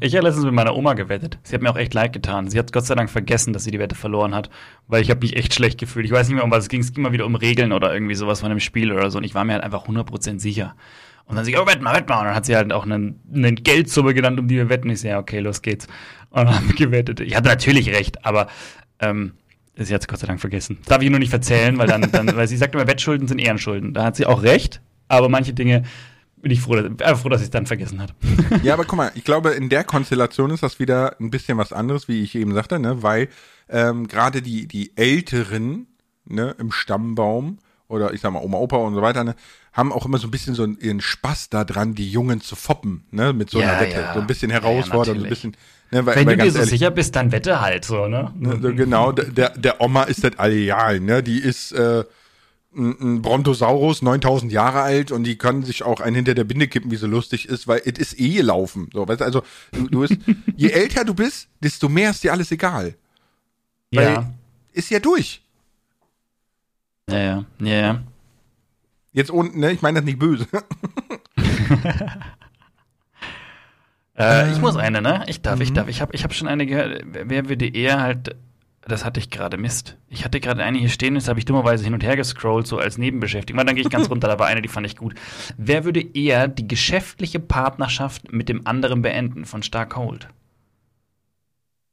Ich 0.00 0.14
habe 0.14 0.26
letztens 0.26 0.44
mit 0.44 0.54
meiner 0.54 0.74
Oma 0.74 0.94
gewettet. 0.94 1.38
Sie 1.42 1.54
hat 1.54 1.62
mir 1.62 1.70
auch 1.70 1.76
echt 1.76 1.94
leid 1.94 2.12
getan. 2.12 2.48
Sie 2.48 2.58
hat 2.58 2.72
Gott 2.72 2.86
sei 2.86 2.94
Dank 2.94 3.10
vergessen, 3.10 3.52
dass 3.52 3.64
sie 3.64 3.70
die 3.70 3.78
Wette 3.78 3.94
verloren 3.94 4.34
hat, 4.34 4.50
weil 4.88 5.02
ich 5.02 5.10
habe 5.10 5.20
mich 5.20 5.36
echt 5.36 5.54
schlecht 5.54 5.78
gefühlt. 5.78 6.04
Ich 6.04 6.12
weiß 6.12 6.28
nicht 6.28 6.34
mehr, 6.34 6.44
um 6.44 6.50
was 6.50 6.64
es 6.64 6.68
ging. 6.68 6.80
Es 6.80 6.92
ging 6.92 7.02
mal 7.02 7.12
wieder 7.12 7.26
um 7.26 7.34
Regeln 7.34 7.72
oder 7.72 7.92
irgendwie 7.94 8.14
sowas 8.14 8.40
von 8.40 8.50
einem 8.50 8.60
Spiel 8.60 8.92
oder 8.92 9.10
so. 9.10 9.18
Und 9.18 9.24
ich 9.24 9.34
war 9.34 9.44
mir 9.44 9.54
halt 9.54 9.64
einfach 9.64 9.86
100% 9.86 10.40
sicher. 10.40 10.74
Und 11.24 11.36
dann 11.36 11.44
sie, 11.44 11.56
oh, 11.56 11.66
wett 11.66 11.80
mal, 11.80 11.94
wett 11.94 12.08
mal. 12.08 12.18
Und 12.18 12.26
dann 12.26 12.34
hat 12.34 12.46
sie 12.46 12.56
halt 12.56 12.72
auch 12.72 12.84
eine, 12.84 13.14
eine 13.32 13.52
Geldsumme 13.52 14.14
genannt, 14.14 14.38
um 14.40 14.48
die 14.48 14.56
wir 14.56 14.68
wetten. 14.68 14.90
Ich 14.90 15.00
so, 15.00 15.08
okay, 15.10 15.38
los 15.38 15.62
geht's. 15.62 15.86
Und 16.30 16.46
dann 16.46 16.54
haben 16.54 16.74
gewettet. 16.74 17.20
Ich 17.20 17.36
hatte 17.36 17.48
natürlich 17.48 17.90
recht, 17.90 18.24
aber 18.24 18.48
ähm, 18.98 19.34
sie 19.76 19.94
hat 19.94 20.02
es 20.02 20.08
Gott 20.08 20.18
sei 20.18 20.26
Dank 20.26 20.40
vergessen. 20.40 20.78
Das 20.80 20.88
darf 20.88 21.02
ich 21.02 21.10
nur 21.10 21.18
nicht 21.18 21.30
verzählen, 21.30 21.78
weil 21.78 21.86
dann, 21.86 22.10
dann 22.10 22.34
weil 22.36 22.48
sie 22.48 22.56
sagt 22.56 22.74
immer, 22.74 22.86
Wettschulden 22.86 23.28
sind 23.28 23.38
Ehrenschulden. 23.38 23.94
Da 23.94 24.04
hat 24.04 24.16
sie 24.16 24.26
auch 24.26 24.42
recht, 24.42 24.80
aber 25.08 25.28
manche 25.28 25.52
Dinge 25.54 25.84
bin 26.42 26.50
ich 26.50 26.60
froh, 26.60 26.74
äh, 26.74 27.16
froh 27.16 27.28
dass 27.28 27.40
ich 27.40 27.46
es 27.46 27.50
dann 27.50 27.66
vergessen 27.66 28.00
hat. 28.00 28.14
ja, 28.62 28.74
aber 28.74 28.84
guck 28.84 28.96
mal, 28.96 29.12
ich 29.14 29.24
glaube, 29.24 29.50
in 29.50 29.68
der 29.68 29.84
Konstellation 29.84 30.50
ist 30.50 30.62
das 30.62 30.78
wieder 30.78 31.16
ein 31.20 31.30
bisschen 31.30 31.56
was 31.56 31.72
anderes, 31.72 32.08
wie 32.08 32.22
ich 32.22 32.34
eben 32.34 32.52
sagte, 32.52 32.78
ne? 32.78 33.02
weil 33.02 33.28
ähm, 33.68 34.08
gerade 34.08 34.42
die, 34.42 34.66
die 34.66 34.96
Älteren 34.96 35.86
ne, 36.24 36.54
im 36.58 36.72
Stammbaum 36.72 37.58
oder 37.88 38.12
ich 38.12 38.20
sag 38.20 38.32
mal 38.32 38.42
Oma, 38.42 38.58
Opa 38.58 38.76
und 38.76 38.94
so 38.94 39.02
weiter, 39.02 39.22
ne, 39.22 39.34
haben 39.72 39.92
auch 39.92 40.06
immer 40.06 40.18
so 40.18 40.26
ein 40.26 40.30
bisschen 40.30 40.54
so 40.54 40.66
ihren 40.66 41.00
Spaß 41.00 41.50
daran, 41.50 41.94
die 41.94 42.10
Jungen 42.10 42.40
zu 42.40 42.56
foppen, 42.56 43.04
ne, 43.10 43.32
mit 43.32 43.50
so 43.50 43.58
einer 43.58 43.74
ja, 43.74 43.80
Wette. 43.80 44.00
Ja. 44.00 44.14
So 44.14 44.20
ein 44.20 44.26
bisschen 44.26 44.50
herausfordern, 44.50 45.18
ja, 45.18 45.22
ein 45.24 45.28
bisschen. 45.28 45.56
Ne, 45.90 46.06
weil, 46.06 46.16
Wenn 46.16 46.26
weil 46.26 46.36
du 46.38 46.44
dir 46.44 46.50
so 46.50 46.58
ehrlich, 46.58 46.70
sicher 46.70 46.90
bist, 46.90 47.14
dann 47.16 47.32
wette 47.32 47.60
halt 47.60 47.84
so, 47.84 48.06
ne? 48.08 48.32
ne 48.38 48.58
genau, 48.74 49.12
der, 49.12 49.50
der 49.50 49.80
Oma 49.80 50.04
ist 50.04 50.24
das 50.24 50.38
Alleal, 50.38 51.00
ne? 51.00 51.22
Die 51.22 51.38
ist 51.38 51.72
äh, 51.72 52.04
ein 52.74 53.22
Brontosaurus, 53.22 54.02
9000 54.02 54.50
Jahre 54.50 54.80
alt 54.80 55.12
und 55.12 55.24
die 55.24 55.36
können 55.36 55.62
sich 55.62 55.82
auch 55.82 56.00
einen 56.00 56.16
hinter 56.16 56.34
der 56.34 56.44
Binde 56.44 56.68
kippen, 56.68 56.90
wie 56.90 56.96
so 56.96 57.06
lustig 57.06 57.46
ist, 57.48 57.68
weil 57.68 57.82
es 57.84 57.98
ist 57.98 58.18
eh 58.18 58.30
gelaufen. 58.30 58.88
So, 58.92 59.06
weißt 59.06 59.22
also 59.22 59.42
du, 59.72 59.88
du 59.88 60.00
bist, 60.00 60.16
je 60.56 60.70
älter 60.70 61.04
du 61.04 61.14
bist, 61.14 61.48
desto 61.60 61.88
mehr 61.88 62.10
ist 62.10 62.24
dir 62.24 62.32
alles 62.32 62.50
egal. 62.50 62.94
Weil 63.90 64.04
ja. 64.04 64.32
ist 64.72 64.90
ja 64.90 65.00
durch. 65.00 65.42
Ja, 67.10 67.18
ja, 67.18 67.44
ja, 67.60 67.74
ja. 67.74 68.02
Jetzt 69.12 69.30
unten, 69.30 69.60
ne? 69.60 69.72
Ich 69.72 69.82
meine 69.82 70.00
das 70.00 70.06
nicht 70.06 70.18
böse. 70.18 70.46
äh, 74.16 74.50
ich 74.50 74.58
muss 74.58 74.76
eine, 74.76 75.02
ne? 75.02 75.24
Ich 75.26 75.42
darf, 75.42 75.56
mhm. 75.56 75.62
ich 75.62 75.72
darf. 75.74 75.88
Ich 75.88 76.00
habe 76.00 76.14
ich 76.14 76.24
hab 76.24 76.32
schon 76.32 76.48
eine 76.48 76.64
gehört. 76.66 77.02
Wer 77.04 77.48
würde 77.50 77.66
eher 77.68 78.00
halt. 78.00 78.34
Das 78.84 79.04
hatte 79.04 79.20
ich 79.20 79.30
gerade, 79.30 79.58
Mist. 79.58 79.96
Ich 80.08 80.24
hatte 80.24 80.40
gerade 80.40 80.62
eine 80.64 80.78
hier 80.78 80.88
stehen, 80.88 81.14
das 81.14 81.28
habe 81.28 81.38
ich 81.38 81.44
dummerweise 81.44 81.84
hin 81.84 81.94
und 81.94 82.02
her 82.02 82.16
gescrollt, 82.16 82.66
so 82.66 82.78
als 82.78 82.98
Nebenbeschäftigung. 82.98 83.56
Mal, 83.56 83.64
dann 83.64 83.76
gehe 83.76 83.84
ich 83.84 83.90
ganz 83.90 84.10
runter, 84.10 84.26
da 84.26 84.38
war 84.38 84.48
eine, 84.48 84.60
die 84.60 84.68
fand 84.68 84.86
ich 84.86 84.96
gut. 84.96 85.14
Wer 85.56 85.84
würde 85.84 86.00
eher 86.00 86.48
die 86.48 86.66
geschäftliche 86.66 87.38
Partnerschaft 87.38 88.32
mit 88.32 88.48
dem 88.48 88.66
anderen 88.66 89.02
beenden 89.02 89.44
von 89.44 89.62
Stark 89.62 89.96
Hold? 89.96 90.28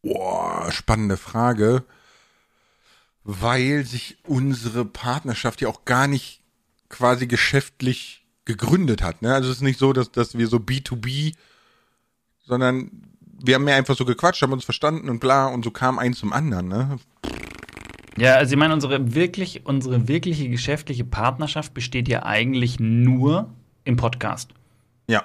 Boah, 0.02 0.72
spannende 0.72 1.18
Frage. 1.18 1.84
Weil 3.24 3.86
sich 3.86 4.18
unsere 4.26 4.84
Partnerschaft 4.84 5.62
ja 5.62 5.68
auch 5.68 5.86
gar 5.86 6.08
nicht 6.08 6.42
quasi 6.90 7.28
geschäftlich 7.28 8.26
gegründet 8.46 9.04
hat. 9.04 9.22
Ne? 9.22 9.32
Also 9.32 9.52
es 9.52 9.58
ist 9.58 9.62
nicht 9.62 9.78
so, 9.78 9.94
dass, 9.94 10.12
dass 10.12 10.36
wir 10.36 10.48
so 10.48 10.58
B2B, 10.58 11.36
sondern 12.48 13.09
wir 13.42 13.56
haben 13.56 13.68
ja 13.68 13.76
einfach 13.76 13.96
so 13.96 14.06
gequatscht, 14.06 14.42
haben 14.42 14.54
uns 14.54 14.66
verstanden 14.66 15.10
und 15.10 15.20
bla 15.20 15.48
und 15.48 15.64
so 15.64 15.72
kam 15.72 16.00
eins 16.00 16.20
zum 16.20 16.34
anderen. 16.34 16.68
Ne? 16.68 17.00
Ja, 18.18 18.36
also 18.36 18.54
ich 18.54 18.60
meine, 18.60 18.74
unsere 18.74 19.16
wirklich, 19.16 19.66
unsere 19.66 20.08
wirkliche 20.08 20.50
geschäftliche 20.50 21.06
Partnerschaft 21.06 21.74
besteht 21.74 22.08
ja 22.08 22.24
eigentlich 22.24 22.80
nur 22.80 23.50
im 23.86 23.96
Podcast. 23.96 24.52
Ja, 25.08 25.24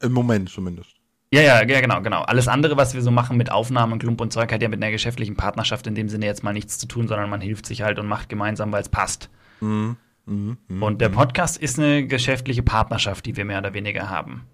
im 0.00 0.12
Moment 0.12 0.48
zumindest. 0.48 0.94
Ja, 1.32 1.42
ja, 1.42 1.64
ja, 1.64 1.80
genau, 1.80 2.00
genau. 2.00 2.22
Alles 2.22 2.48
andere, 2.48 2.76
was 2.76 2.94
wir 2.94 3.02
so 3.02 3.12
machen 3.12 3.36
mit 3.36 3.52
Aufnahmen, 3.52 4.00
Klump 4.00 4.20
und 4.20 4.32
Zeug, 4.32 4.52
hat 4.52 4.62
ja 4.62 4.68
mit 4.68 4.82
einer 4.82 4.90
geschäftlichen 4.90 5.36
Partnerschaft 5.36 5.86
in 5.86 5.94
dem 5.94 6.08
Sinne 6.08 6.26
jetzt 6.26 6.42
mal 6.42 6.52
nichts 6.52 6.78
zu 6.78 6.88
tun, 6.88 7.06
sondern 7.06 7.30
man 7.30 7.40
hilft 7.40 7.66
sich 7.66 7.82
halt 7.82 8.00
und 8.00 8.08
macht 8.08 8.28
gemeinsam, 8.28 8.72
weil 8.72 8.82
es 8.82 8.88
passt. 8.88 9.30
Mhm. 9.60 9.96
Mhm, 10.26 10.58
und 10.80 11.00
der 11.00 11.08
Podcast 11.08 11.56
ist 11.56 11.78
eine 11.78 12.06
geschäftliche 12.06 12.62
Partnerschaft, 12.62 13.26
die 13.26 13.36
wir 13.36 13.44
mehr 13.44 13.58
oder 13.58 13.74
weniger 13.74 14.10
haben. 14.10 14.46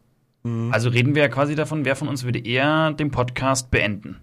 Mhm. 0.47 0.73
Also 0.73 0.91
reden 0.91 1.15
wir 1.15 1.23
ja 1.23 1.29
quasi 1.29 1.55
davon, 1.57 1.85
wer 1.85 1.97
von 1.97 2.09
uns 2.09 2.23
würde 2.23 2.39
eher 2.39 2.93
den 2.93 3.11
Podcast 3.11 3.71
beenden. 3.71 4.21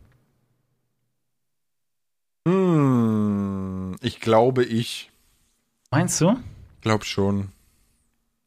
Hm, 2.48 3.96
ich 4.02 4.20
glaube 4.22 4.64
ich. 4.64 5.12
Meinst 5.92 6.20
du? 6.22 6.38
Glaub 6.82 7.04
schon. 7.04 7.50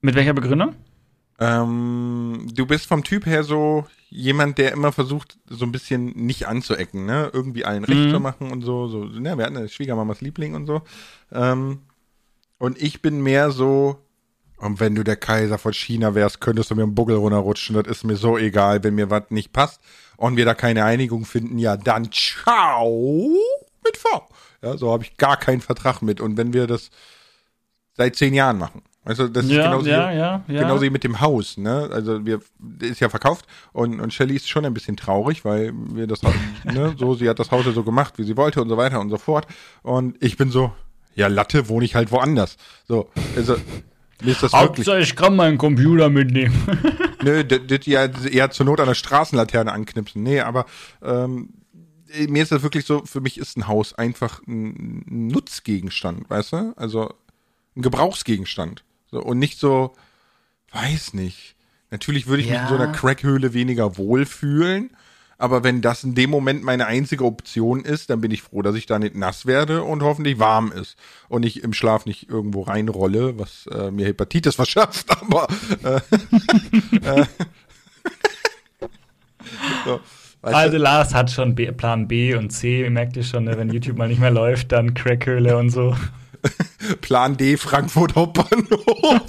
Mit 0.00 0.14
welcher 0.14 0.32
Begründung? 0.34 0.74
Ähm, 1.38 2.46
du 2.54 2.64
bist 2.64 2.86
vom 2.86 3.04
Typ 3.04 3.26
her 3.26 3.44
so 3.44 3.86
jemand, 4.08 4.56
der 4.56 4.72
immer 4.72 4.92
versucht, 4.92 5.38
so 5.46 5.66
ein 5.66 5.72
bisschen 5.72 6.06
nicht 6.14 6.48
anzuecken, 6.48 7.04
ne? 7.04 7.30
Irgendwie 7.32 7.66
allen 7.66 7.84
recht 7.84 8.06
mhm. 8.06 8.10
zu 8.10 8.20
machen 8.20 8.50
und 8.50 8.62
so. 8.62 8.88
so 8.88 9.04
ne? 9.04 9.36
Wir 9.36 9.44
hatten 9.44 9.56
eine 9.56 9.68
Schwiegermamas 9.68 10.22
Liebling 10.22 10.54
und 10.54 10.66
so. 10.66 10.80
Ähm, 11.30 11.80
und 12.58 12.80
ich 12.80 13.02
bin 13.02 13.22
mehr 13.22 13.50
so, 13.50 13.98
und 14.58 14.80
wenn 14.80 14.94
du 14.94 15.04
der 15.04 15.16
Kaiser 15.16 15.58
von 15.58 15.72
China 15.72 16.14
wärst, 16.14 16.40
könntest 16.40 16.70
du 16.70 16.74
mir 16.74 16.82
einen 16.82 16.94
Buggel 16.94 17.16
runterrutschen. 17.16 17.74
Das 17.76 17.86
ist 17.86 18.04
mir 18.04 18.16
so 18.16 18.38
egal, 18.38 18.82
wenn 18.84 18.94
mir 18.94 19.10
was 19.10 19.24
nicht 19.30 19.52
passt 19.52 19.80
und 20.16 20.36
wir 20.36 20.44
da 20.44 20.54
keine 20.54 20.84
Einigung 20.84 21.24
finden, 21.24 21.58
ja, 21.58 21.76
dann 21.76 22.10
ciao 22.10 23.30
mit 23.84 23.96
V. 23.96 24.28
Ja, 24.62 24.76
so 24.76 24.92
habe 24.92 25.04
ich 25.04 25.16
gar 25.16 25.36
keinen 25.36 25.60
Vertrag 25.60 26.00
mit. 26.00 26.20
Und 26.20 26.36
wenn 26.36 26.52
wir 26.52 26.66
das 26.66 26.90
seit 27.94 28.16
zehn 28.16 28.34
Jahren 28.34 28.58
machen. 28.58 28.82
Also 29.04 29.28
das 29.28 29.46
ja, 29.46 29.58
ist 29.58 29.64
genauso, 29.64 29.88
ja, 29.88 30.10
ja, 30.10 30.44
ja. 30.48 30.62
genauso 30.62 30.82
wie 30.82 30.90
mit 30.90 31.04
dem 31.04 31.20
Haus, 31.20 31.58
ne? 31.58 31.88
Also 31.92 32.26
wir 32.26 32.40
ist 32.80 32.98
ja 32.98 33.08
verkauft 33.08 33.46
und 33.72 34.00
und 34.00 34.12
Shelly 34.12 34.34
ist 34.34 34.48
schon 34.48 34.64
ein 34.64 34.74
bisschen 34.74 34.96
traurig, 34.96 35.44
weil 35.44 35.72
wir 35.94 36.08
das 36.08 36.22
ne, 36.64 36.96
so 36.98 37.14
sie 37.14 37.28
hat 37.28 37.38
das 37.38 37.52
Haus 37.52 37.66
ja 37.66 37.70
so 37.70 37.84
gemacht, 37.84 38.14
wie 38.16 38.24
sie 38.24 38.36
wollte 38.36 38.60
und 38.60 38.68
so 38.68 38.76
weiter 38.76 38.98
und 38.98 39.10
so 39.10 39.16
fort 39.16 39.46
und 39.84 40.20
ich 40.20 40.36
bin 40.36 40.50
so 40.50 40.72
ja, 41.16 41.28
Latte 41.28 41.68
wohne 41.68 41.84
ich 41.84 41.94
halt 41.94 42.12
woanders. 42.12 42.56
So, 42.86 43.08
also, 43.36 43.56
mir 44.22 44.32
ist 44.32 44.42
das 44.42 44.52
Hauptsache, 44.52 44.86
wirklich. 44.86 45.10
ich 45.10 45.16
kann 45.16 45.36
meinen 45.36 45.58
Computer 45.58 46.08
mitnehmen. 46.08 46.54
Nö, 47.22 47.44
das 47.44 47.86
ja 47.86 48.06
eher 48.06 48.50
zur 48.50 48.66
Not 48.66 48.80
an 48.80 48.86
der 48.86 48.94
Straßenlaterne 48.94 49.72
anknipsen. 49.72 50.22
Nee, 50.22 50.40
aber 50.40 50.66
ähm, 51.02 51.50
mir 52.28 52.42
ist 52.42 52.52
das 52.52 52.62
wirklich 52.62 52.86
so, 52.86 53.04
für 53.04 53.20
mich 53.20 53.38
ist 53.38 53.56
ein 53.56 53.66
Haus 53.66 53.94
einfach 53.94 54.40
ein 54.46 55.04
Nutzgegenstand, 55.06 56.30
weißt 56.30 56.52
du? 56.52 56.72
Also 56.76 57.14
ein 57.76 57.82
Gebrauchsgegenstand. 57.82 58.84
So, 59.10 59.22
und 59.22 59.38
nicht 59.38 59.58
so, 59.58 59.94
weiß 60.72 61.14
nicht. 61.14 61.56
Natürlich 61.90 62.26
würde 62.26 62.42
ich 62.42 62.48
ja. 62.48 62.54
mich 62.54 62.62
in 62.62 62.68
so 62.76 62.82
einer 62.82 62.92
Crackhöhle 62.92 63.52
weniger 63.52 63.96
wohlfühlen, 63.96 64.90
Aber 65.38 65.64
wenn 65.64 65.82
das 65.82 66.02
in 66.04 66.14
dem 66.14 66.30
Moment 66.30 66.62
meine 66.62 66.86
einzige 66.86 67.24
Option 67.24 67.80
ist, 67.80 68.10
dann 68.10 68.20
bin 68.20 68.30
ich 68.30 68.42
froh, 68.42 68.62
dass 68.62 68.74
ich 68.74 68.86
da 68.86 68.98
nicht 68.98 69.14
nass 69.14 69.44
werde 69.46 69.82
und 69.82 70.02
hoffentlich 70.02 70.38
warm 70.38 70.72
ist 70.72 70.96
und 71.28 71.44
ich 71.44 71.62
im 71.62 71.72
Schlaf 71.72 72.06
nicht 72.06 72.28
irgendwo 72.28 72.62
reinrolle, 72.62 73.38
was 73.38 73.66
äh, 73.66 73.90
mir 73.90 74.06
Hepatitis 74.06 74.54
verschafft. 74.56 75.06
Aber 75.10 75.46
äh, 75.84 76.00
äh, 77.20 77.26
so, 79.84 80.00
also 80.42 80.76
Lars 80.76 81.14
hat 81.14 81.30
schon 81.30 81.54
B, 81.54 81.70
Plan 81.72 82.08
B 82.08 82.34
und 82.34 82.50
C, 82.50 82.82
ihr 82.82 82.90
merkt 82.90 83.16
ihr 83.16 83.24
schon, 83.24 83.44
ne, 83.44 83.58
wenn 83.58 83.70
YouTube 83.70 83.96
mal 83.98 84.08
nicht 84.08 84.20
mehr 84.20 84.30
läuft, 84.30 84.72
dann 84.72 84.94
Crackhöhle 84.94 85.56
und 85.56 85.70
so. 85.70 85.96
Plan 87.00 87.36
D, 87.36 87.56
Frankfurt 87.56 88.14
Hauptbahnhof. 88.14 89.22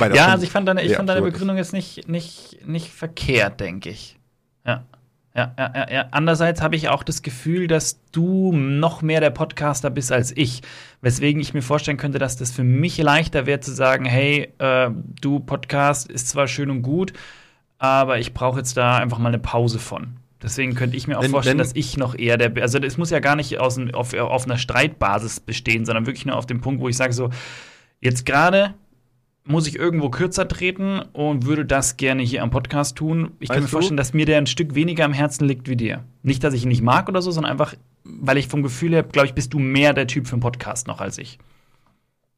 Ja, 0.00 0.28
also 0.28 0.44
ich 0.44 0.50
fand 0.50 0.68
deine, 0.68 0.82
ich 0.82 0.94
fand 0.94 1.08
deine 1.08 1.22
Begründung 1.22 1.56
ist. 1.56 1.72
jetzt 1.72 1.72
nicht, 1.72 2.08
nicht, 2.08 2.66
nicht 2.66 2.90
verkehrt, 2.90 3.60
denke 3.60 3.90
ich. 3.90 4.16
Ja. 4.66 4.84
Ja, 5.34 5.54
ja, 5.56 5.72
ja, 5.72 5.90
ja. 5.92 6.08
Andererseits 6.10 6.62
habe 6.62 6.74
ich 6.74 6.88
auch 6.88 7.04
das 7.04 7.22
Gefühl, 7.22 7.68
dass 7.68 8.00
du 8.10 8.52
noch 8.52 9.02
mehr 9.02 9.20
der 9.20 9.30
Podcaster 9.30 9.88
bist 9.88 10.10
als 10.10 10.36
ich. 10.36 10.62
Weswegen 11.00 11.40
ich 11.40 11.54
mir 11.54 11.62
vorstellen 11.62 11.96
könnte, 11.96 12.18
dass 12.18 12.36
das 12.36 12.50
für 12.50 12.64
mich 12.64 12.98
leichter 12.98 13.46
wäre 13.46 13.60
zu 13.60 13.72
sagen, 13.72 14.04
hey, 14.04 14.52
äh, 14.58 14.90
du 15.20 15.38
Podcast 15.38 16.10
ist 16.10 16.28
zwar 16.28 16.48
schön 16.48 16.70
und 16.70 16.82
gut, 16.82 17.12
aber 17.78 18.18
ich 18.18 18.34
brauche 18.34 18.58
jetzt 18.58 18.76
da 18.76 18.96
einfach 18.96 19.18
mal 19.18 19.28
eine 19.28 19.38
Pause 19.38 19.78
von. 19.78 20.16
Deswegen 20.42 20.74
könnte 20.74 20.96
ich 20.96 21.06
mir 21.06 21.18
auch 21.18 21.22
wenn, 21.22 21.30
vorstellen, 21.30 21.58
wenn, 21.58 21.64
dass 21.64 21.76
ich 21.76 21.96
noch 21.96 22.16
eher 22.16 22.36
der, 22.36 22.60
also 22.62 22.78
es 22.78 22.96
muss 22.96 23.10
ja 23.10 23.20
gar 23.20 23.36
nicht 23.36 23.58
aus, 23.58 23.78
auf, 23.92 24.14
auf 24.14 24.44
einer 24.44 24.58
Streitbasis 24.58 25.40
bestehen, 25.40 25.84
sondern 25.84 26.06
wirklich 26.06 26.26
nur 26.26 26.36
auf 26.36 26.46
dem 26.46 26.60
Punkt, 26.60 26.80
wo 26.80 26.88
ich 26.88 26.96
sage 26.96 27.12
so, 27.12 27.30
jetzt 28.00 28.24
gerade 28.24 28.74
muss 29.48 29.66
ich 29.66 29.76
irgendwo 29.76 30.10
kürzer 30.10 30.46
treten 30.46 31.00
und 31.12 31.46
würde 31.46 31.64
das 31.64 31.96
gerne 31.96 32.22
hier 32.22 32.42
am 32.42 32.50
Podcast 32.50 32.96
tun. 32.96 33.32
Ich 33.40 33.48
kann 33.48 33.56
weißt 33.56 33.64
mir 33.64 33.68
vorstellen, 33.68 33.96
du? 33.96 34.00
dass 34.02 34.12
mir 34.12 34.26
der 34.26 34.36
ein 34.36 34.46
Stück 34.46 34.74
weniger 34.74 35.06
am 35.06 35.14
Herzen 35.14 35.46
liegt 35.46 35.68
wie 35.68 35.76
dir. 35.76 36.04
Nicht, 36.22 36.44
dass 36.44 36.52
ich 36.52 36.64
ihn 36.64 36.68
nicht 36.68 36.82
mag 36.82 37.08
oder 37.08 37.22
so, 37.22 37.30
sondern 37.30 37.52
einfach, 37.52 37.74
weil 38.04 38.36
ich 38.36 38.48
vom 38.48 38.62
Gefühl 38.62 38.92
her, 38.92 39.02
glaube 39.02 39.26
ich, 39.26 39.34
bist 39.34 39.54
du 39.54 39.58
mehr 39.58 39.94
der 39.94 40.06
Typ 40.06 40.26
für 40.26 40.34
einen 40.34 40.42
Podcast 40.42 40.86
noch 40.86 41.00
als 41.00 41.16
ich. 41.16 41.38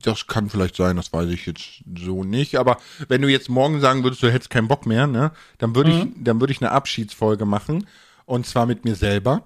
Das 0.03 0.29
kann 0.29 0.49
vielleicht 0.49 0.77
sein, 0.77 0.97
das 0.97 1.13
weiß 1.13 1.29
ich 1.31 1.47
jetzt 1.47 1.83
so 1.99 2.23
nicht. 2.23 2.57
Aber 2.57 2.79
wenn 3.09 3.21
du 3.21 3.29
jetzt 3.29 3.51
morgen 3.51 3.81
sagen 3.81 4.05
würdest, 4.05 4.23
du 4.23 4.33
hättest 4.33 4.51
keinen 4.51 4.69
Bock 4.69 4.87
mehr, 4.87 5.09
ne, 5.09 5.33
dann 5.59 5.75
würde 5.75 5.91
mhm. 5.91 5.97
ich, 5.99 6.25
dann 6.25 6.41
würde 6.41 6.53
ich 6.53 6.63
eine 6.63 6.71
Abschiedsfolge 6.71 7.45
machen. 7.45 7.87
Und 8.25 8.47
zwar 8.47 8.67
mit 8.67 8.85
mir 8.85 8.95
selber. 8.95 9.43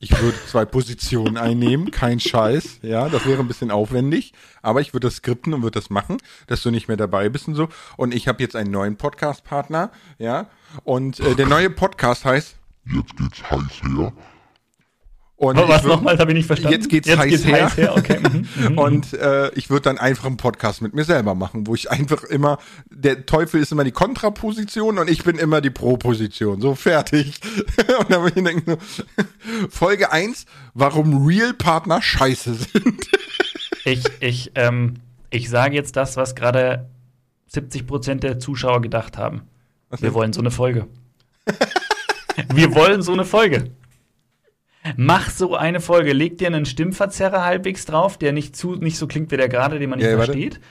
Ich 0.00 0.16
würde 0.20 0.38
zwei 0.46 0.64
Positionen 0.64 1.36
einnehmen, 1.36 1.90
kein 1.90 2.20
Scheiß, 2.20 2.78
ja, 2.82 3.08
das 3.08 3.26
wäre 3.26 3.40
ein 3.40 3.48
bisschen 3.48 3.72
aufwendig, 3.72 4.32
aber 4.62 4.80
ich 4.80 4.94
würde 4.94 5.08
das 5.08 5.16
skripten 5.16 5.52
und 5.54 5.62
würde 5.64 5.80
das 5.80 5.90
machen, 5.90 6.18
dass 6.46 6.62
du 6.62 6.70
nicht 6.70 6.86
mehr 6.86 6.96
dabei 6.96 7.28
bist 7.28 7.48
und 7.48 7.56
so. 7.56 7.68
Und 7.96 8.14
ich 8.14 8.28
habe 8.28 8.40
jetzt 8.40 8.54
einen 8.54 8.70
neuen 8.70 8.94
Podcast-Partner, 8.94 9.90
ja, 10.18 10.46
und 10.84 11.18
äh, 11.18 11.34
der 11.34 11.46
neue 11.46 11.68
Podcast 11.70 12.24
heißt 12.24 12.54
Jetzt 12.84 13.16
geht's 13.16 13.50
heiß 13.50 13.82
her. 13.82 14.12
Und 15.38 15.56
was 15.68 15.84
nochmal, 15.84 16.18
habe 16.18 16.32
ich 16.32 16.38
nicht 16.38 16.46
verstanden. 16.46 16.72
Jetzt 16.72 16.88
geht's, 16.88 17.06
jetzt 17.06 17.18
heiß, 17.18 17.30
geht's 17.30 17.46
her. 17.46 17.64
heiß 17.66 17.76
her. 17.76 17.96
Okay. 17.96 18.18
Mhm, 18.28 18.72
mhm, 18.72 18.78
und 18.78 19.12
äh, 19.14 19.54
ich 19.54 19.70
würde 19.70 19.82
dann 19.82 19.98
einfach 19.98 20.26
einen 20.26 20.36
Podcast 20.36 20.82
mit 20.82 20.92
mir 20.92 21.04
selber 21.04 21.36
machen, 21.36 21.68
wo 21.68 21.74
ich 21.74 21.90
einfach 21.90 22.24
immer, 22.24 22.58
der 22.90 23.24
Teufel 23.24 23.60
ist 23.60 23.70
immer 23.70 23.84
die 23.84 23.92
Kontraposition 23.92 24.98
und 24.98 25.08
ich 25.08 25.22
bin 25.22 25.38
immer 25.38 25.60
die 25.60 25.70
Pro-Position. 25.70 26.60
So 26.60 26.74
fertig. 26.74 27.40
und 28.00 28.10
dann 28.10 28.24
bin 28.24 28.32
ich 28.34 28.44
denken, 28.44 28.70
so, 28.96 29.24
Folge 29.70 30.10
1, 30.10 30.46
warum 30.74 31.24
Real-Partner 31.24 32.02
scheiße 32.02 32.54
sind. 32.54 33.06
ich, 33.84 34.04
ich, 34.18 34.52
ähm, 34.56 34.94
ich 35.30 35.48
sage 35.48 35.76
jetzt 35.76 35.94
das, 35.96 36.16
was 36.16 36.34
gerade 36.34 36.88
70 37.46 37.86
Prozent 37.86 38.24
der 38.24 38.40
Zuschauer 38.40 38.82
gedacht 38.82 39.16
haben. 39.16 39.42
Was 39.88 40.02
Wir 40.02 40.12
wollen 40.14 40.32
so 40.32 40.40
eine 40.40 40.50
Folge. 40.50 40.88
Wir 42.52 42.74
wollen 42.74 43.02
so 43.02 43.12
eine 43.12 43.24
Folge. 43.24 43.70
Mach 44.96 45.30
so 45.30 45.56
eine 45.56 45.80
Folge, 45.80 46.12
leg 46.12 46.38
dir 46.38 46.46
einen 46.46 46.66
Stimmverzerrer 46.66 47.44
halbwegs 47.44 47.84
drauf, 47.84 48.18
der 48.18 48.32
nicht, 48.32 48.56
zu, 48.56 48.76
nicht 48.76 48.98
so 48.98 49.06
klingt 49.06 49.30
wie 49.30 49.36
der 49.36 49.48
gerade, 49.48 49.78
den 49.78 49.90
man 49.90 49.98
nicht 49.98 50.08
ja, 50.08 50.16
versteht. 50.16 50.54
Warte. 50.54 50.66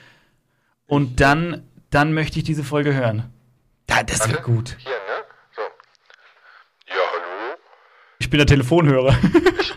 Und 0.86 1.20
dann, 1.20 1.68
dann 1.90 2.12
möchte 2.12 2.38
ich 2.38 2.44
diese 2.44 2.64
Folge 2.64 2.94
hören. 2.94 3.32
Ja, 3.90 4.02
das 4.02 4.28
wird 4.28 4.42
gut. 4.42 4.76
Hier, 4.78 4.90
ne? 4.90 5.24
So. 5.54 5.62
Ja, 6.88 7.02
hallo? 7.12 7.56
Ich 8.18 8.30
bin 8.30 8.38
der 8.38 8.46
Telefonhörer. 8.46 9.16
ich, 9.60 9.74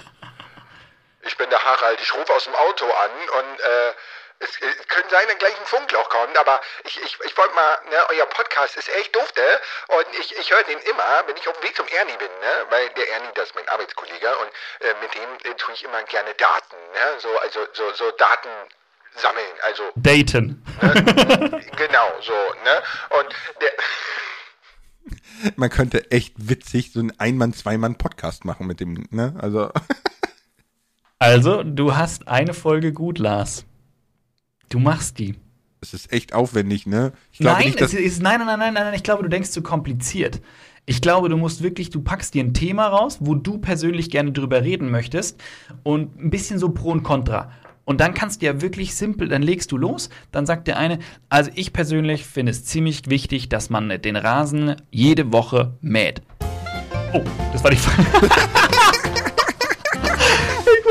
ich 1.27 1.37
bin 1.37 1.49
der 1.49 1.59
Harald, 1.59 1.99
ich 2.01 2.13
rufe 2.13 2.33
aus 2.33 2.43
dem 2.45 2.53
Auto 2.53 2.85
an 2.85 3.11
und 3.39 3.59
äh, 3.59 3.91
es, 4.41 4.49
es 4.57 4.87
könnte 4.87 5.09
sein, 5.09 5.27
dass 5.27 5.37
gleich 5.37 5.59
ein 5.59 5.65
Funkloch 5.65 6.09
kommt, 6.09 6.37
aber 6.37 6.59
ich, 6.83 6.97
ich, 7.01 7.17
ich 7.25 7.37
wollte 7.37 7.53
mal, 7.53 7.77
ne, 7.89 7.97
euer 8.09 8.25
Podcast 8.25 8.75
ist 8.75 8.89
echt 8.89 9.15
dufte 9.15 9.41
und 9.87 10.07
ich, 10.19 10.35
ich 10.37 10.49
höre 10.51 10.63
den 10.63 10.79
immer, 10.79 11.23
wenn 11.27 11.37
ich 11.37 11.47
auf 11.47 11.57
dem 11.59 11.63
Weg 11.63 11.75
zum 11.75 11.87
Ernie 11.87 12.17
bin, 12.17 12.31
ne, 12.41 12.53
weil 12.69 12.89
der 12.89 13.09
Ernie, 13.11 13.29
das 13.35 13.49
ist 13.49 13.55
mein 13.55 13.67
Arbeitskollege 13.69 14.35
und 14.37 14.49
äh, 14.81 14.93
mit 15.01 15.13
dem 15.13 15.51
äh, 15.51 15.55
tue 15.55 15.73
ich 15.73 15.83
immer 15.83 16.01
gerne 16.03 16.33
Daten, 16.33 16.75
ne, 16.93 17.19
so, 17.19 17.29
also 17.39 17.59
so, 17.73 17.93
so 17.93 18.11
Daten 18.11 18.49
sammeln, 19.15 19.53
also. 19.63 19.83
Daten. 19.95 20.63
Ne, 20.81 21.65
genau, 21.77 22.07
so, 22.21 22.33
ne, 22.33 22.83
und 23.19 23.35
der. 23.61 23.71
Man 25.55 25.69
könnte 25.69 26.11
echt 26.11 26.33
witzig 26.37 26.93
so 26.93 26.99
einen 26.99 27.19
Ein-Mann-, 27.19 27.53
Zwei-Mann-Podcast 27.53 28.45
machen 28.45 28.67
mit 28.67 28.79
dem, 28.79 29.07
ne, 29.11 29.35
also. 29.41 29.71
Also, 31.23 31.61
du 31.61 31.95
hast 31.95 32.27
eine 32.27 32.55
Folge 32.55 32.93
gut, 32.93 33.19
Lars. 33.19 33.63
Du 34.71 34.79
machst 34.79 35.19
die. 35.19 35.35
Es 35.81 35.93
ist 35.93 36.13
echt 36.13 36.33
aufwendig, 36.33 36.85
ne? 36.85 37.11
nein, 37.39 37.65
nicht, 37.65 37.81
es 37.81 37.93
ist, 37.93 38.21
nein, 38.21 38.39
nein, 38.39 38.57
nein, 38.57 38.73
nein, 38.73 38.85
nein, 38.85 38.93
ich 38.93 39.03
glaube, 39.03 39.21
du 39.23 39.29
denkst 39.29 39.49
zu 39.49 39.61
kompliziert. 39.61 40.39
Ich 40.85 41.01
glaube, 41.01 41.27
du 41.27 41.35
musst 41.35 41.61
wirklich, 41.61 41.89
du 41.89 42.01
packst 42.01 42.33
dir 42.33 42.43
ein 42.43 42.53
Thema 42.53 42.87
raus, 42.87 43.17
wo 43.19 43.35
du 43.35 43.57
persönlich 43.57 44.09
gerne 44.09 44.31
drüber 44.31 44.63
reden 44.63 44.89
möchtest 44.89 45.41
und 45.83 46.17
ein 46.17 46.29
bisschen 46.29 46.57
so 46.57 46.69
Pro 46.69 46.91
und 46.91 47.03
Contra. 47.03 47.51
Und 47.83 47.99
dann 47.99 48.13
kannst 48.13 48.41
du 48.41 48.45
ja 48.45 48.61
wirklich 48.61 48.95
simpel, 48.95 49.27
dann 49.27 49.41
legst 49.41 49.73
du 49.73 49.77
los, 49.77 50.09
dann 50.31 50.45
sagt 50.45 50.67
der 50.67 50.77
eine, 50.77 50.99
also 51.27 51.51
ich 51.55 51.73
persönlich 51.73 52.25
finde 52.25 52.51
es 52.51 52.63
ziemlich 52.63 53.09
wichtig, 53.09 53.49
dass 53.49 53.69
man 53.69 53.89
den 53.89 54.15
Rasen 54.15 54.77
jede 54.89 55.33
Woche 55.33 55.73
mäht. 55.81 56.21
Oh, 57.11 57.23
das 57.51 57.61
war 57.61 57.71
die 57.71 57.77
Frage. 57.77 58.29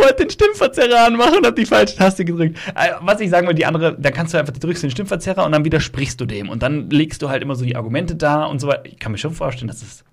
wollte 0.01 0.25
den 0.25 0.31
Stimmverzerrer 0.31 1.07
anmachen 1.07 1.39
und 1.39 1.47
hab 1.47 1.57
die 1.57 1.67
falsche 1.67 1.97
Taste 1.97 2.25
gedrückt. 2.25 2.59
Äh, 2.75 2.93
was 3.01 3.21
ich 3.21 3.31
sagen 3.31 3.47
will, 3.47 3.55
die 3.55 3.67
andere, 3.67 3.97
da 3.99 4.11
kannst 4.11 4.35
du 4.35 4.39
einfach, 4.39 4.53
du 4.53 4.61
drückst 4.61 4.83
den 4.83 4.91
Stimmverzerrer 4.91 5.45
und 5.45 5.53
dann 5.53 5.65
widersprichst 5.65 6.21
du 6.21 6.27
dem. 6.27 6.49
Und 6.49 6.63
dann 6.63 6.91
legst 6.91 7.23
du 7.23 7.29
halt 7.29 7.43
immer 7.43 7.55
so 7.55 7.65
die 7.65 7.77
Argumente 7.77 8.17
da 8.17 8.45
und 8.45 8.61
so 8.61 8.69
weiter. 8.69 8.85
Ich 8.87 8.99
kann 8.99 9.13
mir 9.13 9.19
schon 9.19 9.35
vorstellen, 9.35 9.69
dass 9.69 9.83
es. 9.83 10.05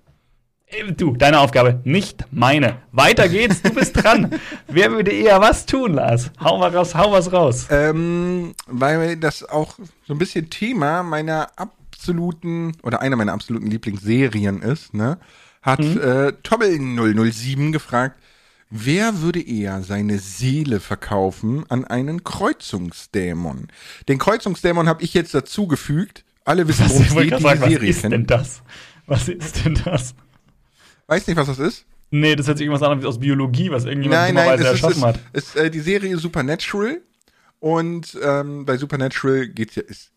Äh, 0.66 0.92
du, 0.92 1.16
deine 1.16 1.40
Aufgabe, 1.40 1.80
nicht 1.84 2.24
meine. 2.30 2.76
Weiter 2.92 3.28
geht's, 3.28 3.62
du 3.62 3.70
bist 3.70 4.02
dran. 4.02 4.32
Wer 4.68 4.90
würde 4.90 5.10
eher 5.10 5.40
was 5.40 5.66
tun, 5.66 5.94
Lars? 5.94 6.30
Hau 6.40 6.58
mal 6.58 6.74
raus, 6.74 6.94
hau 6.94 7.12
was 7.12 7.32
raus. 7.32 7.66
Ähm, 7.70 8.54
weil 8.66 9.16
das 9.16 9.48
auch 9.48 9.74
so 10.06 10.14
ein 10.14 10.18
bisschen 10.18 10.50
Thema 10.50 11.02
meiner 11.02 11.48
absoluten 11.56 12.72
oder 12.82 13.00
einer 13.00 13.16
meiner 13.16 13.32
absoluten 13.32 13.68
Lieblingsserien 13.68 14.62
ist, 14.62 14.94
ne? 14.94 15.18
Hat 15.62 15.80
mhm. 15.80 16.00
äh, 16.00 16.32
Tobbel 16.42 16.78
007 16.78 17.72
gefragt, 17.72 18.16
Wer 18.70 19.22
würde 19.22 19.40
eher 19.40 19.82
seine 19.82 20.18
Seele 20.18 20.80
verkaufen 20.80 21.64
an 21.70 21.84
einen 21.84 22.22
Kreuzungsdämon? 22.22 23.68
Den 24.08 24.18
Kreuzungsdämon 24.18 24.88
habe 24.88 25.02
ich 25.02 25.14
jetzt 25.14 25.34
dazugefügt. 25.34 26.24
Alle 26.44 26.68
wissen, 26.68 26.88
worum 26.88 27.02
es 27.02 27.14
geht, 27.14 27.38
die 27.38 27.42
sagen, 27.42 27.60
Serie 27.60 27.88
Was 27.88 27.96
ist 27.96 28.04
denn 28.04 28.26
das? 28.26 28.62
Was 29.06 29.28
ist 29.28 29.64
denn 29.64 29.80
das? 29.84 30.14
Weiß 31.06 31.26
nicht, 31.26 31.36
was 31.36 31.46
das 31.46 31.58
ist? 31.58 31.86
Nee, 32.10 32.36
das 32.36 32.46
hört 32.46 32.58
sich 32.58 32.66
irgendwas 32.66 32.86
anderes 32.86 33.06
aus 33.06 33.20
Biologie, 33.20 33.70
was 33.70 33.84
irgendjemand 33.84 34.34
nein, 34.34 34.34
nein, 34.34 34.60
erschaffen 34.60 34.98
ist, 34.98 35.04
hat. 35.04 35.20
Ist, 35.32 35.54
ist 35.54 35.56
äh, 35.56 35.70
die 35.70 35.80
Serie 35.80 36.16
Supernatural. 36.18 37.00
Und 37.60 38.16
ähm, 38.22 38.64
bei 38.64 38.76
Supernatural 38.76 39.48
geht's 39.48 39.74
ja, 39.74 39.82
ist, 39.82 40.12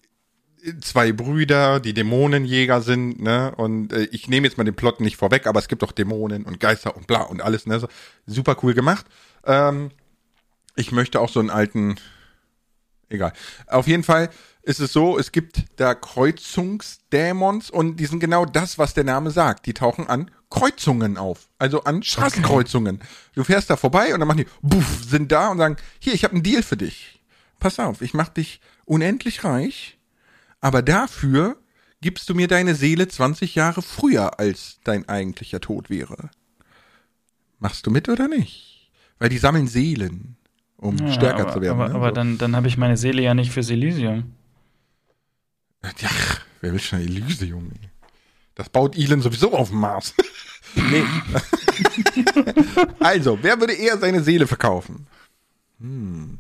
zwei 0.81 1.11
Brüder, 1.11 1.79
die 1.79 1.93
Dämonenjäger 1.93 2.81
sind, 2.81 3.21
ne? 3.21 3.53
Und 3.55 3.93
äh, 3.93 4.03
ich 4.11 4.27
nehme 4.27 4.47
jetzt 4.47 4.57
mal 4.57 4.63
den 4.63 4.75
Plot 4.75 4.99
nicht 4.99 5.17
vorweg, 5.17 5.47
aber 5.47 5.59
es 5.59 5.67
gibt 5.67 5.83
auch 5.83 5.91
Dämonen 5.91 6.43
und 6.45 6.59
Geister 6.59 6.95
und 6.95 7.07
bla 7.07 7.21
und 7.21 7.41
alles, 7.41 7.65
ne? 7.65 7.79
So, 7.79 7.87
super 8.27 8.57
cool 8.61 8.73
gemacht. 8.73 9.05
Ähm, 9.45 9.91
ich 10.75 10.91
möchte 10.91 11.19
auch 11.19 11.29
so 11.29 11.39
einen 11.39 11.49
alten. 11.49 11.95
Egal. 13.09 13.33
Auf 13.67 13.87
jeden 13.87 14.03
Fall 14.03 14.29
ist 14.63 14.79
es 14.79 14.93
so, 14.93 15.17
es 15.17 15.31
gibt 15.31 15.65
da 15.77 15.95
Kreuzungsdämons 15.95 17.69
und 17.71 17.97
die 17.97 18.05
sind 18.05 18.19
genau 18.19 18.45
das, 18.45 18.77
was 18.77 18.93
der 18.93 19.03
Name 19.03 19.31
sagt. 19.31 19.65
Die 19.65 19.73
tauchen 19.73 20.07
an 20.07 20.29
Kreuzungen 20.49 21.17
auf. 21.17 21.49
Also 21.57 21.83
an 21.83 22.03
Straßenkreuzungen. 22.03 22.97
Okay. 22.97 23.07
Du 23.33 23.43
fährst 23.43 23.69
da 23.69 23.75
vorbei 23.75 24.13
und 24.13 24.19
dann 24.19 24.27
machen 24.27 24.45
die, 24.45 24.47
buff, 24.61 25.03
sind 25.03 25.31
da 25.31 25.49
und 25.49 25.57
sagen, 25.57 25.77
hier, 25.99 26.13
ich 26.13 26.23
habe 26.23 26.35
einen 26.35 26.43
Deal 26.43 26.61
für 26.61 26.77
dich. 26.77 27.21
Pass 27.59 27.79
auf, 27.79 28.01
ich 28.01 28.13
mach 28.13 28.29
dich 28.29 28.61
unendlich 28.85 29.43
reich 29.43 29.97
aber 30.61 30.81
dafür 30.81 31.57
gibst 32.01 32.29
du 32.29 32.35
mir 32.35 32.47
deine 32.47 32.75
Seele 32.75 33.07
20 33.07 33.55
Jahre 33.55 33.81
früher, 33.81 34.39
als 34.39 34.79
dein 34.83 35.07
eigentlicher 35.09 35.59
Tod 35.59 35.89
wäre. 35.89 36.29
Machst 37.59 37.85
du 37.85 37.91
mit 37.91 38.09
oder 38.09 38.27
nicht? 38.27 38.91
Weil 39.19 39.29
die 39.29 39.37
sammeln 39.37 39.67
Seelen, 39.67 40.37
um 40.77 40.97
ja, 40.97 41.11
stärker 41.13 41.41
aber, 41.41 41.53
zu 41.53 41.61
werden. 41.61 41.79
Aber, 41.79 41.89
ne? 41.89 41.95
aber 41.95 42.09
so. 42.09 42.15
dann, 42.15 42.37
dann 42.37 42.55
habe 42.55 42.67
ich 42.67 42.77
meine 42.77 42.97
Seele 42.97 43.21
ja 43.21 43.33
nicht 43.33 43.51
fürs 43.51 43.69
Elysium. 43.69 44.33
Ja, 45.83 46.09
wer 46.61 46.71
will 46.73 46.79
schon 46.79 46.99
Elysium? 46.99 47.71
Das 48.55 48.69
baut 48.69 48.97
Elon 48.97 49.21
sowieso 49.21 49.53
auf 49.53 49.69
dem 49.69 49.79
Mars. 49.79 50.13
nee. 50.75 51.03
also, 52.99 53.39
wer 53.41 53.59
würde 53.59 53.73
eher 53.73 53.97
seine 53.97 54.21
Seele 54.23 54.47
verkaufen? 54.47 55.07
Hm. 55.79 56.39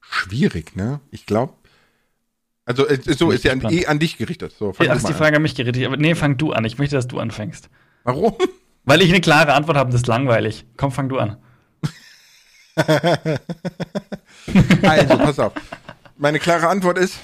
Schwierig, 0.00 0.74
ne? 0.76 1.00
Ich 1.10 1.26
glaube. 1.26 1.54
Also, 2.64 2.86
äh, 2.86 2.98
so 3.14 3.30
ist 3.30 3.44
ja 3.44 3.52
an, 3.52 3.62
eh 3.70 3.86
an 3.86 3.98
dich 3.98 4.18
gerichtet. 4.18 4.54
So, 4.58 4.72
ja, 4.80 4.92
ist 4.94 5.08
die 5.08 5.12
Frage 5.12 5.30
an. 5.30 5.36
an 5.36 5.42
mich 5.42 5.54
gerichtet. 5.54 5.84
Aber 5.86 5.96
nee, 5.96 6.14
fang 6.14 6.36
du 6.36 6.52
an. 6.52 6.64
Ich 6.64 6.78
möchte, 6.78 6.94
dass 6.96 7.08
du 7.08 7.18
anfängst. 7.18 7.68
Warum? 8.04 8.34
Weil 8.84 9.02
ich 9.02 9.10
eine 9.10 9.20
klare 9.20 9.54
Antwort 9.54 9.76
habe, 9.76 9.90
das 9.90 10.02
ist 10.02 10.06
langweilig. 10.06 10.64
Komm, 10.76 10.90
fang 10.92 11.08
du 11.08 11.18
an. 11.18 11.36
also, 14.82 15.18
pass 15.18 15.38
auf. 15.38 15.52
Meine 16.16 16.38
klare 16.38 16.68
Antwort 16.68 16.98
ist, 16.98 17.18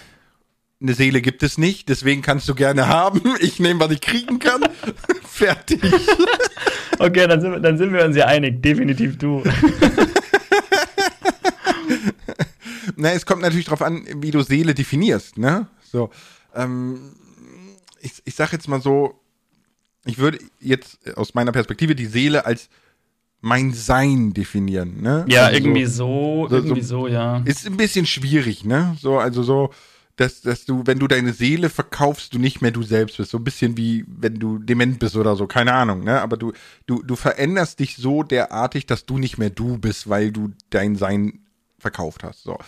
eine 0.81 0.94
Seele 0.94 1.20
gibt 1.20 1.42
es 1.42 1.59
nicht, 1.59 1.88
deswegen 1.88 2.22
kannst 2.22 2.48
du 2.48 2.55
gerne 2.55 2.87
haben. 2.87 3.22
Ich 3.40 3.59
nehme, 3.59 3.81
was 3.81 3.90
ich 3.90 4.01
kriegen 4.01 4.38
kann. 4.38 4.62
Fertig. 5.24 5.81
okay, 6.98 7.27
dann 7.27 7.40
sind, 7.40 7.53
wir, 7.53 7.61
dann 7.61 7.79
sind 7.79 7.92
wir 7.92 8.05
uns 8.05 8.16
ja 8.16 8.27
einig. 8.27 8.62
Definitiv 8.62 9.18
du. 9.18 9.42
Na, 13.00 13.12
es 13.12 13.26
kommt 13.26 13.42
natürlich 13.42 13.66
darauf 13.66 13.82
an, 13.82 14.04
wie 14.16 14.32
du 14.32 14.42
Seele 14.42 14.74
definierst, 14.74 15.38
ne? 15.38 15.68
So, 15.92 16.11
ähm, 16.54 17.12
ich, 18.00 18.14
ich 18.24 18.34
sag 18.34 18.52
jetzt 18.52 18.68
mal 18.68 18.82
so, 18.82 19.14
ich 20.04 20.18
würde 20.18 20.38
jetzt 20.61 20.98
aus 21.16 21.32
meiner 21.32 21.52
Perspektive 21.52 21.94
die 21.94 22.06
Seele 22.06 22.44
als 22.44 22.68
mein 23.40 23.72
Sein 23.72 24.34
definieren, 24.34 25.00
ne? 25.00 25.24
Ja, 25.28 25.46
also 25.46 25.58
irgendwie 25.58 25.87
so, 25.87 26.48
so, 26.50 26.56
irgendwie 26.56 26.82
so, 26.82 27.02
so, 27.02 27.06
ja. 27.06 27.38
Ist 27.44 27.66
ein 27.66 27.76
bisschen 27.76 28.04
schwierig, 28.04 28.64
ne? 28.64 28.96
So, 29.00 29.18
also 29.18 29.44
so, 29.44 29.70
dass, 30.16 30.40
dass 30.40 30.64
du, 30.64 30.82
wenn 30.84 30.98
du 30.98 31.06
deine 31.06 31.32
Seele 31.32 31.70
verkaufst, 31.70 32.34
du 32.34 32.40
nicht 32.40 32.62
mehr 32.62 32.72
du 32.72 32.82
selbst 32.82 33.18
bist. 33.18 33.30
So 33.30 33.38
ein 33.38 33.44
bisschen 33.44 33.76
wie, 33.76 34.04
wenn 34.08 34.40
du 34.40 34.58
dement 34.58 34.98
bist 34.98 35.14
oder 35.14 35.37
so, 35.37 35.46
keine 35.46 35.72
Ahnung, 35.72 36.02
ne? 36.02 36.20
Aber 36.20 36.37
du, 36.37 36.52
du, 36.87 37.00
du 37.04 37.14
veränderst 37.14 37.78
dich 37.78 37.96
so 37.96 38.24
derartig, 38.24 38.87
dass 38.87 39.06
du 39.06 39.18
nicht 39.18 39.38
mehr 39.38 39.50
du 39.50 39.78
bist, 39.78 40.08
weil 40.08 40.32
du 40.32 40.50
dein 40.70 40.96
Sein 40.96 41.44
verkauft 41.78 42.24
hast. 42.24 42.42
So. 42.42 42.58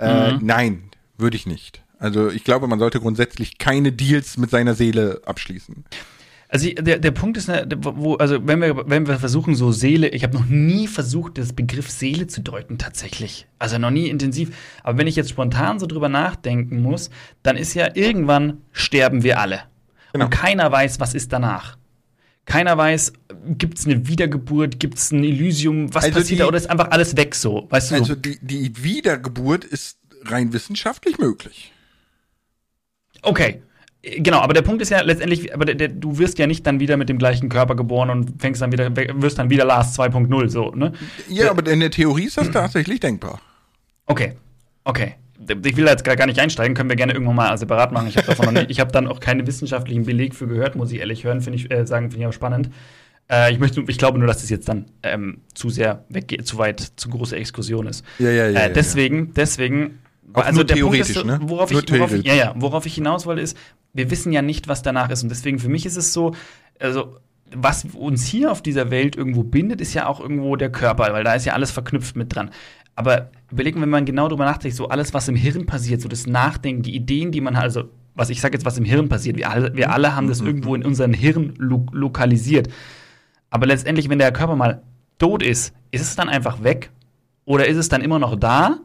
Äh, 0.00 0.32
mhm. 0.32 0.38
Nein, 0.42 0.82
würde 1.18 1.36
ich 1.36 1.46
nicht. 1.46 1.82
Also 1.98 2.30
ich 2.30 2.44
glaube, 2.44 2.66
man 2.66 2.78
sollte 2.78 2.98
grundsätzlich 2.98 3.58
keine 3.58 3.92
Deals 3.92 4.38
mit 4.38 4.50
seiner 4.50 4.74
Seele 4.74 5.20
abschließen. 5.26 5.84
Also 6.48 6.68
der, 6.68 6.98
der 6.98 7.10
Punkt 7.12 7.36
ist, 7.36 7.46
ne, 7.46 7.64
wo, 7.76 8.16
also 8.16 8.44
wenn 8.44 8.60
wir, 8.60 8.88
wenn 8.88 9.06
wir 9.06 9.18
versuchen, 9.18 9.54
so 9.54 9.70
Seele, 9.70 10.08
ich 10.08 10.24
habe 10.24 10.36
noch 10.36 10.46
nie 10.46 10.88
versucht, 10.88 11.38
das 11.38 11.52
Begriff 11.52 11.88
Seele 11.90 12.26
zu 12.26 12.40
deuten, 12.40 12.76
tatsächlich. 12.76 13.46
Also 13.60 13.78
noch 13.78 13.90
nie 13.90 14.08
intensiv. 14.08 14.56
Aber 14.82 14.98
wenn 14.98 15.06
ich 15.06 15.14
jetzt 15.14 15.30
spontan 15.30 15.78
so 15.78 15.86
drüber 15.86 16.08
nachdenken 16.08 16.82
muss, 16.82 17.10
dann 17.44 17.56
ist 17.56 17.74
ja 17.74 17.90
irgendwann 17.94 18.62
sterben 18.72 19.22
wir 19.22 19.38
alle. 19.38 19.60
Genau. 20.12 20.24
Und 20.24 20.30
keiner 20.32 20.72
weiß, 20.72 20.98
was 20.98 21.14
ist 21.14 21.32
danach. 21.32 21.76
Keiner 22.46 22.76
weiß, 22.76 23.12
gibt 23.58 23.78
es 23.78 23.86
eine 23.86 24.08
Wiedergeburt, 24.08 24.80
gibt 24.80 24.98
es 24.98 25.12
ein 25.12 25.22
Elysium, 25.22 25.94
was 25.94 26.04
also 26.04 26.18
passiert 26.18 26.38
die, 26.38 26.42
da 26.42 26.48
oder 26.48 26.56
ist 26.56 26.68
einfach 26.68 26.90
alles 26.90 27.16
weg 27.16 27.34
so? 27.34 27.66
Weißt 27.70 27.90
du? 27.90 27.94
Also 27.96 28.14
die, 28.14 28.38
die 28.42 28.82
Wiedergeburt 28.82 29.64
ist 29.64 29.98
rein 30.24 30.52
wissenschaftlich 30.52 31.18
möglich. 31.18 31.72
Okay, 33.22 33.62
Genau, 34.02 34.38
aber 34.38 34.54
der 34.54 34.62
Punkt 34.62 34.80
ist 34.80 34.88
ja 34.88 35.02
letztendlich, 35.02 35.52
aber 35.54 35.66
der, 35.66 35.74
der, 35.74 35.88
du 35.88 36.16
wirst 36.16 36.38
ja 36.38 36.46
nicht 36.46 36.66
dann 36.66 36.80
wieder 36.80 36.96
mit 36.96 37.10
dem 37.10 37.18
gleichen 37.18 37.50
Körper 37.50 37.76
geboren 37.76 38.08
und 38.08 38.40
fängst 38.40 38.62
dann 38.62 38.72
wieder, 38.72 38.90
wirst 38.96 39.38
dann 39.38 39.50
wieder 39.50 39.66
Lars 39.66 39.98
2.0, 39.98 40.48
so, 40.48 40.70
ne? 40.70 40.92
Ja, 41.28 41.50
aber 41.50 41.70
in 41.70 41.80
der 41.80 41.90
Theorie 41.90 42.24
ist 42.24 42.38
das 42.38 42.50
tatsächlich 42.50 43.00
denkbar. 43.00 43.42
Okay, 44.06 44.36
okay. 44.84 45.16
Ich 45.48 45.76
will 45.76 45.86
da 45.86 45.92
jetzt 45.92 46.04
gar 46.04 46.26
nicht 46.26 46.38
einsteigen, 46.38 46.74
können 46.74 46.90
wir 46.90 46.96
gerne 46.96 47.14
irgendwann 47.14 47.36
mal 47.36 47.56
separat 47.56 47.92
machen. 47.92 48.08
Ich 48.08 48.16
habe 48.16 48.26
davon 48.26 48.46
noch 48.46 48.52
nicht, 48.52 48.70
ich 48.70 48.78
habe 48.78 48.92
dann 48.92 49.08
auch 49.08 49.20
keinen 49.20 49.46
wissenschaftlichen 49.46 50.04
Beleg 50.04 50.34
für 50.34 50.46
gehört, 50.46 50.76
muss 50.76 50.92
ich 50.92 51.00
ehrlich 51.00 51.24
hören, 51.24 51.40
finde 51.40 51.58
ich, 51.58 51.70
äh, 51.70 51.86
sagen, 51.86 52.10
finde 52.10 52.24
ich 52.24 52.28
auch 52.28 52.34
spannend. 52.34 52.70
Äh, 53.30 53.52
ich 53.52 53.58
möchte, 53.58 53.82
ich 53.86 53.96
glaube 53.96 54.18
nur, 54.18 54.26
dass 54.26 54.40
das 54.40 54.50
jetzt 54.50 54.68
dann 54.68 54.86
ähm, 55.02 55.38
zu 55.54 55.70
sehr 55.70 56.04
weggeht, 56.08 56.46
zu 56.46 56.58
weit, 56.58 56.80
zu 56.80 57.08
große 57.08 57.36
Exkursion 57.36 57.86
ist. 57.86 58.04
Ja, 58.18 58.30
ja, 58.30 58.48
ja. 58.48 58.60
Äh, 58.66 58.72
deswegen, 58.72 59.26
ja. 59.26 59.32
deswegen 59.36 60.00
auch 60.32 60.44
also 60.44 60.62
der 60.62 60.76
Punkt 60.76 60.98
ist, 60.98 61.24
ne? 61.24 61.40
worauf, 61.42 61.70
ich, 61.70 61.90
worauf, 61.90 62.12
ich, 62.12 62.24
ja, 62.24 62.34
ja, 62.34 62.54
worauf 62.56 62.86
ich 62.86 62.94
hinaus 62.94 63.26
wollte, 63.26 63.40
ist, 63.40 63.56
wir 63.92 64.10
wissen 64.10 64.32
ja 64.32 64.42
nicht, 64.42 64.68
was 64.68 64.82
danach 64.82 65.10
ist. 65.10 65.22
Und 65.22 65.28
deswegen 65.28 65.58
für 65.58 65.68
mich 65.68 65.86
ist 65.86 65.96
es 65.96 66.12
so, 66.12 66.34
also 66.78 67.16
was 67.52 67.84
uns 67.94 68.26
hier 68.26 68.52
auf 68.52 68.62
dieser 68.62 68.90
Welt 68.90 69.16
irgendwo 69.16 69.42
bindet, 69.42 69.80
ist 69.80 69.94
ja 69.94 70.06
auch 70.06 70.20
irgendwo 70.20 70.54
der 70.56 70.70
Körper, 70.70 71.12
weil 71.12 71.24
da 71.24 71.34
ist 71.34 71.46
ja 71.46 71.54
alles 71.54 71.70
verknüpft 71.70 72.16
mit 72.16 72.34
dran. 72.34 72.50
Aber 73.00 73.30
überlegen, 73.50 73.80
wenn 73.80 73.88
man 73.88 74.04
genau 74.04 74.28
drüber 74.28 74.44
nachdenkt, 74.44 74.76
so 74.76 74.88
alles, 74.88 75.14
was 75.14 75.26
im 75.26 75.34
Hirn 75.34 75.64
passiert, 75.64 76.02
so 76.02 76.08
das 76.08 76.26
Nachdenken, 76.26 76.82
die 76.82 76.94
Ideen, 76.94 77.32
die 77.32 77.40
man 77.40 77.56
hat, 77.56 77.62
also 77.62 77.84
was 78.14 78.28
ich 78.28 78.42
sage 78.42 78.52
jetzt, 78.52 78.66
was 78.66 78.76
im 78.76 78.84
Hirn 78.84 79.08
passiert, 79.08 79.38
wir 79.38 79.48
alle, 79.48 79.74
wir 79.74 79.90
alle 79.90 80.14
haben 80.14 80.28
das 80.28 80.42
irgendwo 80.42 80.74
in 80.74 80.84
unserem 80.84 81.14
Hirn 81.14 81.54
lo 81.56 81.86
lokalisiert. 81.92 82.68
Aber 83.48 83.64
letztendlich, 83.64 84.10
wenn 84.10 84.18
der 84.18 84.32
Körper 84.32 84.54
mal 84.54 84.82
tot 85.18 85.42
ist, 85.42 85.72
ist 85.92 86.02
es 86.02 86.14
dann 86.14 86.28
einfach 86.28 86.62
weg? 86.62 86.90
Oder 87.46 87.68
ist 87.68 87.78
es 87.78 87.88
dann 87.88 88.02
immer 88.02 88.18
noch 88.18 88.36
da? 88.36 88.80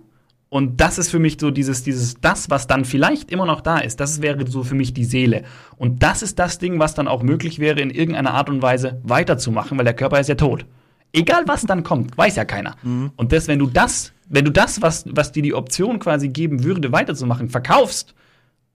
Und 0.47 0.79
das 0.79 0.97
ist 0.97 1.09
für 1.09 1.19
mich 1.19 1.35
so 1.37 1.51
dieses, 1.51 1.83
dieses, 1.83 2.21
das, 2.21 2.49
was 2.49 2.67
dann 2.67 2.85
vielleicht 2.85 3.33
immer 3.33 3.45
noch 3.45 3.59
da 3.59 3.79
ist, 3.79 3.99
das 3.99 4.21
wäre 4.21 4.49
so 4.49 4.63
für 4.63 4.75
mich 4.75 4.93
die 4.93 5.03
Seele. 5.03 5.43
Und 5.75 6.03
das 6.03 6.21
ist 6.21 6.39
das 6.39 6.57
Ding, 6.57 6.79
was 6.79 6.93
dann 6.93 7.09
auch 7.09 7.21
möglich 7.21 7.59
wäre, 7.59 7.81
in 7.81 7.89
irgendeiner 7.89 8.33
Art 8.33 8.49
und 8.49 8.61
Weise 8.61 9.01
weiterzumachen, 9.03 9.77
weil 9.77 9.83
der 9.83 9.93
Körper 9.93 10.21
ist 10.21 10.29
ja 10.29 10.35
tot. 10.35 10.65
Egal 11.13 11.47
was 11.47 11.61
dann 11.61 11.83
kommt, 11.83 12.17
weiß 12.17 12.35
ja 12.35 12.45
keiner. 12.45 12.75
Mhm. 12.83 13.11
Und 13.15 13.31
das, 13.31 13.47
wenn 13.47 13.59
du 13.59 13.67
das, 13.67 14.11
wenn 14.27 14.45
du 14.45 14.51
das, 14.51 14.81
was, 14.81 15.05
was 15.09 15.31
dir 15.31 15.43
die 15.43 15.53
Option 15.53 15.99
quasi 15.99 16.29
geben 16.29 16.63
würde, 16.63 16.91
weiterzumachen, 16.91 17.49
verkaufst, 17.49 18.13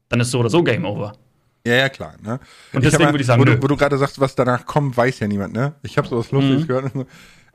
dann 0.09 0.21
ist 0.21 0.31
so 0.31 0.40
oder 0.40 0.51
so 0.51 0.62
Game 0.62 0.85
Over. 0.85 1.12
Ja, 1.66 1.75
ja, 1.75 1.88
klar. 1.90 2.14
Ne? 2.23 2.40
Und 2.73 2.85
deswegen 2.85 3.11
würde 3.11 3.21
ich 3.21 3.27
sagen, 3.27 3.40
wo 3.40 3.45
du, 3.45 3.57
du 3.57 3.77
gerade 3.77 3.99
sagst, 3.99 4.19
was 4.19 4.35
danach 4.35 4.64
kommt, 4.64 4.97
weiß 4.97 5.19
ja 5.21 5.29
niemand, 5.29 5.53
ne? 5.53 5.75
Ich 5.83 5.99
habe 5.99 6.09
sowas 6.09 6.31
Lustiges 6.31 6.62
mhm. 6.62 6.66
gehört. 6.66 6.93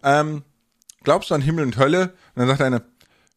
Ähm, 0.03 0.43
glaubst 1.03 1.31
du 1.31 1.33
an 1.33 1.41
Himmel 1.41 1.65
und 1.65 1.77
Hölle? 1.77 2.13
Und 2.35 2.41
dann 2.41 2.47
sagt 2.47 2.61
einer, 2.61 2.83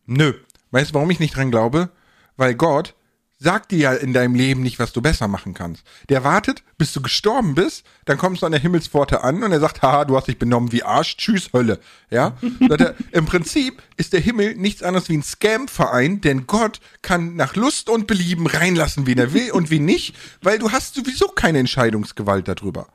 nö, 0.04 0.34
Weißt 0.70 0.90
du, 0.90 0.94
warum 0.94 1.10
ich 1.10 1.20
nicht 1.20 1.36
dran 1.36 1.50
glaube? 1.50 1.90
Weil 2.36 2.54
Gott 2.54 2.94
sagt 3.40 3.70
dir 3.70 3.78
ja 3.78 3.92
in 3.92 4.12
deinem 4.12 4.34
Leben 4.34 4.62
nicht, 4.62 4.80
was 4.80 4.92
du 4.92 5.00
besser 5.00 5.28
machen 5.28 5.54
kannst. 5.54 5.84
Der 6.08 6.24
wartet, 6.24 6.64
bis 6.76 6.92
du 6.92 7.00
gestorben 7.00 7.54
bist, 7.54 7.84
dann 8.04 8.18
kommst 8.18 8.42
du 8.42 8.46
an 8.46 8.52
der 8.52 8.60
Himmelspforte 8.60 9.22
an 9.22 9.44
und 9.44 9.52
er 9.52 9.60
sagt, 9.60 9.80
haha, 9.80 10.04
du 10.04 10.16
hast 10.16 10.26
dich 10.26 10.38
benommen 10.38 10.72
wie 10.72 10.82
Arsch, 10.82 11.16
tschüss, 11.16 11.50
Hölle. 11.52 11.78
Ja? 12.10 12.36
er, 12.68 12.96
Im 13.12 13.26
Prinzip 13.26 13.80
ist 13.96 14.12
der 14.12 14.20
Himmel 14.20 14.56
nichts 14.56 14.82
anderes 14.82 15.08
wie 15.08 15.16
ein 15.16 15.22
Scam-Verein, 15.22 16.20
denn 16.20 16.48
Gott 16.48 16.80
kann 17.00 17.36
nach 17.36 17.54
Lust 17.54 17.88
und 17.88 18.08
Belieben 18.08 18.48
reinlassen, 18.48 19.06
wen 19.06 19.18
er 19.18 19.32
will 19.32 19.52
und 19.52 19.70
wen 19.70 19.84
nicht, 19.84 20.16
weil 20.42 20.58
du 20.58 20.72
hast 20.72 20.96
sowieso 20.96 21.28
keine 21.28 21.60
Entscheidungsgewalt 21.60 22.48
darüber. 22.48 22.88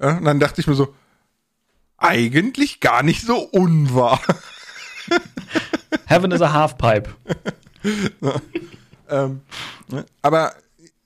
Ja? 0.00 0.18
Und 0.18 0.26
dann 0.26 0.38
dachte 0.38 0.60
ich 0.60 0.68
mir 0.68 0.76
so, 0.76 0.94
eigentlich 1.96 2.78
gar 2.78 3.02
nicht 3.02 3.22
so 3.22 3.36
unwahr. 3.36 4.20
Heaven 6.06 6.30
is 6.30 6.40
a 6.40 6.52
halfpipe. 6.52 7.10
ähm, 9.10 9.40
ne? 9.88 10.04
aber 10.22 10.52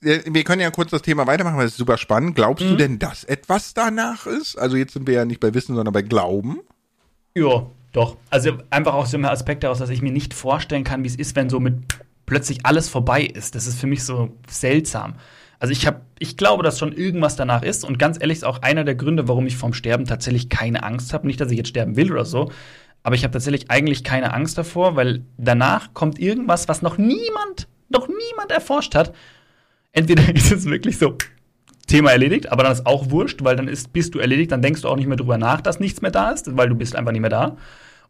wir 0.00 0.44
können 0.44 0.60
ja 0.60 0.70
kurz 0.70 0.90
das 0.90 1.00
Thema 1.00 1.26
weitermachen, 1.26 1.56
weil 1.56 1.64
es 1.64 1.72
ist 1.72 1.78
super 1.78 1.96
spannend. 1.96 2.34
Glaubst 2.34 2.64
mhm. 2.64 2.70
du 2.70 2.76
denn, 2.76 2.98
dass 2.98 3.24
etwas 3.24 3.72
danach 3.72 4.26
ist? 4.26 4.56
Also 4.56 4.76
jetzt 4.76 4.92
sind 4.92 5.06
wir 5.06 5.14
ja 5.14 5.24
nicht 5.24 5.40
bei 5.40 5.54
Wissen, 5.54 5.74
sondern 5.74 5.94
bei 5.94 6.02
Glauben. 6.02 6.60
Ja, 7.34 7.66
doch. 7.92 8.18
Also 8.28 8.58
einfach 8.68 8.92
aus 8.92 9.12
dem 9.12 9.24
Aspekt 9.24 9.64
daraus, 9.64 9.78
dass 9.78 9.88
ich 9.88 10.02
mir 10.02 10.12
nicht 10.12 10.34
vorstellen 10.34 10.84
kann, 10.84 11.04
wie 11.04 11.08
es 11.08 11.16
ist, 11.16 11.36
wenn 11.36 11.48
so 11.48 11.58
mit 11.58 11.74
plötzlich 12.26 12.66
alles 12.66 12.88
vorbei 12.90 13.22
ist. 13.22 13.54
Das 13.54 13.66
ist 13.66 13.80
für 13.80 13.86
mich 13.86 14.04
so 14.04 14.30
seltsam. 14.46 15.14
Also 15.58 15.72
ich 15.72 15.86
habe, 15.86 16.02
ich 16.18 16.36
glaube, 16.36 16.62
dass 16.62 16.78
schon 16.78 16.92
irgendwas 16.92 17.36
danach 17.36 17.62
ist. 17.62 17.84
Und 17.84 17.98
ganz 17.98 18.20
ehrlich 18.20 18.38
ist 18.38 18.44
auch 18.44 18.60
einer 18.60 18.84
der 18.84 18.96
Gründe, 18.96 19.26
warum 19.28 19.46
ich 19.46 19.56
vom 19.56 19.72
Sterben 19.72 20.04
tatsächlich 20.04 20.50
keine 20.50 20.82
Angst 20.82 21.14
habe. 21.14 21.26
Nicht, 21.26 21.40
dass 21.40 21.50
ich 21.50 21.56
jetzt 21.56 21.68
sterben 21.68 21.96
will 21.96 22.12
oder 22.12 22.26
so, 22.26 22.50
aber 23.04 23.14
ich 23.14 23.22
habe 23.22 23.32
tatsächlich 23.32 23.70
eigentlich 23.70 24.02
keine 24.02 24.32
Angst 24.32 24.58
davor, 24.58 24.96
weil 24.96 25.22
danach 25.36 25.92
kommt 25.92 26.18
irgendwas, 26.18 26.68
was 26.68 26.82
noch 26.82 26.96
niemand, 26.98 27.68
noch 27.94 28.08
niemand 28.08 28.50
erforscht 28.50 28.94
hat. 28.94 29.14
Entweder 29.92 30.22
ist 30.34 30.52
es 30.52 30.66
wirklich 30.66 30.98
so, 30.98 31.16
Thema 31.86 32.12
erledigt, 32.12 32.50
aber 32.50 32.62
dann 32.62 32.72
ist 32.72 32.86
auch 32.86 33.10
wurscht, 33.10 33.44
weil 33.44 33.56
dann 33.56 33.68
ist, 33.68 33.92
bist 33.92 34.14
du 34.14 34.18
erledigt, 34.18 34.52
dann 34.52 34.62
denkst 34.62 34.82
du 34.82 34.88
auch 34.88 34.96
nicht 34.96 35.06
mehr 35.06 35.16
drüber 35.16 35.38
nach, 35.38 35.60
dass 35.60 35.80
nichts 35.80 36.00
mehr 36.00 36.10
da 36.10 36.30
ist, 36.30 36.56
weil 36.56 36.68
du 36.68 36.74
bist 36.74 36.96
einfach 36.96 37.12
nicht 37.12 37.20
mehr 37.20 37.30
da. 37.30 37.56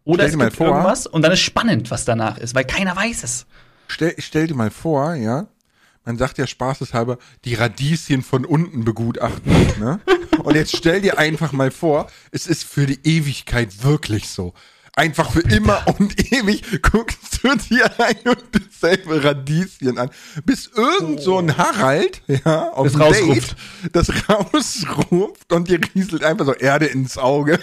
Oder 0.05 0.25
es 0.25 0.39
gibt 0.39 0.55
vor, 0.55 0.69
irgendwas 0.69 1.07
und 1.07 1.23
dann 1.23 1.33
ist 1.33 1.41
spannend, 1.41 1.91
was 1.91 2.05
danach 2.05 2.39
ist, 2.39 2.55
weil 2.55 2.65
keiner 2.65 2.95
weiß 2.95 3.25
es. 3.25 3.47
Stell, 3.89 4.15
stell 4.19 4.47
dir 4.47 4.55
mal 4.55 4.71
vor, 4.71 5.15
ja, 5.15 5.47
man 6.05 6.19
sagt 6.19 6.39
ja 6.39 6.47
spaßeshalber, 6.47 7.19
die 7.45 7.55
Radieschen 7.55 8.23
von 8.23 8.45
unten 8.45 8.85
begutachten. 8.85 9.53
ne? 9.81 10.01
Und 10.43 10.55
jetzt 10.55 10.77
stell 10.77 11.01
dir 11.01 11.19
einfach 11.19 11.53
mal 11.53 11.71
vor, 11.71 12.11
es 12.31 12.47
ist 12.47 12.65
für 12.65 12.85
die 12.85 12.99
Ewigkeit 13.03 13.83
wirklich 13.83 14.29
so 14.29 14.53
einfach 14.97 15.31
für 15.31 15.41
immer 15.41 15.85
und 15.99 16.33
ewig 16.33 16.83
guckst 16.83 17.43
du 17.43 17.55
dir 17.57 17.91
ein 18.01 18.17
und 18.25 18.45
dasselbe 18.53 19.23
Radieschen 19.23 19.99
an. 19.99 20.11
Bis 20.45 20.71
irgend 20.75 21.21
so 21.21 21.39
ein 21.39 21.57
Harald, 21.57 22.23
ja, 22.27 22.71
auf 22.71 22.93
das 22.93 23.19
Date, 23.19 23.57
das 23.93 24.11
rausruft 24.29 25.53
und 25.53 25.69
dir 25.69 25.81
rieselt 25.95 26.25
einfach 26.25 26.47
so 26.47 26.55
Erde 26.55 26.87
ins 26.87 27.19
Auge. 27.19 27.59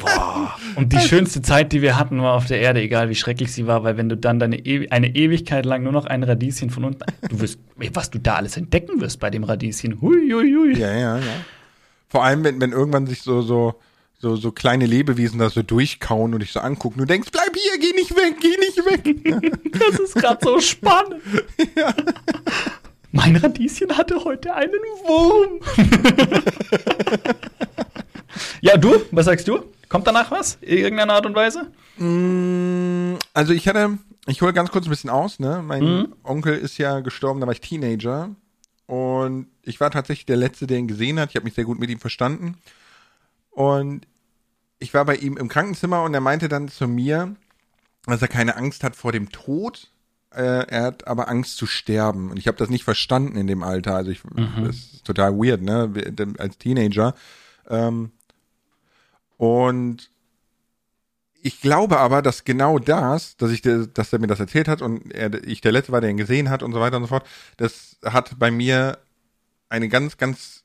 Boah. 0.00 0.56
Und 0.74 0.92
die 0.92 0.98
schönste 0.98 1.40
Zeit, 1.40 1.72
die 1.72 1.82
wir 1.82 1.96
hatten, 1.96 2.20
war 2.20 2.34
auf 2.34 2.46
der 2.46 2.60
Erde, 2.60 2.80
egal 2.80 3.10
wie 3.10 3.14
schrecklich 3.14 3.52
sie 3.52 3.68
war, 3.68 3.84
weil 3.84 3.96
wenn 3.96 4.08
du 4.08 4.16
dann 4.16 4.40
deine 4.40 4.58
e 4.58 4.88
eine 4.88 5.14
Ewigkeit 5.14 5.64
lang 5.64 5.84
nur 5.84 5.92
noch 5.92 6.06
ein 6.06 6.24
Radieschen 6.24 6.70
von 6.70 6.84
unten, 6.84 7.04
du 7.28 7.40
wirst, 7.40 7.60
was 7.76 8.10
du 8.10 8.18
da 8.18 8.34
alles 8.34 8.56
entdecken 8.56 9.00
wirst 9.00 9.20
bei 9.20 9.30
dem 9.30 9.44
Radieschen. 9.44 10.00
Hui, 10.00 10.32
hui, 10.32 10.52
hui. 10.52 10.76
Ja, 10.76 10.92
ja, 10.92 11.18
ja. 11.18 11.24
Vor 12.08 12.24
allem, 12.24 12.42
wenn, 12.42 12.60
wenn 12.60 12.72
irgendwann 12.72 13.06
sich 13.06 13.22
so, 13.22 13.40
so, 13.40 13.78
so, 14.20 14.36
so 14.36 14.50
kleine 14.50 14.86
Lebewesen 14.86 15.38
da 15.38 15.48
so 15.48 15.62
durchkauen 15.62 16.34
und 16.34 16.40
dich 16.40 16.52
so 16.52 16.60
angucken. 16.60 16.98
Du 16.98 17.04
denkst, 17.04 17.30
bleib 17.30 17.54
hier, 17.54 17.78
geh 17.78 17.92
nicht 17.92 18.14
weg, 18.16 18.36
geh 18.40 18.56
nicht 18.56 18.78
weg. 18.84 19.72
das 19.78 20.00
ist 20.00 20.14
gerade 20.14 20.44
so 20.44 20.60
spannend. 20.60 21.22
ja. 21.76 21.94
Mein 23.12 23.36
Radieschen 23.36 23.96
hatte 23.96 24.22
heute 24.24 24.54
einen 24.54 24.72
Wurm. 25.04 25.60
ja, 28.60 28.76
du, 28.76 29.00
was 29.12 29.26
sagst 29.26 29.48
du? 29.48 29.64
Kommt 29.88 30.06
danach 30.06 30.30
was? 30.30 30.58
In 30.60 30.78
irgendeiner 30.78 31.14
Art 31.14 31.24
und 31.24 31.34
Weise? 31.34 31.70
Mm, 31.96 33.14
also 33.32 33.54
ich 33.54 33.66
hatte, 33.66 33.98
ich 34.26 34.42
hole 34.42 34.52
ganz 34.52 34.70
kurz 34.70 34.86
ein 34.86 34.90
bisschen 34.90 35.10
aus, 35.10 35.38
ne? 35.38 35.62
Mein 35.64 35.84
mhm. 35.84 36.14
Onkel 36.22 36.58
ist 36.58 36.76
ja 36.76 37.00
gestorben, 37.00 37.40
da 37.40 37.46
war 37.46 37.54
ich 37.54 37.62
Teenager. 37.62 38.34
Und 38.86 39.46
ich 39.62 39.80
war 39.80 39.90
tatsächlich 39.90 40.26
der 40.26 40.36
Letzte, 40.36 40.66
der 40.66 40.78
ihn 40.78 40.88
gesehen 40.88 41.18
hat. 41.18 41.30
Ich 41.30 41.36
habe 41.36 41.44
mich 41.44 41.54
sehr 41.54 41.64
gut 41.64 41.78
mit 41.78 41.88
ihm 41.88 42.00
verstanden. 42.00 42.56
Und 43.58 44.06
ich 44.78 44.94
war 44.94 45.04
bei 45.04 45.16
ihm 45.16 45.36
im 45.36 45.48
Krankenzimmer 45.48 46.04
und 46.04 46.14
er 46.14 46.20
meinte 46.20 46.48
dann 46.48 46.68
zu 46.68 46.86
mir, 46.86 47.34
dass 48.06 48.22
er 48.22 48.28
keine 48.28 48.54
Angst 48.54 48.84
hat 48.84 48.94
vor 48.94 49.10
dem 49.10 49.32
Tod. 49.32 49.90
Äh, 50.30 50.68
er 50.68 50.84
hat 50.84 51.08
aber 51.08 51.28
Angst 51.28 51.56
zu 51.56 51.66
sterben. 51.66 52.30
Und 52.30 52.36
ich 52.36 52.46
habe 52.46 52.56
das 52.56 52.68
nicht 52.68 52.84
verstanden 52.84 53.36
in 53.36 53.48
dem 53.48 53.64
Alter. 53.64 53.96
Also 53.96 54.12
ich, 54.12 54.22
mhm. 54.22 54.62
das 54.64 54.76
ist 54.76 55.04
total 55.04 55.36
weird, 55.36 55.60
ne? 55.60 55.92
Als 56.38 56.56
Teenager. 56.58 57.16
Ähm, 57.68 58.12
und 59.38 60.08
ich 61.42 61.60
glaube 61.60 61.98
aber, 61.98 62.22
dass 62.22 62.44
genau 62.44 62.78
das, 62.78 63.36
dass 63.38 63.50
ich, 63.50 63.62
dass 63.62 64.12
er 64.12 64.20
mir 64.20 64.28
das 64.28 64.38
erzählt 64.38 64.68
hat 64.68 64.82
und 64.82 65.12
er, 65.12 65.34
ich 65.44 65.62
der 65.62 65.72
Letzte 65.72 65.90
war, 65.90 66.00
der 66.00 66.10
ihn 66.10 66.16
gesehen 66.16 66.48
hat 66.48 66.62
und 66.62 66.72
so 66.72 66.78
weiter 66.78 66.98
und 66.98 67.02
so 67.02 67.08
fort, 67.08 67.26
das 67.56 67.96
hat 68.04 68.38
bei 68.38 68.52
mir 68.52 68.98
eine 69.68 69.88
ganz, 69.88 70.16
ganz 70.16 70.62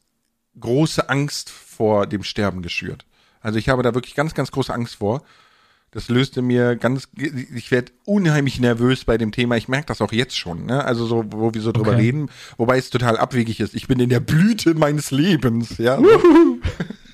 große 0.59 1.09
Angst 1.09 1.49
vor 1.49 2.07
dem 2.07 2.23
Sterben 2.23 2.61
geschürt. 2.61 3.05
Also 3.41 3.59
ich 3.59 3.69
habe 3.69 3.83
da 3.83 3.93
wirklich 3.93 4.15
ganz, 4.15 4.33
ganz 4.33 4.51
große 4.51 4.73
Angst 4.73 4.95
vor. 4.95 5.23
Das 5.91 6.09
löste 6.09 6.41
mir 6.41 6.75
ganz, 6.75 7.07
ich 7.15 7.69
werde 7.69 7.91
unheimlich 8.05 8.59
nervös 8.59 9.05
bei 9.05 9.19
dem 9.19 9.31
Thema. 9.31 9.57
Ich 9.57 9.67
merke 9.67 9.85
das 9.85 10.01
auch 10.01 10.11
jetzt 10.11 10.35
schon, 10.35 10.65
ne? 10.65 10.83
Also 10.83 11.05
so, 11.05 11.23
wo 11.29 11.53
wir 11.53 11.61
so 11.61 11.71
drüber 11.71 11.91
okay. 11.91 12.01
reden, 12.01 12.31
wobei 12.57 12.79
es 12.79 12.89
total 12.89 13.15
abwegig 13.15 13.59
ist. 13.59 13.75
Ich 13.75 13.87
bin 13.87 13.99
in 13.99 14.09
der 14.09 14.19
Blüte 14.19 14.73
meines 14.73 15.11
Lebens, 15.11 15.77
ja. 15.77 16.01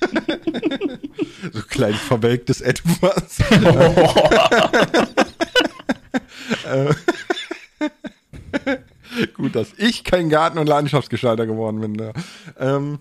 so 1.52 1.62
klein 1.68 1.94
verwelktes 1.94 2.60
Etwas. 2.60 3.38
Gut, 9.34 9.54
dass 9.54 9.72
ich 9.76 10.02
kein 10.04 10.30
Garten- 10.30 10.58
und 10.58 10.68
Landschaftsgestalter 10.68 11.46
geworden 11.46 11.80
bin. 11.80 11.92
Ne? 11.92 12.12
Ähm, 12.58 12.98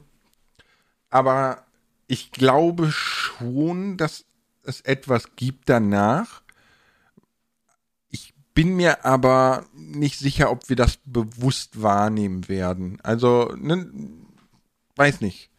aber 1.09 1.65
ich 2.07 2.31
glaube 2.31 2.91
schon, 2.91 3.97
dass 3.97 4.25
es 4.63 4.81
etwas 4.81 5.35
gibt 5.35 5.69
danach. 5.69 6.41
Ich 8.09 8.33
bin 8.53 8.75
mir 8.75 9.05
aber 9.05 9.65
nicht 9.73 10.19
sicher, 10.19 10.51
ob 10.51 10.69
wir 10.69 10.75
das 10.75 10.99
bewusst 11.05 11.81
wahrnehmen 11.81 12.47
werden. 12.49 12.99
Also, 13.03 13.53
ne, 13.57 13.89
weiß 14.95 15.21
nicht. 15.21 15.49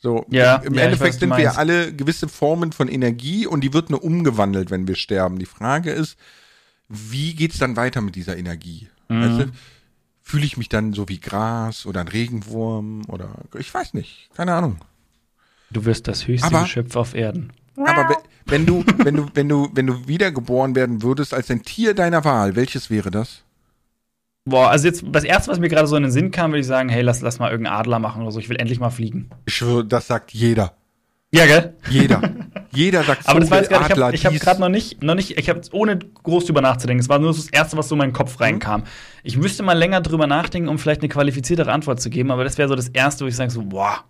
So, 0.00 0.24
ja, 0.30 0.56
im, 0.56 0.68
im 0.68 0.74
ja, 0.74 0.82
Endeffekt 0.84 1.14
weiß, 1.14 1.20
sind 1.20 1.36
wir 1.36 1.58
alle 1.58 1.92
gewisse 1.92 2.28
Formen 2.28 2.70
von 2.70 2.86
Energie 2.86 3.46
und 3.46 3.62
die 3.62 3.72
wird 3.72 3.90
nur 3.90 4.04
umgewandelt, 4.04 4.70
wenn 4.70 4.86
wir 4.86 4.94
sterben. 4.94 5.40
Die 5.40 5.46
Frage 5.46 5.90
ist, 5.90 6.16
wie 6.88 7.34
geht's 7.34 7.58
dann 7.58 7.76
weiter 7.76 8.00
mit 8.00 8.14
dieser 8.14 8.36
Energie? 8.36 8.88
Mhm. 9.08 9.22
Weißt 9.22 9.40
du, 9.40 9.52
fühle 10.28 10.44
ich 10.44 10.58
mich 10.58 10.68
dann 10.68 10.92
so 10.92 11.08
wie 11.08 11.20
Gras 11.20 11.86
oder 11.86 12.00
ein 12.02 12.08
Regenwurm 12.08 13.02
oder 13.08 13.30
ich 13.58 13.72
weiß 13.72 13.94
nicht, 13.94 14.28
keine 14.36 14.52
Ahnung. 14.52 14.76
Du 15.70 15.86
wirst 15.86 16.06
das 16.06 16.26
höchste 16.26 16.48
aber, 16.48 16.62
Geschöpf 16.62 16.96
auf 16.96 17.14
Erden. 17.14 17.52
Aber 17.76 18.14
wenn 18.44 18.66
du, 18.66 18.84
wenn 18.98 19.16
du, 19.16 19.26
wenn 19.32 19.48
du, 19.48 19.70
wenn 19.72 19.86
du 19.86 20.06
wiedergeboren 20.06 20.74
werden 20.74 21.02
würdest 21.02 21.32
als 21.32 21.50
ein 21.50 21.62
Tier 21.62 21.94
deiner 21.94 22.24
Wahl, 22.24 22.56
welches 22.56 22.90
wäre 22.90 23.10
das? 23.10 23.42
Boah, 24.44 24.68
also 24.68 24.86
jetzt 24.86 25.02
das 25.10 25.24
erste, 25.24 25.50
was 25.50 25.60
mir 25.60 25.68
gerade 25.68 25.86
so 25.86 25.96
in 25.96 26.02
den 26.02 26.12
Sinn 26.12 26.30
kam, 26.30 26.50
würde 26.50 26.60
ich 26.60 26.66
sagen, 26.66 26.90
hey, 26.90 27.02
lass, 27.02 27.22
lass 27.22 27.38
mal 27.38 27.50
irgendeinen 27.50 27.76
Adler 27.76 27.98
machen 27.98 28.22
oder 28.22 28.32
so. 28.32 28.38
Ich 28.38 28.50
will 28.50 28.56
endlich 28.56 28.80
mal 28.80 28.90
fliegen. 28.90 29.30
Ich 29.46 29.54
schwöre, 29.54 29.84
das 29.84 30.08
sagt 30.08 30.32
jeder. 30.32 30.74
Ja, 31.32 31.46
gell? 31.46 31.74
Jeder. 31.88 32.20
Jeder 32.72 33.02
sagt 33.02 33.24
so, 33.24 33.30
Aber 33.30 33.40
das 33.40 33.50
jetzt 33.50 33.70
grad, 33.70 34.14
ich 34.14 34.26
habe 34.26 34.36
hab 34.36 34.42
gerade 34.42 34.60
noch 34.60 34.68
nicht, 34.68 35.02
noch 35.02 35.14
nicht, 35.14 35.38
ich 35.38 35.48
habe 35.48 35.60
ohne 35.72 35.98
groß 35.98 36.46
drüber 36.46 36.60
nachzudenken. 36.60 37.00
Es 37.00 37.08
war 37.08 37.18
nur 37.18 37.32
das 37.32 37.48
erste, 37.48 37.76
was 37.76 37.88
so 37.88 37.94
in 37.94 37.98
meinen 37.98 38.12
Kopf 38.12 38.38
mhm. 38.38 38.44
reinkam. 38.44 38.84
Ich 39.22 39.36
müsste 39.36 39.62
mal 39.62 39.72
länger 39.72 40.00
drüber 40.00 40.26
nachdenken, 40.26 40.68
um 40.68 40.78
vielleicht 40.78 41.00
eine 41.00 41.08
qualifiziertere 41.08 41.72
Antwort 41.72 42.00
zu 42.00 42.10
geben. 42.10 42.30
Aber 42.30 42.44
das 42.44 42.58
wäre 42.58 42.68
so 42.68 42.74
das 42.74 42.88
erste, 42.88 43.24
wo 43.24 43.28
ich 43.28 43.36
sage 43.36 43.50
so, 43.50 43.62
boah. 43.62 44.04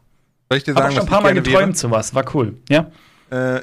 Soll 0.50 0.58
ich 0.58 0.64
dir 0.64 0.74
sagen, 0.74 0.86
hab 0.86 0.92
schon 0.92 1.02
ein 1.02 1.08
paar 1.08 1.22
Mal 1.22 1.34
geträumt 1.34 1.76
zu 1.76 1.90
was. 1.90 2.14
War 2.14 2.24
cool. 2.34 2.56
Ja. 2.68 2.90
Äh, 3.30 3.62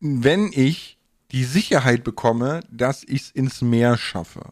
wenn 0.00 0.50
ich 0.52 0.98
die 1.30 1.44
Sicherheit 1.44 2.04
bekomme, 2.04 2.60
dass 2.70 3.04
ich 3.04 3.22
es 3.22 3.30
ins 3.30 3.62
Meer 3.62 3.96
schaffe, 3.96 4.42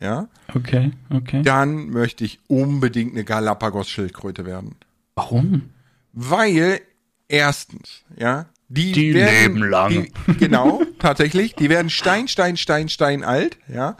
ja. 0.00 0.28
Okay, 0.54 0.92
okay. 1.10 1.42
Dann 1.42 1.90
möchte 1.90 2.24
ich 2.24 2.38
unbedingt 2.46 3.12
eine 3.12 3.24
Galapagos-Schildkröte 3.24 4.46
werden. 4.46 4.76
Warum? 5.16 5.70
Weil 6.12 6.80
erstens, 7.28 8.04
ja, 8.16 8.46
die, 8.68 8.92
die 8.92 9.14
werden, 9.14 9.54
leben 9.56 9.70
lang. 9.70 9.90
Die, 10.26 10.34
genau, 10.34 10.82
tatsächlich. 10.98 11.54
Die 11.54 11.68
werden 11.68 11.90
Stein, 11.90 12.28
Stein, 12.28 12.56
Stein, 12.56 12.88
Stein 12.88 13.24
alt, 13.24 13.58
ja. 13.72 13.96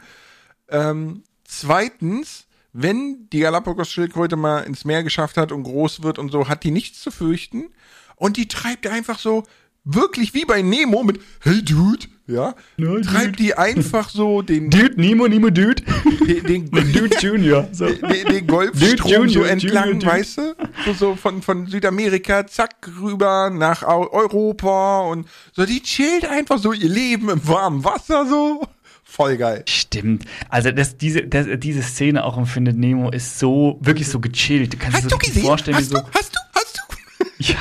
Ähm, 0.69 1.23
zweitens, 1.45 2.47
wenn 2.73 3.29
die 3.33 3.41
Galapagos-Schildkröte 3.41 4.37
mal 4.37 4.61
ins 4.61 4.85
Meer 4.85 5.03
geschafft 5.03 5.37
hat 5.37 5.53
und 5.53 5.63
groß 5.63 6.03
wird 6.03 6.19
und 6.19 6.31
so, 6.31 6.49
hat 6.49 6.65
die 6.65 6.71
nichts 6.71 7.01
zu 7.01 7.11
fürchten. 7.11 7.71
Und 8.17 8.37
die 8.37 8.49
treibt 8.49 8.87
einfach 8.87 9.19
so, 9.19 9.45
wirklich 9.85 10.35
wie 10.35 10.45
bei 10.45 10.61
Nemo 10.61 11.03
mit 11.03 11.21
Hey 11.41 11.65
Dude, 11.65 12.07
ja, 12.29 12.55
no, 12.77 13.01
treibt 13.01 13.39
die 13.39 13.55
einfach 13.55 14.11
so 14.11 14.43
den 14.43 14.69
Dude, 14.69 15.01
Nemo, 15.01 15.27
Nemo, 15.27 15.49
Dude, 15.49 15.83
den, 16.27 16.45
den, 16.45 16.71
den 16.71 16.93
Dude 16.93 17.17
Junior, 17.21 17.67
so. 17.73 17.87
den, 17.87 18.27
den 18.27 18.47
Golfstrom 18.47 19.11
Junior, 19.11 19.29
so 19.29 19.43
entlang, 19.45 19.89
Junior, 19.93 20.13
weißt 20.13 20.39
du, 20.39 20.55
so, 20.85 20.93
so 20.93 21.17
von 21.17 21.41
von 21.41 21.67
Südamerika, 21.67 22.47
zack 22.47 22.75
rüber 23.01 23.49
nach 23.51 23.83
Europa 23.83 25.01
und 25.01 25.27
so, 25.53 25.65
die 25.65 25.83
chillt 25.83 26.27
einfach 26.27 26.59
so 26.59 26.75
ihr 26.75 26.91
Leben 26.91 27.31
im 27.31 27.49
warmen 27.49 27.83
Wasser 27.83 28.27
so. 28.27 28.63
Voll 29.11 29.39
geil. 29.39 29.65
Stimmt. 29.67 30.27
Also 30.51 30.71
das, 30.71 30.99
diese, 30.99 31.23
das, 31.23 31.47
diese 31.57 31.83
Szene 31.83 32.25
auch 32.25 32.37
im 32.37 32.45
Findet 32.45 32.77
Nemo 32.77 33.11
ist 33.11 33.39
so 33.39 33.79
wirklich 33.81 34.07
so 34.07 34.21
gechillt. 34.21 34.75
Du 34.75 34.77
kannst 34.77 34.99
hast 34.99 35.05
dir 35.07 35.11
so 35.11 35.17
du 35.17 35.27
gesehen? 35.27 35.45
vorstellen, 35.45 35.77
hast 35.79 35.91
wie 35.91 35.95
so. 35.95 36.01
Du, 36.01 36.07
hast 36.13 36.35
du? 36.35 36.39
Hast 36.55 36.77
du? 36.77 37.25
Ja. 37.39 37.57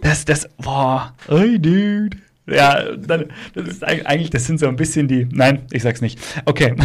Das, 0.00 0.24
das, 0.24 0.48
boah, 0.58 1.12
hey, 1.28 1.58
dude. 1.58 2.16
Ja, 2.50 2.96
das 2.96 3.68
ist 3.68 3.84
eigentlich, 3.84 4.30
das 4.30 4.46
sind 4.46 4.58
so 4.58 4.66
ein 4.66 4.76
bisschen 4.76 5.08
die, 5.08 5.26
nein, 5.30 5.66
ich 5.70 5.82
sag's 5.82 6.00
nicht. 6.00 6.18
Okay. 6.44 6.74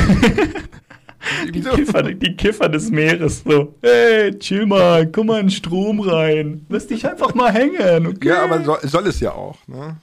Die 1.51 1.61
Kiffer, 1.61 2.03
die 2.03 2.35
Kiffer 2.35 2.69
des 2.69 2.91
Meeres, 2.91 3.43
so, 3.43 3.73
hey, 3.81 4.37
chill 4.37 4.67
mal, 4.67 5.09
komm 5.11 5.27
mal 5.27 5.39
in 5.39 5.47
den 5.47 5.51
Strom 5.51 5.99
rein. 5.99 6.65
Lass 6.69 6.85
dich 6.85 7.07
einfach 7.07 7.33
mal 7.33 7.51
hängen, 7.51 8.05
okay? 8.05 8.27
Ja, 8.27 8.43
aber 8.43 8.63
soll, 8.63 8.77
soll 8.83 9.07
es 9.07 9.19
ja 9.19 9.31
auch, 9.31 9.57
ne? 9.67 9.97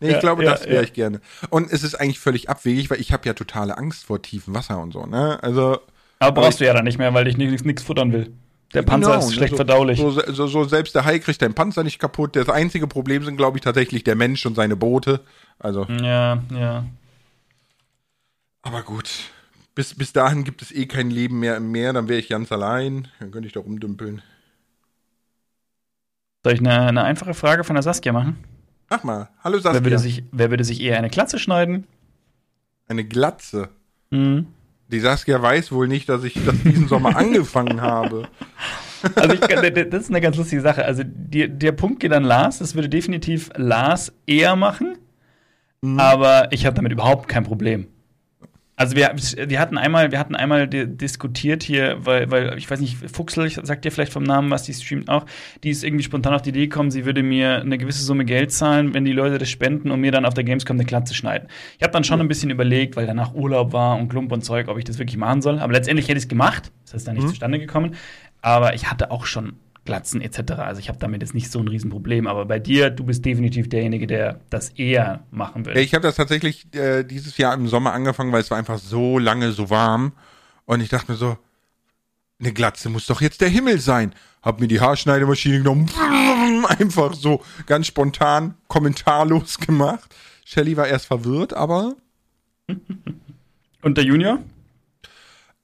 Nee, 0.00 0.08
ich 0.08 0.12
ja, 0.14 0.20
glaube, 0.20 0.44
ja, 0.44 0.52
das 0.52 0.64
wäre 0.64 0.76
ja. 0.76 0.82
ich 0.82 0.92
gerne. 0.92 1.20
Und 1.50 1.72
es 1.72 1.82
ist 1.82 1.94
eigentlich 1.94 2.18
völlig 2.18 2.48
abwegig, 2.48 2.90
weil 2.90 3.00
ich 3.00 3.12
habe 3.12 3.26
ja 3.26 3.34
totale 3.34 3.76
Angst 3.76 4.04
vor 4.04 4.20
tiefem 4.22 4.54
Wasser 4.54 4.80
und 4.80 4.92
so, 4.92 5.06
ne? 5.06 5.42
Also. 5.42 5.78
Aber 6.18 6.42
brauchst 6.42 6.60
du 6.60 6.66
ja 6.66 6.74
dann 6.74 6.84
nicht 6.84 6.98
mehr, 6.98 7.12
weil 7.14 7.26
ich 7.26 7.36
nichts 7.36 7.82
futtern 7.82 8.12
will. 8.12 8.32
Der 8.74 8.82
Panzer 8.82 9.12
genau, 9.12 9.26
ist 9.26 9.34
schlecht 9.34 9.50
so, 9.50 9.56
verdaulich. 9.56 9.98
So, 9.98 10.10
so, 10.10 10.46
so, 10.46 10.64
selbst 10.64 10.94
der 10.94 11.04
Hai 11.04 11.18
kriegt 11.18 11.42
den 11.42 11.54
Panzer 11.54 11.82
nicht 11.82 11.98
kaputt. 11.98 12.36
Das 12.36 12.48
einzige 12.48 12.86
Problem 12.86 13.24
sind, 13.24 13.36
glaube 13.36 13.58
ich, 13.58 13.62
tatsächlich 13.62 14.04
der 14.04 14.14
Mensch 14.14 14.46
und 14.46 14.54
seine 14.54 14.76
Boote. 14.76 15.20
Also. 15.58 15.84
Ja, 15.84 16.42
ja. 16.52 16.84
Aber 18.62 18.82
gut. 18.82 19.10
Bis, 19.74 19.94
bis 19.94 20.12
dahin 20.12 20.44
gibt 20.44 20.62
es 20.62 20.72
eh 20.72 20.86
kein 20.86 21.10
Leben 21.10 21.40
mehr 21.40 21.56
im 21.56 21.72
Meer, 21.72 21.92
dann 21.92 22.08
wäre 22.08 22.20
ich 22.20 22.28
ganz 22.28 22.52
allein. 22.52 23.08
Dann 23.18 23.30
könnte 23.30 23.46
ich 23.46 23.52
da 23.52 23.60
rumdümpeln. 23.60 24.22
Soll 26.44 26.54
ich 26.54 26.60
eine, 26.60 26.80
eine 26.80 27.04
einfache 27.04 27.34
Frage 27.34 27.64
von 27.64 27.74
der 27.74 27.82
Saskia 27.82 28.12
machen? 28.12 28.42
Mach 28.88 29.04
mal. 29.04 29.28
Hallo 29.42 29.58
Saskia. 29.58 29.80
Wer 29.80 29.84
würde 29.84 29.98
sich, 29.98 30.24
wer 30.32 30.50
würde 30.50 30.64
sich 30.64 30.80
eher 30.80 30.98
eine 30.98 31.10
Glatze 31.10 31.38
schneiden? 31.38 31.86
Eine 32.88 33.04
Glatze? 33.04 33.68
Mhm. 34.10 34.46
Die 34.90 35.00
Saskia 35.00 35.40
weiß 35.40 35.72
wohl 35.72 35.86
nicht, 35.88 36.08
dass 36.08 36.24
ich 36.24 36.34
das 36.44 36.54
diesen 36.64 36.88
Sommer 36.88 37.16
angefangen 37.16 37.80
habe. 37.80 38.28
Also 39.14 39.34
ich, 39.34 39.40
das 39.40 40.02
ist 40.02 40.10
eine 40.10 40.20
ganz 40.20 40.36
lustige 40.36 40.60
Sache. 40.60 40.84
Also 40.84 41.02
die, 41.06 41.48
der 41.48 41.72
Punkt 41.72 42.00
geht 42.00 42.12
an 42.12 42.24
Lars. 42.24 42.58
Das 42.58 42.74
würde 42.74 42.88
definitiv 42.88 43.50
Lars 43.56 44.12
eher 44.26 44.56
machen. 44.56 44.98
Mhm. 45.82 45.98
Aber 45.98 46.52
ich 46.52 46.66
habe 46.66 46.74
damit 46.74 46.92
überhaupt 46.92 47.28
kein 47.28 47.44
Problem. 47.44 47.86
Also 48.80 48.96
wir, 48.96 49.14
wir 49.14 49.60
hatten 49.60 49.76
einmal, 49.76 50.10
wir 50.10 50.18
hatten 50.18 50.34
einmal 50.34 50.66
diskutiert 50.66 51.62
hier, 51.62 51.98
weil, 52.06 52.30
weil 52.30 52.56
ich 52.56 52.70
weiß 52.70 52.80
nicht, 52.80 52.96
Fuchsel, 53.14 53.50
sagt 53.50 53.84
dir 53.84 53.92
vielleicht 53.92 54.10
vom 54.10 54.22
Namen, 54.22 54.50
was 54.50 54.62
die 54.62 54.72
streamt 54.72 55.10
auch, 55.10 55.26
die 55.62 55.68
ist 55.68 55.84
irgendwie 55.84 56.02
spontan 56.02 56.32
auf 56.32 56.40
die 56.40 56.48
Idee 56.48 56.66
gekommen, 56.66 56.90
sie 56.90 57.04
würde 57.04 57.22
mir 57.22 57.60
eine 57.60 57.76
gewisse 57.76 58.02
Summe 58.02 58.24
Geld 58.24 58.52
zahlen, 58.52 58.94
wenn 58.94 59.04
die 59.04 59.12
Leute 59.12 59.36
das 59.36 59.50
spenden 59.50 59.90
und 59.90 60.00
mir 60.00 60.12
dann 60.12 60.24
auf 60.24 60.32
der 60.32 60.44
Gamescom 60.44 60.78
eine 60.78 60.86
Klatze 60.86 61.12
schneiden. 61.12 61.46
Ich 61.76 61.82
habe 61.82 61.92
dann 61.92 62.04
schon 62.04 62.22
ein 62.22 62.28
bisschen 62.28 62.48
überlegt, 62.48 62.96
weil 62.96 63.04
danach 63.04 63.34
Urlaub 63.34 63.74
war 63.74 63.98
und 63.98 64.08
Klump 64.08 64.32
und 64.32 64.46
Zeug, 64.46 64.68
ob 64.68 64.78
ich 64.78 64.84
das 64.84 64.98
wirklich 64.98 65.18
machen 65.18 65.42
soll. 65.42 65.58
Aber 65.58 65.74
letztendlich 65.74 66.08
hätte 66.08 66.16
ich 66.16 66.24
es 66.24 66.28
gemacht. 66.28 66.72
Das 66.86 66.94
ist 66.94 67.06
dann 67.06 67.16
nicht 67.16 67.24
mhm. 67.24 67.28
zustande 67.28 67.58
gekommen. 67.58 67.96
Aber 68.40 68.72
ich 68.72 68.90
hatte 68.90 69.10
auch 69.10 69.26
schon 69.26 69.56
Glatzen 69.90 70.20
etc. 70.20 70.52
Also 70.58 70.78
ich 70.78 70.88
habe 70.88 70.98
damit 71.00 71.20
jetzt 71.20 71.34
nicht 71.34 71.50
so 71.50 71.58
ein 71.58 71.66
Riesenproblem. 71.66 72.28
Aber 72.28 72.46
bei 72.46 72.60
dir, 72.60 72.90
du 72.90 73.02
bist 73.02 73.24
definitiv 73.24 73.68
derjenige, 73.68 74.06
der 74.06 74.38
das 74.48 74.68
eher 74.70 75.24
machen 75.32 75.66
würde. 75.66 75.80
Ich 75.80 75.94
habe 75.94 76.02
das 76.04 76.14
tatsächlich 76.14 76.72
äh, 76.76 77.02
dieses 77.02 77.36
Jahr 77.38 77.54
im 77.54 77.66
Sommer 77.66 77.92
angefangen, 77.92 78.30
weil 78.30 78.40
es 78.40 78.52
war 78.52 78.58
einfach 78.58 78.78
so 78.78 79.18
lange 79.18 79.50
so 79.50 79.68
warm. 79.68 80.12
Und 80.64 80.80
ich 80.80 80.90
dachte 80.90 81.10
mir 81.10 81.18
so, 81.18 81.36
eine 82.38 82.52
Glatze 82.52 82.88
muss 82.88 83.06
doch 83.06 83.20
jetzt 83.20 83.40
der 83.40 83.48
Himmel 83.48 83.80
sein. 83.80 84.14
Hab 84.42 84.60
mir 84.60 84.68
die 84.68 84.80
Haarschneidemaschine 84.80 85.58
genommen, 85.58 85.90
einfach 86.78 87.12
so 87.14 87.42
ganz 87.66 87.88
spontan, 87.88 88.54
kommentarlos 88.68 89.58
gemacht. 89.58 90.14
Shelly 90.44 90.76
war 90.76 90.86
erst 90.86 91.06
verwirrt, 91.06 91.52
aber. 91.52 91.96
Und 93.82 93.98
der 93.98 94.04
Junior? 94.04 94.38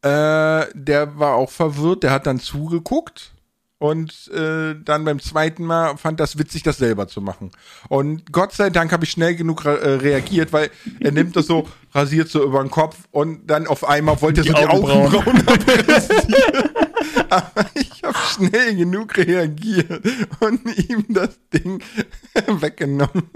Äh, 0.03 0.67
der 0.75 1.17
war 1.17 1.35
auch 1.37 1.51
verwirrt, 1.51 2.03
der 2.03 2.11
hat 2.11 2.27
dann 2.27 2.41
zugeguckt 2.41 3.36
und 3.79 4.29
äh, 4.29 4.75
dann 4.83 5.05
beim 5.05 5.21
zweiten 5.21 5.65
Mal 5.65 5.97
fand 5.97 6.19
das 6.19 6.39
witzig, 6.39 6.63
das 6.63 6.79
selber 6.79 7.09
zu 7.09 7.21
machen. 7.21 7.53
Und 7.89 8.33
Gott 8.33 8.53
sei 8.53 8.71
Dank 8.71 8.93
habe 8.93 9.05
ich 9.05 9.11
schnell 9.11 9.37
genug 9.37 9.65
re 9.65 9.81
äh, 9.81 9.95
reagiert, 9.97 10.53
weil 10.53 10.71
er 11.01 11.13
nimmt 11.13 11.37
das 11.37 11.47
so, 11.47 11.69
rasiert 11.93 12.29
so 12.29 12.43
über 12.43 12.63
den 12.63 12.71
Kopf 12.71 12.97
und 13.11 13.47
dann 13.51 13.67
auf 13.67 13.87
einmal 13.87 14.21
wollte 14.23 14.41
er 14.41 14.45
so 14.45 14.53
die 14.55 14.67
Augenbrauen, 14.67 15.15
Augenbrauen 15.15 15.45
Aber 17.31 17.67
ich 17.75 18.03
habe 18.03 18.17
schnell 18.33 18.77
genug 18.77 19.17
reagiert 19.17 20.03
und 20.41 20.89
ihm 20.89 21.05
das 21.09 21.39
Ding 21.53 21.83
weggenommen. 22.47 23.31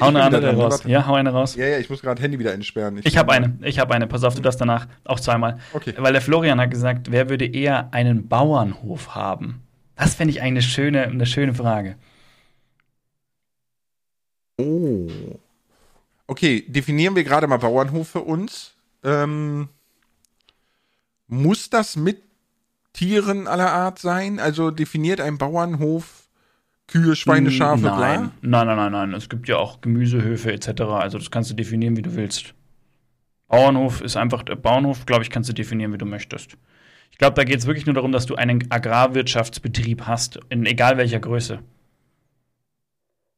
Hau 0.00 0.08
eine 0.08 0.22
andere 0.22 0.54
raus. 0.54 0.82
Ja, 0.84 1.06
hau 1.06 1.14
eine 1.14 1.30
raus. 1.30 1.56
Ja, 1.56 1.66
ja, 1.66 1.78
ich 1.78 1.88
muss 1.88 2.02
gerade 2.02 2.20
Handy 2.22 2.38
wieder 2.38 2.52
entsperren. 2.52 2.98
Ich, 2.98 3.06
ich 3.06 3.16
habe 3.16 3.32
eine. 3.32 3.58
Ich 3.62 3.78
habe 3.78 3.94
eine. 3.94 4.06
Pass 4.06 4.24
auf, 4.24 4.34
du 4.34 4.42
darfst 4.42 4.60
danach 4.60 4.86
auch 5.04 5.20
zweimal. 5.20 5.58
Okay. 5.72 5.94
Weil 5.96 6.12
der 6.12 6.22
Florian 6.22 6.60
hat 6.60 6.70
gesagt, 6.70 7.10
wer 7.10 7.28
würde 7.30 7.46
eher 7.46 7.92
einen 7.92 8.28
Bauernhof 8.28 9.14
haben? 9.14 9.62
Das 9.96 10.14
fände 10.14 10.32
ich 10.32 10.42
eine 10.42 10.60
schöne, 10.60 11.04
eine 11.04 11.26
schöne 11.26 11.54
Frage. 11.54 11.96
Oh. 14.58 15.08
Okay, 16.26 16.64
definieren 16.68 17.14
wir 17.14 17.24
gerade 17.24 17.46
mal 17.46 17.58
Bauernhof 17.58 18.08
für 18.08 18.22
uns. 18.22 18.74
Ähm, 19.04 19.68
muss 21.28 21.70
das 21.70 21.96
mit 21.96 22.22
Tieren 22.92 23.46
aller 23.46 23.72
Art 23.72 23.98
sein? 23.98 24.40
Also 24.40 24.70
definiert 24.70 25.20
ein 25.20 25.38
Bauernhof 25.38 26.25
Kühe, 26.88 27.16
Schweine, 27.16 27.50
Schafe, 27.50 27.82
nein. 27.82 28.30
Bla? 28.40 28.64
Nein, 28.64 28.66
nein, 28.66 28.76
nein, 28.76 28.92
nein. 28.92 29.14
Es 29.14 29.28
gibt 29.28 29.48
ja 29.48 29.56
auch 29.56 29.80
Gemüsehöfe 29.80 30.52
etc. 30.52 30.82
Also 30.82 31.18
das 31.18 31.30
kannst 31.30 31.50
du 31.50 31.54
definieren, 31.54 31.96
wie 31.96 32.02
du 32.02 32.14
willst. 32.14 32.54
Bauernhof 33.48 34.00
ist 34.00 34.16
einfach, 34.16 34.42
der 34.42 34.56
Bauernhof, 34.56 35.06
glaube 35.06 35.22
ich, 35.22 35.30
kannst 35.30 35.48
du 35.48 35.52
definieren, 35.52 35.92
wie 35.92 35.98
du 35.98 36.06
möchtest. 36.06 36.56
Ich 37.10 37.18
glaube, 37.18 37.34
da 37.34 37.44
geht 37.44 37.58
es 37.58 37.66
wirklich 37.66 37.86
nur 37.86 37.94
darum, 37.94 38.12
dass 38.12 38.26
du 38.26 38.34
einen 38.34 38.70
Agrarwirtschaftsbetrieb 38.70 40.02
hast, 40.02 40.38
in 40.48 40.66
egal 40.66 40.96
welcher 40.96 41.20
Größe. 41.20 41.60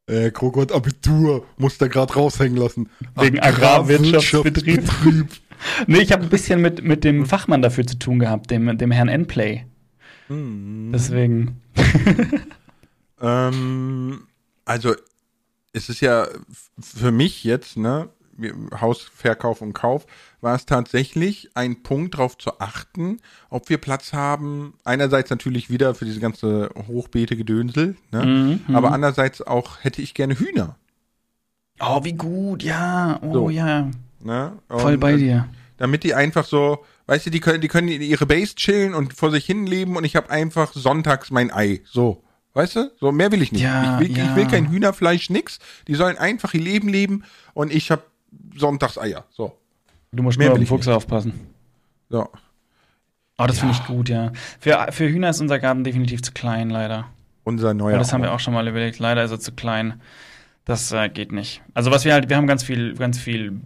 Äh, 0.09 0.31
Krokot 0.31 0.73
Abitur, 0.73 1.47
muss 1.59 1.77
da 1.79 1.87
gerade 1.87 2.15
raushängen 2.15 2.57
lassen. 2.57 2.89
Wegen 3.17 3.39
Agrarwirtschaftsbetrieb. 3.41 4.79
Agrarwirtschaftsbetrieb. 4.79 5.29
nee, 5.87 5.99
ich 5.99 6.13
habe 6.13 6.23
ein 6.23 6.31
bisschen 6.31 6.61
mit, 6.61 6.83
mit 6.83 7.05
dem 7.05 7.27
Fachmann 7.27 7.63
dafür 7.63 7.87
zu 7.87 7.99
tun 7.99 8.19
gehabt, 8.19 8.51
dem, 8.51 8.79
dem 8.79 8.91
Herrn 8.91 9.09
Endplay. 9.09 9.67
Hm. 10.29 10.91
Deswegen. 10.93 11.61
Ähm, 13.21 14.27
also 14.65 14.95
es 15.73 15.89
ist 15.89 16.01
ja 16.01 16.27
für 16.81 17.13
mich 17.13 17.45
jetzt, 17.45 17.77
ne, 17.77 18.09
Hausverkauf 18.81 19.61
und 19.63 19.73
Kauf, 19.73 20.07
war 20.41 20.55
es 20.55 20.65
tatsächlich 20.65 21.51
ein 21.55 21.83
Punkt 21.83 22.15
darauf 22.15 22.39
zu 22.39 22.61
achten, 22.61 23.19
ob 23.51 23.69
wir 23.69 23.79
Platz 23.79 24.13
haben. 24.13 24.75
Einerseits 24.85 25.31
natürlich 25.31 25.71
wieder 25.71 25.95
für 25.95 26.05
diese 26.05 26.21
ganze 26.21 26.71
Hochbeete-Gedönsel, 26.87 27.97
ne? 28.13 28.25
Mhm, 28.25 28.61
mhm. 28.69 28.77
aber 28.77 28.93
andererseits 28.93 29.43
auch 29.43 29.83
hätte 29.83 30.03
ich 30.03 30.15
gerne 30.15 30.39
Hühner. 30.39 30.77
Oh, 31.81 32.05
wie 32.05 32.13
gut, 32.13 32.63
ja, 32.63 33.19
oh 33.23 33.33
so. 33.33 33.51
ja. 33.51 33.91
Ne? 34.21 34.53
Voll 34.69 34.99
bei 34.99 35.17
dir. 35.17 35.49
Damit 35.77 36.03
die 36.03 36.15
einfach 36.15 36.45
so, 36.45 36.85
weißt 37.07 37.27
du, 37.27 37.31
die 37.31 37.39
können, 37.39 37.61
die 37.61 37.69
können 37.69 37.89
ihre 37.89 38.27
Base 38.27 38.57
chillen 38.57 38.95
und 38.95 39.15
vor 39.15 39.31
sich 39.31 39.45
hin 39.45 39.65
leben 39.65 39.97
und 39.97 40.05
ich 40.05 40.17
habe 40.17 40.31
einfach 40.31 40.73
sonntags 40.73 41.31
mein 41.31 41.53
Ei. 41.53 41.83
So. 41.85 42.25
Weißt 42.59 42.75
du? 42.75 42.91
So 42.99 43.13
mehr 43.13 43.31
will 43.31 43.41
ich 43.41 43.53
nicht. 43.53 43.63
Ja, 43.63 44.01
ich, 44.01 44.09
will, 44.09 44.19
ja. 44.19 44.25
ich 44.25 44.35
will 44.35 44.49
kein 44.49 44.69
Hühnerfleisch, 44.69 45.31
nix. 45.31 45.61
Die 45.87 45.95
sollen 45.95 46.19
einfach 46.19 46.55
ihr 46.55 46.61
Leben 46.61 46.89
leben 46.89 47.23
und 47.55 47.73
ich 47.73 47.93
hab 47.93 48.03
Sonntagseier. 48.57 49.27
So. 49.31 49.57
Du 50.11 50.25
musst 50.25 50.39
mehr 50.39 50.49
nur 50.49 50.55
auf 50.55 50.59
den 50.59 50.67
Fuchs 50.67 50.87
nicht. 50.89 50.97
aufpassen. 50.97 51.35
So. 52.11 52.29
Oh, 53.39 53.47
das 53.47 53.59
ja. 53.59 53.61
finde 53.61 53.77
ich 53.77 53.87
gut, 53.87 54.09
ja. 54.09 54.33
Für, 54.59 54.89
für 54.91 55.09
Hühner 55.09 55.31
ist 55.31 55.41
unser 55.41 55.61
Garten 55.61 55.85
definitiv 55.85 56.21
zu 56.21 56.33
klein, 56.33 56.69
leider. 56.69 57.07
Unser 57.45 57.75
neuer. 57.75 57.91
Aber 57.91 57.99
das 57.99 58.13
haben 58.13 58.23
wir 58.23 58.33
auch 58.33 58.41
schon 58.41 58.55
mal 58.55 58.67
überlegt. 58.67 58.99
Leider 58.99 59.23
ist 59.23 59.31
er 59.31 59.39
zu 59.39 59.53
klein. 59.53 60.01
Das 60.69 60.93
äh, 60.93 61.09
geht 61.09 61.33
nicht. 61.33 61.63
Also 61.73 61.91
was 61.91 62.05
wir 62.05 62.13
halt, 62.13 62.29
wir 62.29 62.37
haben 62.37 62.47
ganz 62.47 62.63
viel, 62.63 62.93
ganz 62.93 63.19
viel 63.19 63.59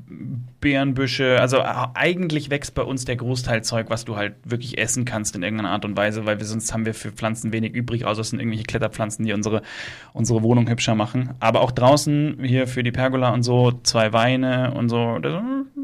Beerenbüsche. 0.61 1.41
Also 1.41 1.57
äh, 1.57 1.65
eigentlich 1.95 2.49
wächst 2.49 2.77
bei 2.77 2.83
uns 2.83 3.05
der 3.05 3.17
Großteil 3.17 3.65
Zeug, 3.65 3.87
was 3.89 4.05
du 4.05 4.15
halt 4.15 4.35
wirklich 4.45 4.79
essen 4.79 5.05
kannst 5.05 5.35
in 5.35 5.43
irgendeiner 5.43 5.71
Art 5.71 5.85
und 5.85 5.97
Weise, 5.97 6.27
weil 6.27 6.39
wir 6.39 6.47
sonst 6.47 6.73
haben 6.73 6.87
wir 6.87 6.95
für 6.95 7.11
Pflanzen 7.11 7.53
wenig 7.53 7.75
übrig, 7.75 8.05
außer 8.05 8.21
es 8.21 8.31
sind 8.31 8.39
irgendwelche 8.39 8.63
Kletterpflanzen, 8.63 9.25
die 9.25 9.33
unsere, 9.33 9.63
unsere 10.13 10.45
Wohnung 10.45 10.69
hübscher 10.71 10.95
machen. 10.95 11.31
Aber 11.41 11.63
auch 11.63 11.73
draußen 11.73 12.39
hier 12.41 12.69
für 12.69 12.85
die 12.85 12.93
Pergola 12.93 13.31
und 13.31 13.43
so, 13.43 13.73
zwei 13.83 14.13
Weine 14.13 14.73
und 14.73 14.89
so. 14.89 15.19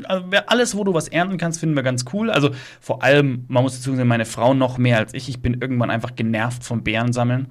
Also 0.04 0.24
alles, 0.46 0.76
wo 0.76 0.84
du 0.84 0.94
was 0.94 1.08
ernten 1.08 1.36
kannst, 1.36 1.58
finden 1.58 1.74
wir 1.74 1.82
ganz 1.82 2.04
cool. 2.12 2.30
Also 2.30 2.50
vor 2.80 3.02
allem, 3.02 3.44
man 3.48 3.64
muss 3.64 3.76
dazu 3.76 3.92
sagen, 3.92 4.06
meine 4.06 4.24
Frau 4.24 4.54
noch 4.54 4.78
mehr 4.78 4.98
als 4.98 5.14
ich. 5.14 5.28
Ich 5.28 5.42
bin 5.42 5.60
irgendwann 5.60 5.90
einfach 5.90 6.14
genervt 6.14 6.62
vom 6.62 6.84
Beeren 6.84 7.12
sammeln. 7.12 7.48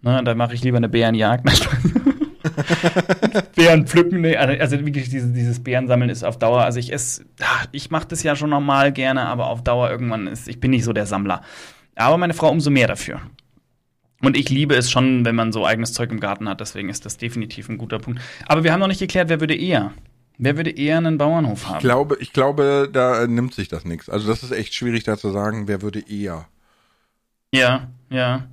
Ne, 0.00 0.22
da 0.24 0.34
mache 0.34 0.54
ich 0.54 0.64
lieber 0.64 0.78
eine 0.78 0.88
Bärenjagd. 0.88 1.46
Bären 3.56 3.86
pflücken, 3.86 4.20
nee, 4.20 4.36
also, 4.36 4.60
also 4.60 4.84
wirklich 4.84 5.08
dieses, 5.08 5.32
dieses 5.32 5.62
Bärensammeln 5.62 6.10
ist 6.10 6.24
auf 6.24 6.38
Dauer, 6.38 6.62
also 6.62 6.78
ich 6.78 6.92
esse, 6.92 7.24
ich 7.72 7.90
mache 7.90 8.08
das 8.08 8.22
ja 8.22 8.36
schon 8.36 8.50
normal 8.50 8.92
gerne, 8.92 9.26
aber 9.26 9.48
auf 9.48 9.62
Dauer 9.62 9.90
irgendwann 9.90 10.26
ist, 10.26 10.48
ich 10.48 10.60
bin 10.60 10.70
nicht 10.70 10.84
so 10.84 10.92
der 10.92 11.06
Sammler. 11.06 11.42
Aber 11.96 12.16
meine 12.16 12.34
Frau 12.34 12.50
umso 12.50 12.70
mehr 12.70 12.88
dafür. 12.88 13.20
Und 14.22 14.36
ich 14.36 14.50
liebe 14.50 14.74
es 14.74 14.90
schon, 14.90 15.24
wenn 15.24 15.34
man 15.34 15.52
so 15.52 15.66
eigenes 15.66 15.92
Zeug 15.92 16.10
im 16.10 16.20
Garten 16.20 16.48
hat, 16.48 16.60
deswegen 16.60 16.88
ist 16.88 17.06
das 17.06 17.16
definitiv 17.16 17.68
ein 17.68 17.78
guter 17.78 17.98
Punkt. 17.98 18.20
Aber 18.46 18.64
wir 18.64 18.72
haben 18.72 18.80
noch 18.80 18.86
nicht 18.86 19.00
geklärt, 19.00 19.28
wer 19.28 19.40
würde 19.40 19.54
eher? 19.54 19.92
Wer 20.36 20.56
würde 20.56 20.70
eher 20.70 20.98
einen 20.98 21.18
Bauernhof 21.18 21.68
haben? 21.68 21.76
Ich 21.76 21.80
glaube, 21.80 22.16
ich 22.20 22.32
glaube, 22.32 22.88
da 22.90 23.26
nimmt 23.26 23.54
sich 23.54 23.68
das 23.68 23.84
nichts. 23.84 24.08
Also 24.08 24.28
das 24.28 24.42
ist 24.42 24.52
echt 24.52 24.74
schwierig 24.74 25.04
da 25.04 25.16
zu 25.18 25.30
sagen, 25.30 25.68
wer 25.68 25.82
würde 25.82 26.00
eher. 26.00 26.46
Ja, 27.52 27.88
ja. 28.08 28.46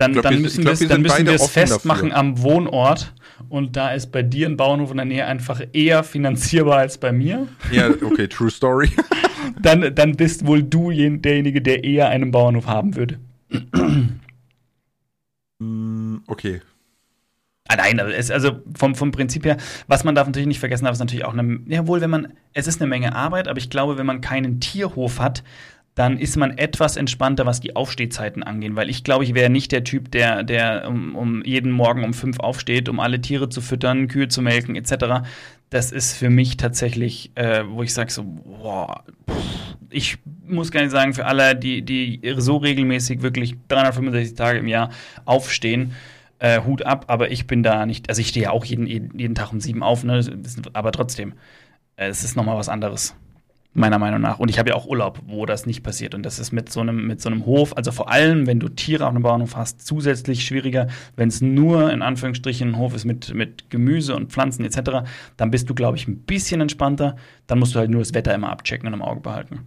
Dann, 0.00 0.12
glaub, 0.12 0.22
dann 0.22 0.40
müssen, 0.40 0.64
glaub, 0.64 0.80
wir, 0.80 0.88
dann 0.88 1.02
müssen 1.02 1.26
wir 1.26 1.34
es 1.34 1.46
festmachen 1.48 2.08
dafür. 2.08 2.16
am 2.16 2.42
Wohnort. 2.42 3.12
Und 3.50 3.76
da 3.76 3.92
ist 3.92 4.10
bei 4.10 4.22
dir 4.22 4.46
ein 4.46 4.56
Bauernhof 4.56 4.92
in 4.92 4.96
der 4.96 5.04
Nähe 5.04 5.26
einfach 5.26 5.60
eher 5.74 6.04
finanzierbar 6.04 6.78
als 6.78 6.96
bei 6.96 7.12
mir. 7.12 7.48
Ja, 7.70 7.90
okay, 7.90 8.26
true 8.26 8.50
story. 8.50 8.90
dann, 9.62 9.94
dann 9.94 10.16
bist 10.16 10.46
wohl 10.46 10.62
du 10.62 10.90
derjenige, 10.90 11.60
der 11.60 11.84
eher 11.84 12.08
einen 12.08 12.30
Bauernhof 12.30 12.66
haben 12.66 12.96
würde. 12.96 13.18
Mm, 15.58 16.16
okay. 16.26 16.62
Ah, 17.68 17.76
nein, 17.76 17.98
es, 17.98 18.30
also 18.30 18.62
vom, 18.78 18.94
vom 18.94 19.10
Prinzip 19.10 19.44
her, 19.44 19.58
was 19.86 20.02
man 20.02 20.14
darf 20.14 20.26
natürlich 20.26 20.48
nicht 20.48 20.60
vergessen 20.60 20.86
darf, 20.86 20.94
ist 20.94 21.00
natürlich 21.00 21.26
auch 21.26 21.34
eine, 21.34 21.60
ja 21.66 21.86
wohl, 21.86 22.00
wenn 22.00 22.08
man, 22.08 22.32
es 22.54 22.66
ist 22.66 22.80
eine 22.80 22.88
Menge 22.88 23.14
Arbeit, 23.14 23.48
aber 23.48 23.58
ich 23.58 23.68
glaube, 23.68 23.98
wenn 23.98 24.06
man 24.06 24.22
keinen 24.22 24.60
Tierhof 24.60 25.20
hat, 25.20 25.44
dann 25.94 26.18
ist 26.18 26.36
man 26.36 26.56
etwas 26.56 26.96
entspannter, 26.96 27.46
was 27.46 27.60
die 27.60 27.76
Aufstehzeiten 27.76 28.42
angeht. 28.42 28.76
Weil 28.76 28.88
ich 28.88 29.04
glaube, 29.04 29.24
ich 29.24 29.34
wäre 29.34 29.50
nicht 29.50 29.72
der 29.72 29.84
Typ, 29.84 30.10
der, 30.10 30.44
der 30.44 30.88
um, 30.88 31.14
um, 31.16 31.44
jeden 31.44 31.72
Morgen 31.72 32.04
um 32.04 32.14
fünf 32.14 32.38
aufsteht, 32.38 32.88
um 32.88 33.00
alle 33.00 33.20
Tiere 33.20 33.48
zu 33.48 33.60
füttern, 33.60 34.08
Kühe 34.08 34.28
zu 34.28 34.40
melken, 34.40 34.76
etc. 34.76 35.26
Das 35.68 35.92
ist 35.92 36.16
für 36.16 36.30
mich 36.30 36.56
tatsächlich, 36.56 37.32
äh, 37.34 37.64
wo 37.68 37.82
ich 37.82 37.92
sage 37.92 38.10
so, 38.10 38.24
boah, 38.24 39.04
ich 39.90 40.18
muss 40.46 40.70
gar 40.70 40.82
nicht 40.82 40.92
sagen, 40.92 41.12
für 41.12 41.26
alle, 41.26 41.56
die, 41.56 41.82
die 41.82 42.20
so 42.36 42.56
regelmäßig 42.56 43.22
wirklich 43.22 43.56
365 43.68 44.36
Tage 44.36 44.60
im 44.60 44.68
Jahr 44.68 44.90
aufstehen, 45.24 45.94
äh, 46.38 46.62
Hut 46.62 46.82
ab, 46.82 47.06
aber 47.08 47.30
ich 47.30 47.46
bin 47.46 47.62
da 47.62 47.84
nicht, 47.86 48.08
also 48.08 48.20
ich 48.20 48.28
stehe 48.28 48.44
ja 48.44 48.50
auch 48.50 48.64
jeden, 48.64 48.86
jeden 48.86 49.34
Tag 49.34 49.52
um 49.52 49.60
sieben 49.60 49.82
auf, 49.82 50.04
ne? 50.04 50.24
aber 50.72 50.92
trotzdem, 50.92 51.34
äh, 51.96 52.08
es 52.08 52.24
ist 52.24 52.36
nochmal 52.36 52.56
was 52.56 52.68
anderes. 52.68 53.14
Meiner 53.72 54.00
Meinung 54.00 54.20
nach. 54.20 54.40
Und 54.40 54.48
ich 54.50 54.58
habe 54.58 54.70
ja 54.70 54.74
auch 54.74 54.86
Urlaub, 54.86 55.20
wo 55.26 55.46
das 55.46 55.64
nicht 55.64 55.84
passiert. 55.84 56.16
Und 56.16 56.24
das 56.24 56.40
ist 56.40 56.50
mit 56.50 56.72
so 56.72 56.80
einem, 56.80 57.06
mit 57.06 57.20
so 57.20 57.28
einem 57.28 57.46
Hof, 57.46 57.76
also 57.76 57.92
vor 57.92 58.10
allem, 58.10 58.48
wenn 58.48 58.58
du 58.58 58.68
Tiere 58.68 59.04
auf 59.04 59.10
einem 59.10 59.22
Bauernhof 59.22 59.54
hast, 59.54 59.86
zusätzlich 59.86 60.44
schwieriger. 60.44 60.88
Wenn 61.14 61.28
es 61.28 61.40
nur 61.40 61.92
in 61.92 62.02
Anführungsstrichen 62.02 62.70
ein 62.70 62.76
Hof 62.78 62.94
ist 62.94 63.04
mit, 63.04 63.32
mit 63.32 63.70
Gemüse 63.70 64.16
und 64.16 64.32
Pflanzen 64.32 64.64
etc., 64.64 65.08
dann 65.36 65.52
bist 65.52 65.70
du, 65.70 65.74
glaube 65.76 65.96
ich, 65.96 66.08
ein 66.08 66.22
bisschen 66.22 66.60
entspannter. 66.60 67.14
Dann 67.46 67.60
musst 67.60 67.76
du 67.76 67.78
halt 67.78 67.90
nur 67.90 68.00
das 68.00 68.12
Wetter 68.12 68.34
immer 68.34 68.50
abchecken 68.50 68.88
und 68.88 68.94
im 68.94 69.02
Auge 69.02 69.20
behalten. 69.20 69.60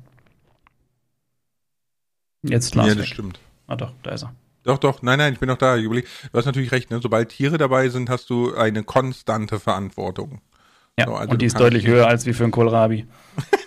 Jetzt 2.43 2.75
Lars 2.75 2.89
Ja, 2.89 2.95
das 2.95 3.03
weg. 3.03 3.13
stimmt. 3.13 3.39
Ah 3.67 3.77
doch, 3.77 3.93
da 4.03 4.11
ist 4.11 4.23
er. 4.23 4.33
Doch, 4.63 4.77
doch, 4.77 5.01
nein, 5.01 5.17
nein, 5.17 5.33
ich 5.33 5.39
bin 5.39 5.47
noch 5.47 5.57
da. 5.57 5.77
Du 5.77 5.93
hast 6.33 6.45
natürlich 6.45 6.71
recht, 6.71 6.91
ne? 6.91 6.99
sobald 7.01 7.29
Tiere 7.29 7.57
dabei 7.57 7.89
sind, 7.89 8.09
hast 8.09 8.29
du 8.29 8.53
eine 8.53 8.83
konstante 8.83 9.59
Verantwortung. 9.59 10.41
Ja, 10.99 11.05
So, 11.07 11.15
also 11.15 11.31
und 11.31 11.41
die 11.41 11.45
ist 11.45 11.59
deutlich 11.59 11.87
höher 11.87 12.07
als 12.07 12.25
wie 12.25 12.33
für 12.33 12.43
einen 12.43 12.51
Kohlrabi. 12.51 13.07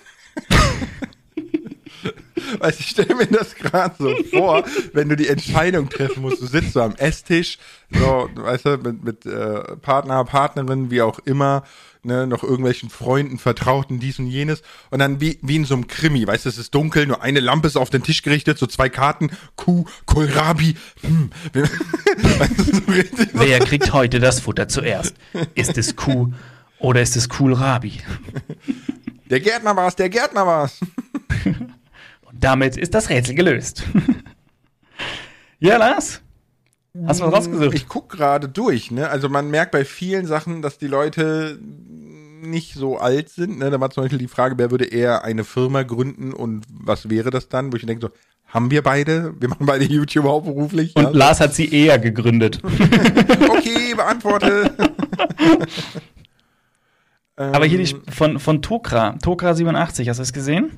Weißt, 2.59 2.81
ich 2.81 2.89
stelle 2.89 3.15
mir 3.15 3.27
das 3.27 3.55
gerade 3.55 3.95
so 3.99 4.15
vor, 4.31 4.65
wenn 4.93 5.09
du 5.09 5.17
die 5.17 5.29
Entscheidung 5.29 5.89
treffen 5.89 6.23
musst. 6.23 6.41
Du 6.43 6.47
sitzt 6.47 6.73
so 6.73 6.83
am 6.83 6.95
Esstisch, 6.97 7.59
so, 7.91 8.29
weißt 8.35 8.67
du, 8.67 8.79
mit, 8.79 9.05
mit 9.05 9.27
äh, 9.27 9.77
Partner, 9.77 10.25
Partnerin, 10.25 10.91
wie 10.91 11.03
auch 11.03 11.19
immer, 11.21 11.65
ne, 12.07 12.27
noch 12.27 12.43
irgendwelchen 12.43 12.89
Freunden, 12.89 13.39
Vertrauten, 13.39 14.01
dies 14.01 14.19
und 14.19 14.29
jenes. 14.29 14.63
Und 14.91 15.01
dann 15.01 15.21
wie, 15.21 15.39
wie 15.43 15.57
in 15.57 15.65
so 15.65 15.75
einem 15.75 15.87
Krimi, 15.87 16.27
weißt 16.27 16.47
du, 16.47 16.49
es 16.49 16.59
ist 16.59 16.75
dunkel, 16.75 17.07
nur 17.07 17.23
eine 17.23 17.41
Lampe 17.41 17.67
ist 17.67 17.77
auf 17.77 17.91
den 17.91 18.03
Tisch 18.03 18.23
gerichtet, 18.23 18.59
so 18.59 18.67
zwei 18.67 18.89
Karten, 18.89 19.31
Kuh, 19.57 19.85
Kohlrabi, 20.07 20.77
hm. 21.03 21.31
weißt 21.53 22.59
du, 22.59 22.63
so 22.65 22.93
richtig. 22.93 23.29
Wer 23.33 23.59
kriegt 23.61 23.93
heute 23.93 24.21
das 24.21 24.41
Futter 24.41 24.69
zuerst? 24.69 25.15
Ist 25.55 25.77
es 25.77 25.97
Kuh 25.97 26.33
oder 26.79 27.03
ist 27.03 27.17
es 27.17 27.29
Kohlrabi? 27.29 28.01
Der 29.29 29.41
Gärtner 29.41 29.75
war's, 29.77 29.97
der 29.97 30.09
Gärtner 30.09 30.47
war's. 30.47 30.79
Damit 32.41 32.77
ist 32.77 32.95
das 32.95 33.09
Rätsel 33.09 33.35
gelöst. 33.35 33.85
ja, 35.59 35.77
Lars? 35.77 36.23
Hast 37.07 37.21
du 37.21 37.27
was 37.27 37.33
rausgesucht? 37.33 37.75
Ich 37.75 37.89
guck 37.89 38.09
gerade 38.09 38.49
durch, 38.49 38.91
ne? 38.91 39.09
Also 39.09 39.29
man 39.29 39.51
merkt 39.51 39.73
bei 39.73 39.85
vielen 39.85 40.27
Sachen, 40.27 40.63
dass 40.63 40.79
die 40.79 40.87
Leute 40.87 41.59
nicht 42.43 42.75
so 42.75 42.99
alt 42.99 43.29
sind. 43.29 43.59
Ne? 43.59 43.71
Da 43.71 43.81
war 43.81 43.91
zum 43.91 44.05
Beispiel 44.05 44.19
die 44.19 44.29
Frage, 44.29 44.57
wer 44.59 44.71
würde 44.71 44.87
eher 44.87 45.25
eine 45.25 45.45
Firma 45.45 45.83
gründen 45.83 46.33
und 46.33 46.65
was 46.71 47.11
wäre 47.11 47.31
das 47.31 47.49
dann? 47.49 47.73
Wo 47.73 47.77
ich 47.77 47.85
denke 47.85 48.07
so, 48.07 48.11
haben 48.47 48.71
wir 48.71 48.83
beide? 48.83 49.35
Wir 49.41 49.49
machen 49.49 49.67
beide 49.67 49.85
YouTube 49.85 50.25
hauptberuflich. 50.25 50.95
Und 50.97 51.03
ja? 51.03 51.11
Lars 51.11 51.41
hat 51.41 51.55
sie 51.55 51.71
eher 51.73 51.99
gegründet. 51.99 52.61
Okay, 53.49 53.95
beantworte. 53.97 54.71
Aber 57.37 57.67
hier 57.67 57.79
die 57.79 57.91
Ähm, 57.91 58.03
von, 58.09 58.39
von 58.39 58.63
Tokra, 58.63 59.17
Tokra 59.23 59.55
87, 59.55 60.09
hast 60.09 60.19
du 60.19 60.23
es 60.23 60.33
gesehen? 60.33 60.71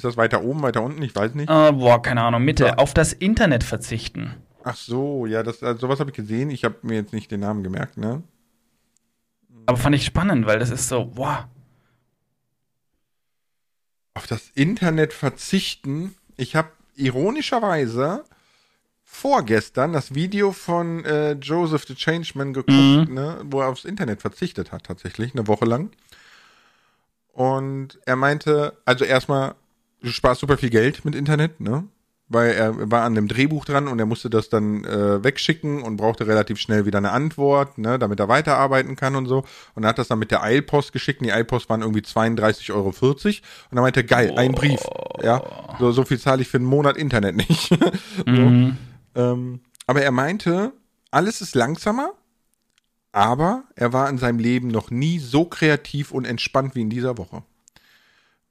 Ist 0.00 0.04
das 0.06 0.16
weiter 0.16 0.42
oben, 0.42 0.62
weiter 0.62 0.80
unten? 0.82 1.02
Ich 1.02 1.14
weiß 1.14 1.34
nicht. 1.34 1.50
Äh, 1.50 1.72
boah, 1.72 2.00
keine 2.00 2.22
Ahnung, 2.22 2.42
Mitte. 2.42 2.64
Ja. 2.64 2.74
Auf 2.78 2.94
das 2.94 3.12
Internet 3.12 3.62
verzichten. 3.64 4.34
Ach 4.64 4.74
so, 4.74 5.26
ja, 5.26 5.42
das, 5.42 5.62
also 5.62 5.78
sowas 5.78 6.00
habe 6.00 6.08
ich 6.08 6.16
gesehen. 6.16 6.48
Ich 6.48 6.64
habe 6.64 6.76
mir 6.80 6.94
jetzt 6.94 7.12
nicht 7.12 7.30
den 7.30 7.40
Namen 7.40 7.62
gemerkt, 7.62 7.98
ne? 7.98 8.22
Aber 9.66 9.76
fand 9.76 9.94
ich 9.94 10.06
spannend, 10.06 10.46
weil 10.46 10.58
das 10.58 10.70
ist 10.70 10.88
so, 10.88 11.04
boah. 11.04 11.50
auf 14.14 14.26
das 14.26 14.48
Internet 14.54 15.12
verzichten. 15.12 16.14
Ich 16.38 16.56
habe 16.56 16.70
ironischerweise 16.96 18.24
vorgestern 19.04 19.92
das 19.92 20.14
Video 20.14 20.52
von 20.52 21.04
äh, 21.04 21.32
Joseph 21.32 21.84
the 21.86 21.94
Changeman 21.94 22.54
geguckt, 22.54 23.08
Mhm. 23.08 23.14
ne, 23.14 23.38
wo 23.44 23.60
er 23.60 23.68
aufs 23.68 23.84
Internet 23.84 24.22
verzichtet 24.22 24.72
hat, 24.72 24.84
tatsächlich, 24.84 25.34
eine 25.34 25.46
Woche 25.46 25.66
lang. 25.66 25.90
Und 27.32 27.98
er 28.06 28.16
meinte, 28.16 28.76
also 28.84 29.04
erstmal, 29.04 29.54
du 30.00 30.08
sparst 30.08 30.40
super 30.40 30.56
viel 30.56 30.70
Geld 30.70 31.04
mit 31.04 31.14
Internet, 31.14 31.60
ne? 31.60 31.84
Weil 32.32 32.52
er 32.52 32.90
war 32.92 33.02
an 33.02 33.16
einem 33.16 33.26
Drehbuch 33.26 33.64
dran 33.64 33.88
und 33.88 33.98
er 33.98 34.06
musste 34.06 34.30
das 34.30 34.48
dann 34.48 34.84
äh, 34.84 35.24
wegschicken 35.24 35.82
und 35.82 35.96
brauchte 35.96 36.28
relativ 36.28 36.60
schnell 36.60 36.86
wieder 36.86 36.98
eine 36.98 37.10
Antwort, 37.10 37.76
ne, 37.76 37.98
damit 37.98 38.20
er 38.20 38.28
weiterarbeiten 38.28 38.94
kann 38.94 39.16
und 39.16 39.26
so. 39.26 39.42
Und 39.74 39.82
er 39.82 39.88
hat 39.88 39.98
das 39.98 40.06
dann 40.06 40.20
mit 40.20 40.30
der 40.30 40.40
Eilpost 40.40 40.92
geschickt. 40.92 41.20
Und 41.20 41.26
die 41.26 41.32
Eilpost 41.32 41.68
waren 41.68 41.80
irgendwie 41.80 42.02
32,40 42.02 42.72
Euro. 42.72 42.90
Und 42.90 43.42
er 43.78 43.82
meinte, 43.82 44.04
geil, 44.04 44.32
ein 44.36 44.52
Brief. 44.52 44.80
Ja, 45.24 45.42
so, 45.80 45.90
so 45.90 46.04
viel 46.04 46.20
zahle 46.20 46.42
ich 46.42 46.48
für 46.48 46.58
einen 46.58 46.66
Monat 46.66 46.96
Internet 46.96 47.36
nicht. 47.36 47.76
Mhm. 48.26 48.76
Ähm, 49.14 49.60
aber 49.86 50.02
er 50.02 50.12
meinte, 50.12 50.72
alles 51.10 51.40
ist 51.40 51.54
langsamer, 51.54 52.12
aber 53.12 53.64
er 53.74 53.92
war 53.92 54.08
in 54.08 54.18
seinem 54.18 54.38
Leben 54.38 54.68
noch 54.68 54.90
nie 54.90 55.18
so 55.18 55.44
kreativ 55.46 56.12
und 56.12 56.24
entspannt 56.24 56.74
wie 56.74 56.82
in 56.82 56.90
dieser 56.90 57.18
Woche. 57.18 57.42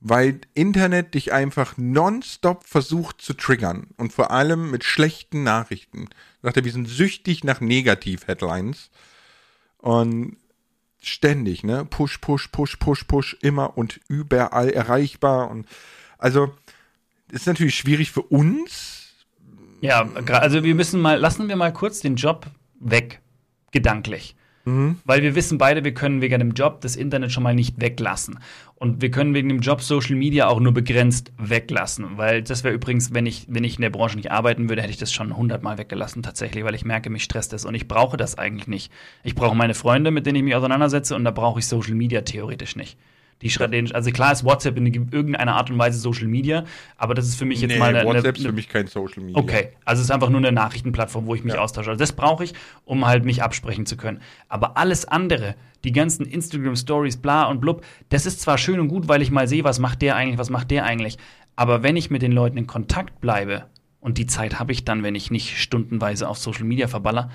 Weil 0.02 0.40
Internet 0.54 1.14
dich 1.14 1.34
einfach 1.34 1.78
nonstop 1.78 2.64
versucht 2.64 3.22
zu 3.22 3.34
triggern 3.34 3.88
und 3.98 4.14
vor 4.14 4.32
allem 4.32 4.72
mit 4.72 4.84
schlechten 4.84 5.44
Nachrichten. 5.44 6.08
Sagt 6.42 6.58
er, 6.58 6.64
wir 6.64 6.72
sind 6.72 6.88
süchtig 6.88 7.44
nach 7.44 7.60
Negativ-Headlines 7.60 8.92
und 9.78 10.38
ständig, 11.02 11.64
ne? 11.64 11.86
Push, 11.86 12.20
push, 12.20 12.48
push, 12.48 12.78
push, 12.78 13.04
push, 13.06 13.38
immer 13.42 13.78
und 13.78 14.00
überall 14.08 14.70
erreichbar 14.70 15.50
und 15.50 15.68
also 16.18 16.54
ist 17.32 17.48
natürlich 17.48 17.76
schwierig 17.76 18.12
für 18.12 18.22
uns, 18.22 19.00
Ja, 19.82 20.10
also 20.28 20.64
wir 20.64 20.76
müssen 20.76 21.00
mal, 21.00 21.18
lassen 21.18 21.48
wir 21.48 21.56
mal 21.56 21.72
kurz 21.72 22.02
den 22.02 22.16
Job 22.16 22.48
weg, 22.80 23.22
gedanklich. 23.72 24.36
Weil 25.06 25.22
wir 25.22 25.36
wissen 25.36 25.58
beide, 25.58 25.84
wir 25.84 25.94
können 25.94 26.22
wegen 26.22 26.40
dem 26.40 26.52
Job 26.52 26.82
das 26.82 26.96
Internet 26.96 27.32
schon 27.32 27.44
mal 27.44 27.56
nicht 27.56 27.80
weglassen. 27.80 28.40
Und 28.76 29.02
wir 29.02 29.12
können 29.12 29.34
wegen 29.34 29.50
dem 29.50 29.60
Job 29.60 29.82
Social 29.82 30.16
Media 30.16 30.48
auch 30.48 30.60
nur 30.60 30.74
begrenzt 30.74 31.32
weglassen. 31.38 32.18
Weil 32.18 32.44
das 32.44 32.64
wäre 32.64 32.74
übrigens, 32.74 33.14
wenn 33.14 33.26
ich, 33.26 33.46
wenn 33.50 33.64
ich 33.64 33.76
in 33.76 33.82
der 33.82 33.90
Branche 33.90 34.16
nicht 34.16 34.32
arbeiten 34.32 34.70
würde, 34.70 34.82
hätte 34.82 34.92
ich 34.92 34.98
das 34.98 35.12
schon 35.12 35.36
hundertmal 35.36 35.78
weggelassen 35.78 36.24
tatsächlich, 36.24 36.64
weil 36.64 36.76
ich 36.76 36.86
merke, 36.86 37.10
mich 37.10 37.24
stresst 37.24 37.54
das 37.54 37.66
und 37.66 37.76
ich 37.76 37.88
brauche 37.88 38.18
das 38.18 38.38
eigentlich 38.38 38.68
nicht. 38.68 38.92
Ich 39.24 39.36
brauche 39.36 39.56
meine 39.56 39.74
Freunde, 39.74 40.12
mit 40.12 40.26
denen 40.26 40.38
ich 40.38 40.44
mich 40.44 40.56
auseinandersetze 40.56 41.16
und 41.16 41.24
da 41.24 41.32
brauche 41.32 41.60
ich 41.60 41.68
Social 41.68 41.96
Media 41.96 42.22
theoretisch 42.22 42.76
nicht. 42.76 42.98
Die 43.42 43.50
schreiben, 43.50 43.92
also 43.94 44.12
klar 44.12 44.34
ist 44.34 44.44
WhatsApp 44.44 44.78
in 44.78 44.86
irgendeiner 44.86 45.56
Art 45.56 45.72
und 45.72 45.78
Weise 45.78 45.98
Social 45.98 46.28
Media, 46.28 46.66
aber 46.98 47.14
das 47.14 47.26
ist 47.26 47.36
für 47.36 47.46
mich 47.46 47.62
jetzt 47.62 47.72
nee, 47.72 47.80
mal 47.80 47.96
eine, 47.96 48.08
WhatsApp 48.08 48.38
ist 48.38 48.46
für 48.46 48.52
mich 48.52 48.68
kein 48.68 48.88
Social 48.88 49.24
Media. 49.24 49.42
Okay, 49.42 49.70
also 49.86 50.02
es 50.02 50.08
ist 50.08 50.12
einfach 50.12 50.30
nur 50.30 50.40
eine 50.40 50.52
Nachrichtenplattform, 50.52 51.26
wo 51.26 51.36
ich 51.36 51.44
mich 51.44 51.54
Ja. 51.54 51.62
austausche. 51.62 51.90
Also 51.90 52.00
das 52.00 52.12
brauche 52.12 52.44
ich, 52.44 52.54
um 52.84 53.06
halt 53.08 53.24
mich 53.24 53.42
absprechen 53.42 53.86
zu 53.86 53.96
können. 53.96 54.22
Aber 54.50 54.78
alles 54.78 55.06
andere, 55.06 55.56
die 55.86 55.94
ganzen 55.94 56.26
Instagram 56.26 56.76
Stories, 56.76 57.18
bla 57.18 57.46
und 57.46 57.62
blub, 57.62 57.86
das 58.10 58.26
ist 58.26 58.42
zwar 58.42 58.58
schön 58.58 58.80
und 58.80 58.90
gut, 58.90 59.08
weil 59.08 59.22
ich 59.22 59.32
mal 59.32 59.48
sehe, 59.48 59.64
was 59.64 59.80
macht 59.80 60.02
der 60.02 60.16
eigentlich, 60.18 60.38
was 60.38 60.50
macht 60.50 60.72
der 60.72 60.84
eigentlich. 60.84 61.18
Aber 61.56 61.82
wenn 61.82 61.96
ich 61.96 62.10
mit 62.10 62.22
den 62.22 62.34
Leuten 62.34 62.58
in 62.58 62.68
Kontakt 62.68 63.22
bleibe, 63.22 63.66
und 64.02 64.18
die 64.18 64.28
Zeit 64.28 64.60
habe 64.60 64.72
ich 64.72 64.86
dann, 64.86 65.04
wenn 65.04 65.16
ich 65.16 65.30
nicht 65.30 65.58
stundenweise 65.58 66.30
auf 66.30 66.38
Social 66.38 66.64
Media 66.64 66.88
verballer, 66.88 67.30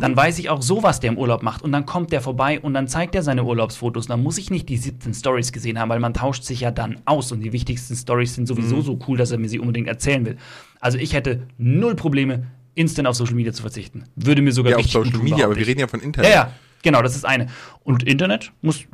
dann 0.00 0.16
weiß 0.16 0.38
ich 0.38 0.48
auch 0.50 0.62
so, 0.62 0.82
was 0.82 1.00
der 1.00 1.10
im 1.10 1.18
Urlaub 1.18 1.42
macht. 1.42 1.62
Und 1.62 1.72
dann 1.72 1.86
kommt 1.86 2.12
der 2.12 2.20
vorbei 2.20 2.60
und 2.60 2.74
dann 2.74 2.88
zeigt 2.88 3.14
er 3.14 3.22
seine 3.22 3.44
Urlaubsfotos. 3.44 4.06
Dann 4.06 4.22
muss 4.22 4.38
ich 4.38 4.50
nicht 4.50 4.68
die 4.68 4.76
17 4.76 5.14
Stories 5.14 5.52
gesehen 5.52 5.78
haben, 5.78 5.88
weil 5.88 6.00
man 6.00 6.14
tauscht 6.14 6.42
sich 6.44 6.60
ja 6.60 6.70
dann 6.70 6.98
aus. 7.04 7.32
Und 7.32 7.40
die 7.40 7.52
wichtigsten 7.52 7.94
Stories 7.96 8.34
sind 8.34 8.44
Mhm. 8.44 8.46
sowieso 8.54 8.80
so 8.82 8.98
cool, 9.08 9.16
dass 9.18 9.30
er 9.30 9.38
mir 9.38 9.48
sie 9.48 9.58
unbedingt 9.58 9.88
erzählen 9.88 10.24
will. 10.24 10.36
Also 10.80 10.98
ich 10.98 11.12
hätte 11.14 11.42
null 11.58 11.94
Probleme, 11.94 12.44
instant 12.74 13.08
auf 13.08 13.16
Social 13.16 13.34
Media 13.34 13.52
zu 13.52 13.62
verzichten. 13.62 14.04
Würde 14.16 14.42
mir 14.42 14.52
sogar 14.52 14.72
Ja, 14.72 14.78
auf 14.78 14.86
Social 14.90 15.18
Media, 15.20 15.46
aber 15.46 15.56
wir 15.56 15.66
reden 15.66 15.80
ja 15.80 15.86
von 15.86 16.00
Internet. 16.00 16.30
Ja, 16.30 16.36
ja, 16.36 16.52
genau, 16.82 17.02
das 17.02 17.16
ist 17.16 17.24
eine. 17.24 17.48
Und 17.84 18.02
Internet 18.02 18.52
muss, 18.62 18.84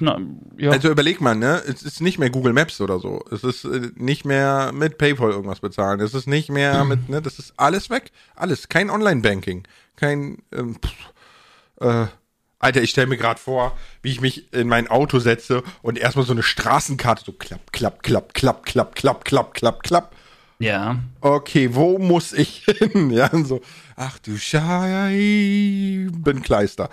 na, 0.00 0.18
ja. 0.58 0.70
Also 0.70 0.90
überleg 0.90 1.20
mal, 1.20 1.34
ne? 1.34 1.62
Es 1.66 1.82
ist 1.82 2.00
nicht 2.00 2.18
mehr 2.18 2.30
Google 2.30 2.52
Maps 2.52 2.80
oder 2.80 2.98
so. 2.98 3.24
Es 3.30 3.44
ist 3.44 3.64
äh, 3.64 3.90
nicht 3.94 4.24
mehr 4.24 4.72
mit 4.72 4.98
PayPal 4.98 5.30
irgendwas 5.30 5.60
bezahlen. 5.60 6.00
Es 6.00 6.14
ist 6.14 6.26
nicht 6.26 6.50
mehr 6.50 6.84
mit, 6.84 7.08
ne? 7.08 7.22
Das 7.22 7.38
ist 7.38 7.54
alles 7.56 7.90
weg. 7.90 8.10
Alles. 8.34 8.68
Kein 8.68 8.90
Online-Banking. 8.90 9.64
Kein, 9.96 10.38
ähm, 10.52 10.76
pff, 10.76 10.92
äh, 11.80 12.06
Alter, 12.58 12.82
ich 12.82 12.90
stelle 12.90 13.06
mir 13.06 13.16
gerade 13.16 13.40
vor, 13.40 13.76
wie 14.02 14.10
ich 14.10 14.20
mich 14.20 14.52
in 14.52 14.68
mein 14.68 14.88
Auto 14.88 15.18
setze 15.18 15.62
und 15.80 15.98
erstmal 15.98 16.26
so 16.26 16.32
eine 16.32 16.42
Straßenkarte 16.42 17.24
so 17.24 17.32
klapp, 17.32 17.72
klapp, 17.72 18.02
klapp, 18.02 18.34
klapp, 18.34 18.66
klapp, 18.66 18.94
klapp, 18.94 19.24
klapp, 19.24 19.54
klapp, 19.54 19.82
klapp. 19.82 20.14
Ja. 20.60 21.00
Okay, 21.20 21.74
wo 21.74 21.98
muss 21.98 22.32
ich 22.32 22.64
hin? 22.78 23.10
Ja, 23.10 23.28
so, 23.44 23.60
ach 23.96 24.20
du 24.20 24.36
Scheibenkleister. 24.36 26.88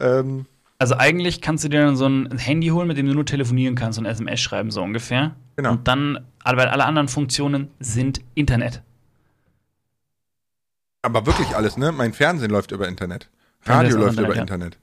Ähm, 0.00 0.46
Also 0.78 0.96
eigentlich 0.96 1.42
kannst 1.42 1.64
du 1.64 1.68
dir 1.68 1.84
dann 1.84 1.96
so 1.96 2.06
ein 2.06 2.38
Handy 2.38 2.68
holen, 2.68 2.88
mit 2.88 2.96
dem 2.96 3.06
du 3.06 3.12
nur 3.14 3.26
telefonieren 3.26 3.74
kannst 3.74 3.98
und 3.98 4.06
SMS 4.06 4.40
schreiben, 4.40 4.70
so 4.70 4.82
ungefähr. 4.82 5.34
Genau. 5.56 5.72
Und 5.72 5.86
dann, 5.88 6.24
weil 6.44 6.68
alle 6.68 6.84
anderen 6.86 7.08
Funktionen 7.08 7.68
sind 7.80 8.20
Internet. 8.34 8.82
Aber 11.02 11.26
wirklich 11.26 11.54
alles, 11.56 11.76
ne? 11.76 11.92
Mein 11.92 12.12
Fernsehen 12.12 12.50
läuft 12.50 12.72
über 12.72 12.88
Internet. 12.88 13.28
Radio 13.64 13.96
läuft 13.98 14.18
über 14.18 14.34
Internet, 14.36 14.76
Internet. 14.76 14.78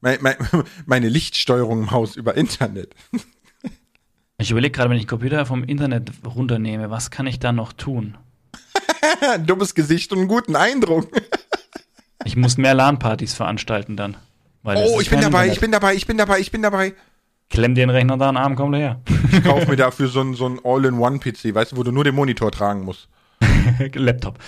Mein, 0.00 0.18
mein, 0.20 0.36
meine 0.86 1.08
Lichtsteuerung 1.08 1.82
im 1.82 1.90
Haus 1.90 2.16
über 2.16 2.36
Internet. 2.36 2.94
Ich 4.38 4.50
überlege 4.50 4.72
gerade, 4.72 4.90
wenn 4.90 4.96
ich 4.96 5.04
den 5.04 5.08
Computer 5.10 5.46
vom 5.46 5.64
Internet 5.64 6.10
runternehme, 6.24 6.90
was 6.90 7.10
kann 7.10 7.26
ich 7.26 7.38
da 7.38 7.52
noch 7.52 7.72
tun? 7.72 8.16
Dummes 9.46 9.74
Gesicht 9.74 10.12
und 10.12 10.18
einen 10.18 10.28
guten 10.28 10.56
Eindruck. 10.56 11.08
Ich 12.26 12.36
muss 12.36 12.56
mehr 12.56 12.72
LAN-Partys 12.72 13.34
veranstalten 13.34 13.98
dann. 13.98 14.16
Oh, 14.62 14.98
ich 14.98 15.10
bin 15.10 15.20
dabei, 15.20 15.48
Internet. 15.48 15.52
ich 15.52 15.60
bin 15.60 15.72
dabei, 15.72 15.94
ich 15.94 16.06
bin 16.06 16.16
dabei, 16.16 16.40
ich 16.40 16.50
bin 16.50 16.62
dabei. 16.62 16.94
Klemm 17.50 17.74
den 17.74 17.90
Rechner 17.90 18.16
da 18.16 18.30
an 18.30 18.36
den 18.36 18.42
Arm, 18.42 18.56
komm 18.56 18.72
her. 18.72 19.02
Ich 19.30 19.44
kaufe 19.44 19.68
mir 19.68 19.76
dafür 19.76 20.08
so 20.08 20.20
einen 20.20 20.32
so 20.32 20.46
All-in-One-PC, 20.64 21.54
weißt 21.54 21.72
du, 21.72 21.76
wo 21.76 21.82
du 21.82 21.92
nur 21.92 22.02
den 22.02 22.14
Monitor 22.14 22.50
tragen 22.50 22.82
musst. 22.82 23.08
Laptop. 23.92 24.38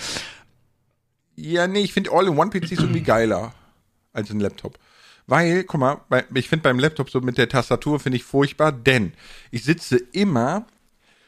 Ja, 1.35 1.67
nee, 1.67 1.81
ich 1.81 1.93
finde 1.93 2.11
All-in-One-PCs 2.11 2.79
irgendwie 2.79 3.03
geiler 3.03 3.53
als 4.11 4.31
ein 4.31 4.39
Laptop. 4.39 4.79
Weil, 5.27 5.65
guck 5.65 5.79
mal, 5.81 6.01
bei, 6.07 6.25
ich 6.33 6.47
finde 6.47 6.63
beim 6.63 6.79
Laptop 6.79 7.09
so 7.09 7.19
mit 7.19 7.37
der 7.37 7.49
Tastatur 7.49 7.99
finde 7.99 8.15
ich 8.15 8.23
furchtbar, 8.23 8.71
denn 8.71 9.13
ich 9.51 9.63
sitze 9.65 9.97
immer 9.97 10.65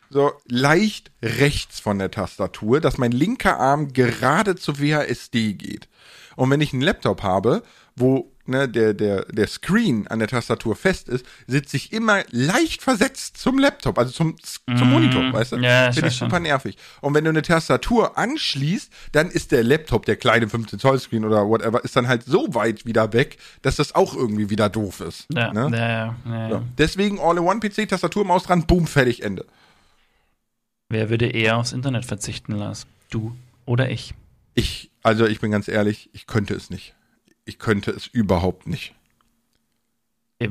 so 0.10 0.32
leicht 0.48 1.12
rechts 1.22 1.80
von 1.80 2.00
der 2.00 2.10
Tastatur, 2.10 2.80
dass 2.80 2.98
mein 2.98 3.12
linker 3.12 3.60
Arm 3.60 3.94
gerade 3.94 4.56
zu 4.56 4.80
WASD 4.80 5.54
geht. 5.54 5.88
Und 6.36 6.50
wenn 6.50 6.62
ich 6.62 6.72
einen 6.72 6.82
Laptop 6.82 7.22
habe, 7.22 7.62
wo 8.00 8.32
ne, 8.46 8.68
der, 8.68 8.94
der, 8.96 9.26
der 9.26 9.48
Screen 9.48 10.08
an 10.08 10.18
der 10.20 10.28
Tastatur 10.28 10.76
fest 10.76 11.08
ist, 11.10 11.26
sitze 11.46 11.78
ich 11.78 11.94
immer 11.94 12.24
leicht 12.32 12.82
versetzt 12.82 13.38
zum 13.38 13.60
Laptop, 13.60 14.00
also 14.00 14.12
zum, 14.12 14.36
zum 14.42 14.88
Mm, 14.88 14.90
Monitor, 14.92 15.34
weißt 15.34 15.52
du? 15.52 15.58
ja, 15.58 15.92
Finde 15.92 16.10
ich 16.10 16.16
schon. 16.16 16.30
super 16.30 16.40
nervig. 16.40 16.78
Und 17.02 17.14
wenn 17.14 17.24
du 17.26 17.30
eine 17.30 17.42
Tastatur 17.44 18.18
anschließt, 18.18 18.92
dann 19.12 19.30
ist 19.30 19.52
der 19.52 19.64
Laptop, 19.64 20.06
der 20.06 20.16
kleine 20.16 20.50
15 20.50 20.80
Zoll 20.80 20.98
Screen 21.00 21.26
oder 21.26 21.48
whatever, 21.48 21.84
ist 21.84 21.96
dann 21.96 22.08
halt 22.08 22.24
so 22.24 22.56
weit 22.56 22.86
wieder 22.88 23.14
weg, 23.14 23.38
dass 23.62 23.76
das 23.76 23.94
auch 23.94 24.16
irgendwie 24.16 24.50
wieder 24.50 24.70
doof 24.70 25.02
ist. 25.02 25.28
Ja, 25.32 25.54
ne? 25.54 25.70
ja, 25.78 25.88
ja, 25.90 26.16
ja, 26.26 26.32
Ja. 26.32 26.50
ja. 26.50 26.64
Deswegen 26.78 27.20
All-in-One-PC, 27.20 27.88
Tastatur, 27.88 28.26
Maus 28.26 28.44
dran, 28.44 28.66
boom, 28.66 28.88
fertig, 28.88 29.22
Ende. 29.24 29.46
Wer 30.90 31.10
würde 31.12 31.28
eher 31.28 31.58
aufs 31.58 31.72
Internet 31.74 32.06
verzichten, 32.06 32.54
Lars? 32.54 32.88
Du 33.12 33.36
oder 33.66 33.90
ich? 33.92 34.14
Ich, 34.56 34.90
also 35.04 35.28
ich 35.28 35.40
bin 35.40 35.52
ganz 35.52 35.68
ehrlich, 35.68 36.10
ich 36.14 36.26
könnte 36.26 36.56
es 36.56 36.70
nicht. 36.72 36.96
Ich 37.50 37.58
könnte 37.58 37.90
es 37.90 38.06
überhaupt 38.06 38.68
nicht. 38.68 38.94
Äh. 40.38 40.50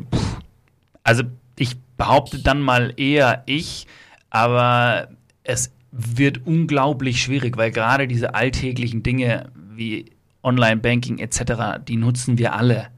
Also 1.04 1.22
ich 1.56 1.76
behaupte 1.96 2.42
dann 2.42 2.60
mal 2.60 2.92
eher 2.96 3.44
ich, 3.46 3.86
aber 4.30 5.08
es 5.44 5.70
wird 5.92 6.44
unglaublich 6.44 7.22
schwierig, 7.22 7.56
weil 7.56 7.70
gerade 7.70 8.08
diese 8.08 8.34
alltäglichen 8.34 9.04
Dinge 9.04 9.52
wie 9.54 10.10
Online-Banking 10.42 11.18
etc., 11.18 11.78
die 11.86 11.96
nutzen 11.96 12.36
wir 12.36 12.54
alle. 12.54 12.88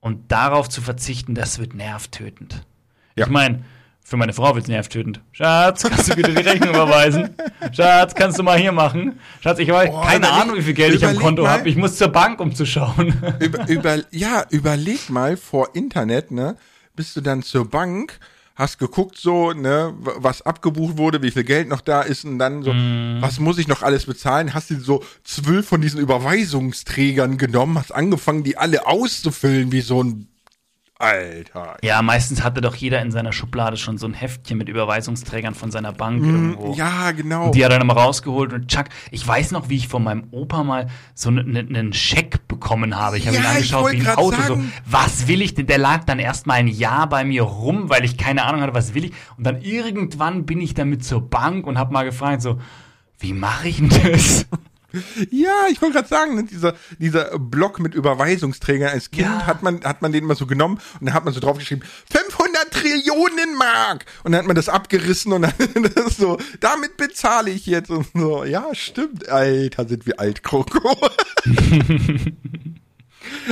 Und 0.00 0.32
darauf 0.32 0.68
zu 0.68 0.82
verzichten, 0.82 1.36
das 1.36 1.60
wird 1.60 1.74
nervtötend. 1.74 2.66
Ja. 3.14 3.26
Ich 3.26 3.30
meine, 3.30 3.64
für 4.08 4.16
meine 4.16 4.32
Frau 4.32 4.54
wird 4.54 4.64
es 4.64 4.68
nervtötend. 4.68 5.20
Schatz, 5.32 5.82
kannst 5.82 6.10
du 6.10 6.16
bitte 6.16 6.32
die 6.34 6.40
Rechnung 6.40 6.70
überweisen? 6.70 7.30
Schatz, 7.72 8.14
kannst 8.14 8.38
du 8.38 8.42
mal 8.42 8.58
hier 8.58 8.72
machen? 8.72 9.18
Schatz, 9.42 9.58
ich 9.58 9.68
habe 9.70 9.90
keine 10.02 10.26
überleg- 10.26 10.30
Ahnung, 10.42 10.56
wie 10.56 10.62
viel 10.62 10.74
Geld 10.74 10.94
ich 10.94 11.04
am 11.06 11.16
Konto 11.16 11.46
habe. 11.46 11.68
Ich 11.68 11.76
muss 11.76 11.96
zur 11.96 12.08
Bank, 12.08 12.40
um 12.40 12.54
zu 12.54 12.64
schauen. 12.64 13.14
Über, 13.40 13.68
über, 13.68 13.98
ja, 14.10 14.44
überleg 14.50 15.10
mal 15.10 15.36
vor 15.36 15.74
Internet, 15.74 16.30
ne? 16.30 16.56
Bist 16.96 17.14
du 17.16 17.20
dann 17.20 17.42
zur 17.42 17.68
Bank, 17.68 18.18
hast 18.56 18.78
geguckt 18.78 19.16
so, 19.18 19.52
ne, 19.52 19.92
was 20.00 20.42
abgebucht 20.42 20.96
wurde, 20.96 21.22
wie 21.22 21.30
viel 21.30 21.44
Geld 21.44 21.68
noch 21.68 21.80
da 21.82 22.00
ist 22.02 22.24
und 22.24 22.38
dann 22.38 22.62
so, 22.62 22.72
Mhm. 22.72 23.18
was 23.20 23.38
muss 23.38 23.58
ich 23.58 23.68
noch 23.68 23.82
alles 23.82 24.06
bezahlen? 24.06 24.54
Hast 24.54 24.70
du 24.70 24.80
so 24.80 25.04
zwölf 25.22 25.68
von 25.68 25.80
diesen 25.80 26.00
Überweisungsträgern 26.00 27.36
genommen, 27.38 27.78
hast 27.78 27.92
angefangen, 27.94 28.42
die 28.42 28.56
alle 28.56 28.86
auszufüllen 28.86 29.70
wie 29.70 29.80
so 29.82 30.02
ein 30.02 30.28
Alter. 31.00 31.76
Ja, 31.82 32.02
meistens 32.02 32.42
hatte 32.42 32.60
doch 32.60 32.74
jeder 32.74 33.00
in 33.02 33.12
seiner 33.12 33.32
Schublade 33.32 33.76
schon 33.76 33.98
so 33.98 34.06
ein 34.06 34.14
Heftchen 34.14 34.58
mit 34.58 34.68
Überweisungsträgern 34.68 35.54
von 35.54 35.70
seiner 35.70 35.92
Bank 35.92 36.24
irgendwo. 36.24 36.68
Mhm, 36.68 36.74
Ja, 36.74 37.12
genau. 37.12 37.52
Die 37.52 37.64
hat 37.64 37.70
er 37.70 37.78
dann 37.78 37.86
mal 37.86 37.92
rausgeholt 37.96 38.52
und 38.52 38.66
tschack. 38.68 38.88
Ich 39.12 39.26
weiß 39.26 39.52
noch, 39.52 39.68
wie 39.68 39.76
ich 39.76 39.86
von 39.86 40.02
meinem 40.02 40.24
Opa 40.32 40.64
mal 40.64 40.88
so 41.14 41.28
einen 41.28 41.52
ne, 41.52 41.60
einen 41.60 41.92
Scheck 41.92 42.48
bekommen 42.48 42.96
habe. 42.96 43.16
Ich 43.16 43.26
habe 43.28 43.36
Ja, 43.36 43.42
ihn 43.42 43.46
angeschaut 43.46 43.92
wie 43.92 44.00
ein 44.00 44.16
Auto. 44.16 44.42
So, 44.42 44.58
was 44.86 45.28
will 45.28 45.40
ich 45.40 45.54
denn? 45.54 45.66
Der 45.68 45.78
lag 45.78 46.02
dann 46.04 46.18
erst 46.18 46.48
mal 46.48 46.54
ein 46.54 46.66
Jahr 46.68 47.08
bei 47.08 47.24
mir 47.24 47.42
rum, 47.42 47.88
weil 47.88 48.04
ich 48.04 48.16
keine 48.18 48.44
Ahnung 48.44 48.60
hatte, 48.62 48.74
was 48.74 48.94
will 48.94 49.04
ich. 49.04 49.12
Und 49.36 49.44
dann 49.46 49.60
irgendwann 49.60 50.46
bin 50.46 50.60
ich 50.60 50.74
damit 50.74 51.04
zur 51.04 51.30
Bank 51.30 51.66
und 51.68 51.78
habe 51.78 51.92
mal 51.92 52.04
gefragt, 52.04 52.42
so, 52.42 52.58
wie 53.20 53.32
mache 53.34 53.68
ich 53.68 53.76
denn 53.76 53.88
das? 54.12 54.46
Ja, 55.30 55.66
ich 55.70 55.82
wollte 55.82 55.96
gerade 55.96 56.08
sagen, 56.08 56.34
ne, 56.34 56.44
dieser, 56.44 56.74
dieser 56.98 57.38
Block 57.38 57.78
mit 57.78 57.94
Überweisungsträgern 57.94 58.88
als 58.88 59.10
Kind 59.10 59.26
Ja. 59.28 59.46
hat 59.46 59.62
man, 59.62 59.84
hat 59.84 60.00
man 60.00 60.12
den 60.12 60.24
immer 60.24 60.34
so 60.34 60.46
genommen 60.46 60.80
und 60.98 61.06
dann 61.06 61.14
hat 61.14 61.26
man 61.26 61.34
so 61.34 61.40
draufgeschrieben, 61.40 61.84
500 62.10 62.70
Trillionen 62.70 63.54
Mark! 63.58 64.06
Und 64.24 64.32
dann 64.32 64.38
hat 64.40 64.46
man 64.46 64.56
das 64.56 64.70
abgerissen 64.70 65.32
und 65.32 65.42
dann 65.42 65.52
das 65.94 66.16
so, 66.16 66.38
damit 66.60 66.96
bezahle 66.96 67.50
ich 67.50 67.66
jetzt 67.66 67.90
und 67.90 68.06
so. 68.14 68.44
Ja, 68.44 68.74
stimmt. 68.74 69.28
Alter, 69.28 69.86
sind 69.86 70.06
wir 70.06 70.18
alt, 70.20 70.42
Kroko. 70.42 70.96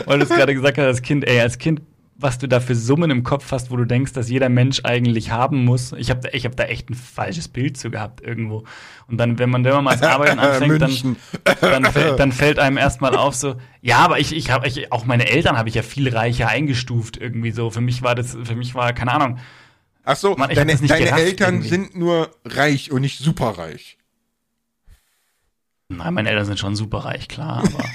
Weil 0.07 0.19
du 0.19 0.25
es 0.25 0.31
gerade 0.31 0.55
gesagt 0.55 0.79
hast, 0.79 0.85
als 0.87 1.03
Kind, 1.03 1.27
ey, 1.27 1.41
als 1.41 1.59
Kind, 1.59 1.83
was 2.19 2.39
du 2.39 2.49
da 2.49 2.61
für 2.61 2.75
Summen 2.75 3.11
im 3.11 3.23
Kopf 3.23 3.53
hast, 3.53 3.71
wo 3.71 3.77
du 3.77 3.85
denkst, 3.85 4.13
dass 4.13 4.31
jeder 4.31 4.49
Mensch 4.49 4.81
eigentlich 4.85 5.31
haben 5.31 5.65
muss. 5.65 5.93
Ich 5.93 6.11
habe 6.11 6.29
ich 6.33 6.47
hab 6.47 6.57
da 6.57 6.65
echt 6.65 6.89
ein 6.89 6.95
falsches 6.95 7.49
Bild 7.49 7.77
zu 7.77 7.91
gehabt 7.91 8.23
irgendwo. 8.23 8.65
Und 9.07 9.19
dann, 9.19 9.39
wenn 9.39 9.51
man, 9.51 9.65
wenn 9.65 9.75
man 9.75 9.85
mal 9.85 9.97
das 9.97 10.03
Arbeiten 10.03 10.39
anfängt, 10.39 10.81
dann, 10.81 11.17
dann, 11.61 11.85
fällt, 11.85 12.19
dann 12.19 12.33
fällt 12.33 12.59
einem 12.59 12.79
erstmal 12.79 13.15
auf 13.17 13.35
so, 13.35 13.57
ja, 13.83 13.99
aber 13.99 14.19
ich, 14.19 14.35
ich 14.35 14.51
habe, 14.51 14.67
ich, 14.67 14.93
auch 14.93 15.05
meine 15.05 15.29
Eltern 15.29 15.59
habe 15.59 15.69
ich 15.69 15.75
ja 15.75 15.83
viel 15.83 16.09
reicher 16.09 16.49
eingestuft 16.49 17.19
irgendwie 17.19 17.51
so. 17.51 17.71
Für 17.71 17.83
mich 17.83 18.03
war 18.03 18.15
das, 18.15 18.37
für 18.43 18.57
mich 18.57 18.75
war, 18.75 18.93
keine 18.95 19.13
Ahnung. 19.13 19.39
Ach 20.05 20.17
so, 20.17 20.37
Mann, 20.37 20.51
deine, 20.55 20.75
deine 20.75 21.05
gerafft 21.05 21.23
Eltern 21.23 21.55
irgendwie. 21.55 21.69
sind 21.69 21.97
nur 21.97 22.31
reich 22.45 22.93
und 22.93 23.03
nicht 23.03 23.19
superreich. 23.19 23.99
Nein, 25.89 26.15
meine 26.15 26.31
Eltern 26.31 26.47
sind 26.47 26.59
schon 26.59 26.77
super 26.77 26.99
reich, 26.99 27.29
klar, 27.29 27.59
aber. 27.59 27.85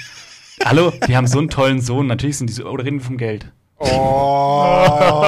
Hallo, 0.64 0.94
die 1.08 1.18
haben 1.18 1.26
so 1.26 1.40
einen 1.40 1.50
tollen 1.50 1.82
Sohn, 1.82 2.06
natürlich 2.06 2.38
sind 2.38 2.48
die 2.48 2.54
so, 2.54 2.66
oder 2.66 2.86
reden 2.86 3.00
wir 3.00 3.06
vom 3.06 3.18
Geld? 3.18 3.52
Oh. 3.82 5.26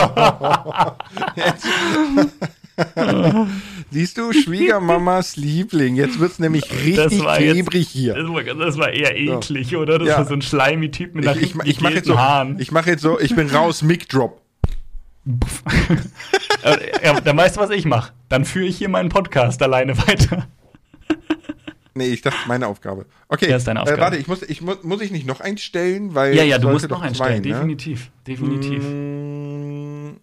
Siehst 3.91 4.17
du, 4.17 4.33
Schwiegermamas 4.33 5.35
Liebling. 5.35 5.95
Jetzt 5.95 6.19
wird's 6.19 6.39
nämlich 6.39 6.63
richtig 6.83 7.23
klebrig 7.23 7.87
hier. 7.89 8.15
Das 8.15 8.77
war, 8.77 8.89
eher 8.89 9.15
eklig, 9.15 9.75
oder? 9.75 9.99
Das 9.99 10.07
Ja. 10.07 10.17
war 10.17 10.25
so 10.25 10.33
ein 10.33 10.41
schleimy 10.41 10.89
Typ 10.91 11.13
mit 11.13 11.25
nach 11.25 11.35
Ich, 11.35 11.53
ich, 11.55 11.65
ich 11.65 11.81
mache 11.81 11.93
jetzt 11.93 12.07
so, 12.07 12.17
Haaren. 12.17 12.59
ich 12.59 12.71
mache 12.71 12.89
jetzt 12.89 13.01
so, 13.01 13.19
ich 13.19 13.35
bin 13.35 13.49
raus, 13.49 13.81
Mic 13.81 14.07
Drop. 14.09 14.41
Äh, 16.63 16.77
ja, 17.05 17.19
dann 17.19 17.35
weißt 17.35 17.57
du, 17.57 17.59
was 17.59 17.71
ich 17.71 17.83
mache. 17.83 18.13
Dann 18.29 18.45
führe 18.45 18.67
ich 18.67 18.77
hier 18.77 18.87
meinen 18.87 19.09
Podcast 19.09 19.61
alleine 19.61 19.97
weiter. 20.07 20.47
Nee, 21.95 22.07
ich 22.07 22.21
dachte, 22.21 22.37
meine 22.47 22.67
Aufgabe. 22.67 23.05
Okay, 23.27 23.49
Ja, 23.49 23.57
ist 23.57 23.67
deine 23.67 23.81
Aufgabe. 23.81 23.99
Äh, 23.99 24.01
warte, 24.01 24.17
ich 24.17 24.27
muss, 24.27 24.41
ich 24.41 24.61
muss, 24.61 24.81
muss 24.83 25.01
ich 25.01 25.11
nicht 25.11 25.27
noch 25.27 25.41
einstellen, 25.41 26.15
weil 26.15 26.35
Ja, 26.35 26.43
ja, 26.43 26.57
du 26.57 26.69
musst 26.69 26.89
noch 26.89 27.01
einstellen. 27.01 27.43
zwei, 27.43 27.49
ne? 27.49 27.55
Definitiv. 27.55 28.09
Definitiv. 28.25 28.83
Mm, 28.83 30.17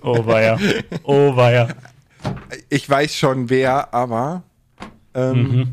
Oh 0.00 0.24
weia. 0.26 0.58
Oh 1.02 1.36
weia. 1.36 1.68
Ich 2.70 2.88
weiß 2.88 3.14
schon 3.14 3.50
wer, 3.50 3.92
aber 3.92 4.42
ähm, 5.14 5.42
Mhm. 5.42 5.72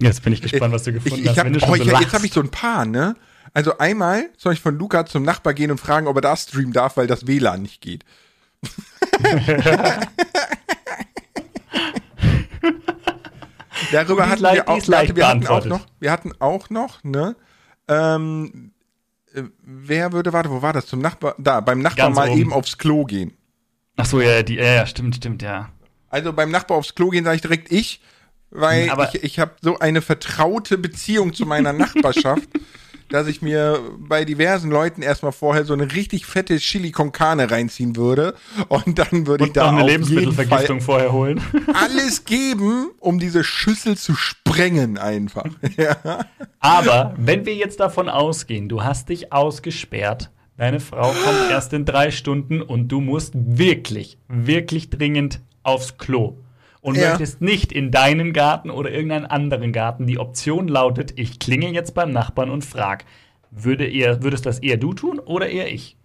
Jetzt 0.00 0.22
bin 0.22 0.32
ich 0.32 0.40
gespannt, 0.40 0.72
was 0.72 0.84
du 0.84 0.92
gefunden 0.92 1.16
ich, 1.16 1.22
ich 1.24 1.28
hast. 1.30 1.38
hab, 1.38 1.46
oh, 1.70 1.74
so 1.74 1.82
jetzt 1.98 2.12
habe 2.12 2.24
ich 2.24 2.32
so 2.32 2.40
ein 2.40 2.50
paar, 2.50 2.84
ne? 2.84 3.16
Also 3.52 3.78
einmal 3.78 4.28
soll 4.36 4.52
ich 4.52 4.60
von 4.60 4.78
Luca 4.78 5.04
zum 5.06 5.24
Nachbar 5.24 5.54
gehen 5.54 5.72
und 5.72 5.80
fragen, 5.80 6.06
ob 6.06 6.14
er 6.16 6.20
da 6.20 6.36
streamen 6.36 6.72
darf, 6.72 6.96
weil 6.96 7.08
das 7.08 7.26
WLAN 7.26 7.62
nicht 7.62 7.80
geht. 7.80 8.04
Darüber 13.92 14.24
Die 14.24 14.30
hatten 14.30 14.42
leicht- 14.42 14.56
wir 14.56 14.68
auch, 14.68 14.86
leicht 14.86 15.16
wir 15.16 15.28
hatten 15.28 15.46
auch 15.46 15.64
noch, 15.64 15.86
wir 16.00 16.10
hatten 16.12 16.32
auch 16.40 16.70
noch, 16.70 17.02
ne? 17.04 17.36
Ähm, 17.88 18.72
äh, 19.34 19.42
wer 19.62 20.12
würde, 20.12 20.32
warte, 20.32 20.50
wo 20.50 20.60
war 20.62 20.72
das? 20.72 20.86
Zum 20.86 21.00
Nachbar, 21.00 21.34
da, 21.38 21.60
beim 21.60 21.80
Nachbar 21.80 22.06
Ganz 22.06 22.16
mal 22.16 22.28
oben. 22.28 22.40
eben 22.40 22.52
aufs 22.52 22.76
Klo 22.78 23.04
gehen. 23.04 23.32
Ach 23.96 24.06
so, 24.06 24.20
ja, 24.20 24.42
die, 24.42 24.54
ja, 24.56 24.64
ja, 24.74 24.86
stimmt, 24.86 25.16
stimmt, 25.16 25.42
ja. 25.42 25.70
Also 26.10 26.32
beim 26.32 26.50
Nachbar 26.50 26.76
aufs 26.78 26.94
Klo 26.94 27.08
gehen 27.10 27.24
sage 27.24 27.36
ich 27.36 27.42
direkt 27.42 27.72
ich, 27.72 28.00
weil 28.50 28.90
Aber- 28.90 29.12
ich, 29.14 29.22
ich 29.24 29.38
habe 29.38 29.52
so 29.60 29.78
eine 29.78 30.02
vertraute 30.02 30.78
Beziehung 30.78 31.32
zu 31.34 31.46
meiner 31.46 31.72
Nachbarschaft, 31.74 32.48
dass 33.08 33.26
ich 33.26 33.42
mir 33.42 33.80
bei 33.98 34.24
diversen 34.24 34.70
Leuten 34.70 35.02
erstmal 35.02 35.32
vorher 35.32 35.64
so 35.64 35.72
eine 35.72 35.92
richtig 35.92 36.26
fette 36.26 36.58
Chili 36.58 36.90
con 36.90 37.12
Carne 37.12 37.50
reinziehen 37.50 37.96
würde 37.96 38.34
und 38.68 38.98
dann 38.98 39.26
würde 39.26 39.46
ich 39.46 39.52
da 39.52 39.70
eine 39.70 39.84
Lebensmittelvergiftung 39.84 40.80
vorher 40.80 41.12
holen. 41.12 41.40
Alles 41.72 42.24
geben, 42.24 42.90
um 43.00 43.18
diese 43.18 43.44
Schüssel 43.44 43.96
zu 43.96 44.14
sprengen 44.14 44.98
einfach. 44.98 45.46
ja. 45.76 46.26
Aber 46.60 47.14
wenn 47.16 47.46
wir 47.46 47.54
jetzt 47.54 47.80
davon 47.80 48.08
ausgehen, 48.08 48.68
du 48.68 48.82
hast 48.82 49.08
dich 49.08 49.32
ausgesperrt, 49.32 50.30
deine 50.56 50.80
Frau 50.80 51.12
kommt 51.12 51.50
erst 51.50 51.72
in 51.72 51.84
drei 51.84 52.10
Stunden 52.10 52.62
und 52.62 52.88
du 52.88 53.00
musst 53.00 53.32
wirklich, 53.34 54.18
wirklich 54.28 54.90
dringend 54.90 55.40
aufs 55.62 55.98
Klo. 55.98 56.36
Und 56.80 56.96
Ja. 56.96 57.10
möchtest 57.10 57.40
nicht 57.40 57.72
in 57.72 57.90
deinen 57.90 58.32
Garten 58.32 58.70
oder 58.70 58.90
irgendeinen 58.90 59.26
anderen 59.26 59.72
Garten. 59.72 60.06
Die 60.06 60.18
Option 60.18 60.68
lautet, 60.68 61.18
ich 61.18 61.38
klinge 61.38 61.70
jetzt 61.72 61.94
beim 61.94 62.12
Nachbarn 62.12 62.50
und 62.50 62.64
frag, 62.64 63.04
würde 63.50 63.86
ihr, 63.86 64.22
würdest 64.22 64.46
das 64.46 64.58
eher 64.60 64.76
du 64.76 64.94
tun 64.94 65.18
oder 65.18 65.48
eher 65.48 65.72
ich? 65.72 65.96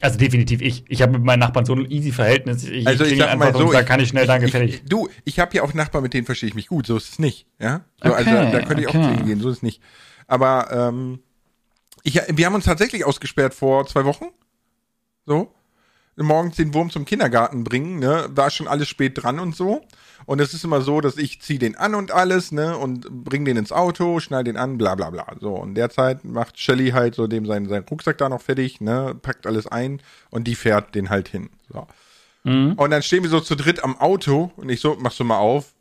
Also 0.00 0.16
definitiv 0.18 0.60
ich. 0.60 0.84
Ich 0.88 1.02
habe 1.02 1.12
mit 1.12 1.24
meinen 1.24 1.40
Nachbarn 1.40 1.64
so 1.64 1.74
ein 1.74 1.90
easy 1.90 2.12
Verhältnis. 2.12 2.64
Ich, 2.64 2.86
Also 2.86 3.02
ich 3.04 3.08
klinge 3.10 3.24
sag 3.24 3.32
einfach 3.32 3.52
mal 3.52 3.58
so, 3.58 3.72
ich, 3.72 3.86
kann 3.86 3.98
ich 3.98 4.08
schnell, 4.10 4.26
danke, 4.26 4.46
ich, 4.46 4.52
fertig. 4.52 4.74
Ich, 4.74 4.84
du, 4.88 5.08
ich 5.24 5.40
habe 5.40 5.56
ja 5.56 5.62
auch 5.64 5.74
Nachbarn, 5.74 6.02
mit 6.04 6.14
denen 6.14 6.24
verstehe 6.26 6.48
ich 6.48 6.54
mich 6.54 6.68
gut, 6.68 6.86
so 6.86 6.96
ist 6.96 7.08
es 7.10 7.18
nicht, 7.18 7.46
ja? 7.58 7.84
So, 8.02 8.10
Okay, 8.10 8.14
also 8.14 8.30
da 8.30 8.60
könnte 8.62 8.82
ich 8.82 8.88
okay. 8.88 8.98
auch 8.98 9.08
klingen 9.08 9.26
gehen, 9.26 9.40
so 9.40 9.48
ist 9.48 9.56
es 9.58 9.62
nicht. 9.62 9.82
Aber 10.28 10.68
ähm, 10.70 11.20
Ich, 12.04 12.14
wir 12.14 12.46
haben 12.46 12.54
uns 12.54 12.64
tatsächlich 12.66 13.04
ausgesperrt 13.04 13.54
vor 13.54 13.86
zwei 13.86 14.04
Wochen. 14.04 14.26
So. 15.26 15.52
Morgens 16.26 16.56
den 16.56 16.74
Wurm 16.74 16.90
zum 16.90 17.04
Kindergarten 17.04 17.64
bringen, 17.64 17.98
ne? 17.98 18.26
War 18.30 18.50
schon 18.50 18.68
alles 18.68 18.88
spät 18.88 19.22
dran 19.22 19.38
und 19.38 19.54
so. 19.54 19.84
Und 20.26 20.40
es 20.40 20.52
ist 20.52 20.64
immer 20.64 20.80
so, 20.80 21.00
dass 21.00 21.16
ich 21.16 21.40
ziehe 21.40 21.58
den 21.58 21.76
an 21.76 21.94
und 21.94 22.10
alles, 22.10 22.52
ne? 22.52 22.76
Und 22.76 23.08
bring 23.24 23.44
den 23.44 23.56
ins 23.56 23.72
Auto, 23.72 24.20
schnall 24.20 24.44
den 24.44 24.56
an, 24.56 24.78
bla 24.78 24.94
bla 24.94 25.10
bla. 25.10 25.26
So, 25.40 25.54
und 25.54 25.74
derzeit 25.74 26.24
macht 26.24 26.58
Shelly 26.58 26.90
halt 26.90 27.14
so 27.14 27.26
dem 27.26 27.46
seinen, 27.46 27.68
seinen 27.68 27.84
Rucksack 27.84 28.18
da 28.18 28.28
noch 28.28 28.42
fertig, 28.42 28.80
ne? 28.80 29.16
Packt 29.20 29.46
alles 29.46 29.66
ein 29.66 30.02
und 30.30 30.44
die 30.44 30.54
fährt 30.54 30.94
den 30.94 31.10
halt 31.10 31.28
hin. 31.28 31.50
So. 31.72 31.86
Mhm. 32.44 32.72
Und 32.74 32.90
dann 32.90 33.02
stehen 33.02 33.22
wir 33.22 33.30
so 33.30 33.40
zu 33.40 33.54
dritt 33.54 33.84
am 33.84 33.98
Auto 33.98 34.52
und 34.56 34.68
ich 34.68 34.80
so, 34.80 34.96
machst 34.96 35.20
du 35.20 35.24
mal 35.24 35.38
auf? 35.38 35.72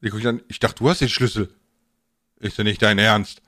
Ich, 0.00 0.12
dann, 0.22 0.42
ich 0.48 0.60
dachte, 0.60 0.76
du 0.82 0.90
hast 0.90 1.00
den 1.00 1.08
Schlüssel. 1.08 1.48
Ich 2.40 2.54
so, 2.54 2.62
nicht 2.62 2.82
dein 2.82 2.98
Ernst. 2.98 3.42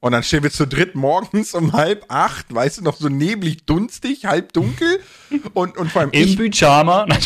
Und 0.00 0.12
dann 0.12 0.22
stehen 0.22 0.44
wir 0.44 0.52
zu 0.52 0.64
dritt 0.64 0.94
morgens 0.94 1.54
um 1.54 1.72
halb 1.72 2.04
acht, 2.06 2.54
weißt 2.54 2.78
du, 2.78 2.82
noch 2.82 2.96
so 2.96 3.08
neblig, 3.08 3.66
dunstig, 3.66 4.26
halb 4.26 4.52
dunkel. 4.52 5.00
Und, 5.54 5.76
und 5.76 5.90
vor 5.90 6.02
allem 6.02 6.10
Im 6.12 6.22
ich. 6.22 6.36
Pyjama. 6.36 7.04
Nee, 7.06 7.16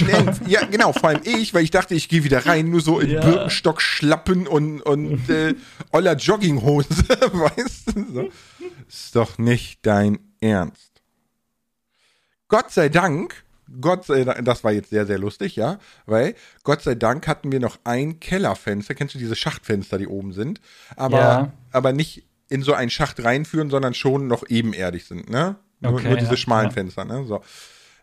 ja, 0.47 0.65
genau, 0.65 0.95
vor 0.95 1.11
allem 1.11 1.21
ich, 1.25 1.53
weil 1.53 1.65
ich 1.65 1.71
dachte, 1.71 1.95
ich 1.95 2.09
gehe 2.09 2.25
wieder 2.25 2.47
rein, 2.47 2.71
nur 2.71 2.81
so 2.81 2.99
in 2.99 3.11
Ja. 3.11 3.21
Birkenstock-Schlappen 3.21 4.47
und, 4.47 4.81
und 4.81 5.29
äh, 5.29 5.55
oller 5.93 6.17
Jogginghose, 6.17 6.89
weißt 7.11 7.95
du? 7.95 8.13
So. 8.13 8.29
Ist 8.89 9.17
doch 9.17 9.37
nicht 9.37 9.81
dein 9.85 10.19
Ernst. 10.41 11.03
Gott 12.49 12.71
sei 12.71 12.89
Dank, 12.89 13.45
Gott 13.83 14.07
sei 14.07 14.25
Dank, 14.25 14.45
das 14.47 14.65
war 14.65 14.73
jetzt 14.73 14.91
sehr, 14.91 15.07
sehr 15.07 15.19
lustig, 15.19 15.57
ja, 15.57 15.79
weil 16.07 16.35
Gott 16.65 16.83
sei 16.83 16.95
Dank 16.95 17.27
hatten 17.29 17.53
wir 17.53 17.61
noch 17.61 17.79
ein 17.85 18.19
Kellerfenster. 18.19 18.95
Kennst 18.95 19.15
du 19.15 19.19
diese 19.19 19.37
Schachtfenster, 19.37 19.99
die 19.99 20.07
oben 20.07 20.33
sind? 20.33 20.61
Aber, 20.97 21.19
Ja. 21.19 21.53
aber 21.71 21.93
nicht 21.93 22.25
in 22.53 22.63
so 22.63 22.75
einen 22.75 22.91
Schacht 22.91 23.25
reinführen, 23.25 23.71
sondern 23.71 23.95
schon 23.95 24.27
noch 24.27 24.45
ebenerdig 24.49 25.07
sind, 25.07 25.31
ne? 25.31 25.57
Nur, 25.81 25.95
Okay, 25.95 26.09
nur 26.09 26.19
diese 26.19 26.33
ja, 26.33 26.37
schmalen 26.37 26.69
ja. 26.69 26.73
Fenster, 26.73 27.05
ne? 27.05 27.25
So. 27.27 27.41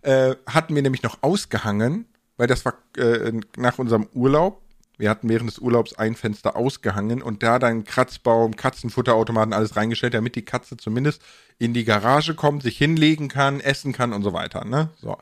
Äh, 0.02 0.36
hatten 0.48 0.76
wir 0.76 0.82
nämlich 0.82 1.04
noch 1.04 1.20
ausgehangen, 1.22 2.06
weil 2.36 2.48
das 2.48 2.66
war 2.66 2.74
äh, 2.98 3.32
nach 3.58 3.78
unserem 3.78 4.08
Urlaub. 4.14 4.62
Wir 4.98 5.10
hatten 5.10 5.30
während 5.30 5.50
des 5.50 5.60
Urlaubs 5.60 5.94
ein 5.94 6.16
Fenster 6.16 6.58
ausgehangen 6.58 7.22
und 7.22 7.42
da 7.42 7.58
dann 7.58 7.86
Kratzbaum, 7.86 8.58
Katzenfutterautomaten, 8.58 9.54
alles 9.54 9.78
reingestellt, 9.78 10.14
damit 10.14 10.36
die 10.36 10.44
Katze 10.44 10.76
zumindest 10.76 11.22
in 11.58 11.74
die 11.74 11.86
Garage 11.86 12.34
kommt, 12.34 12.64
sich 12.64 12.78
hinlegen 12.78 13.30
kann, 13.30 13.62
essen 13.62 13.94
kann 13.94 14.12
und 14.12 14.24
so 14.24 14.34
weiter. 14.34 14.66
Ne? 14.66 14.90
So. 15.00 15.18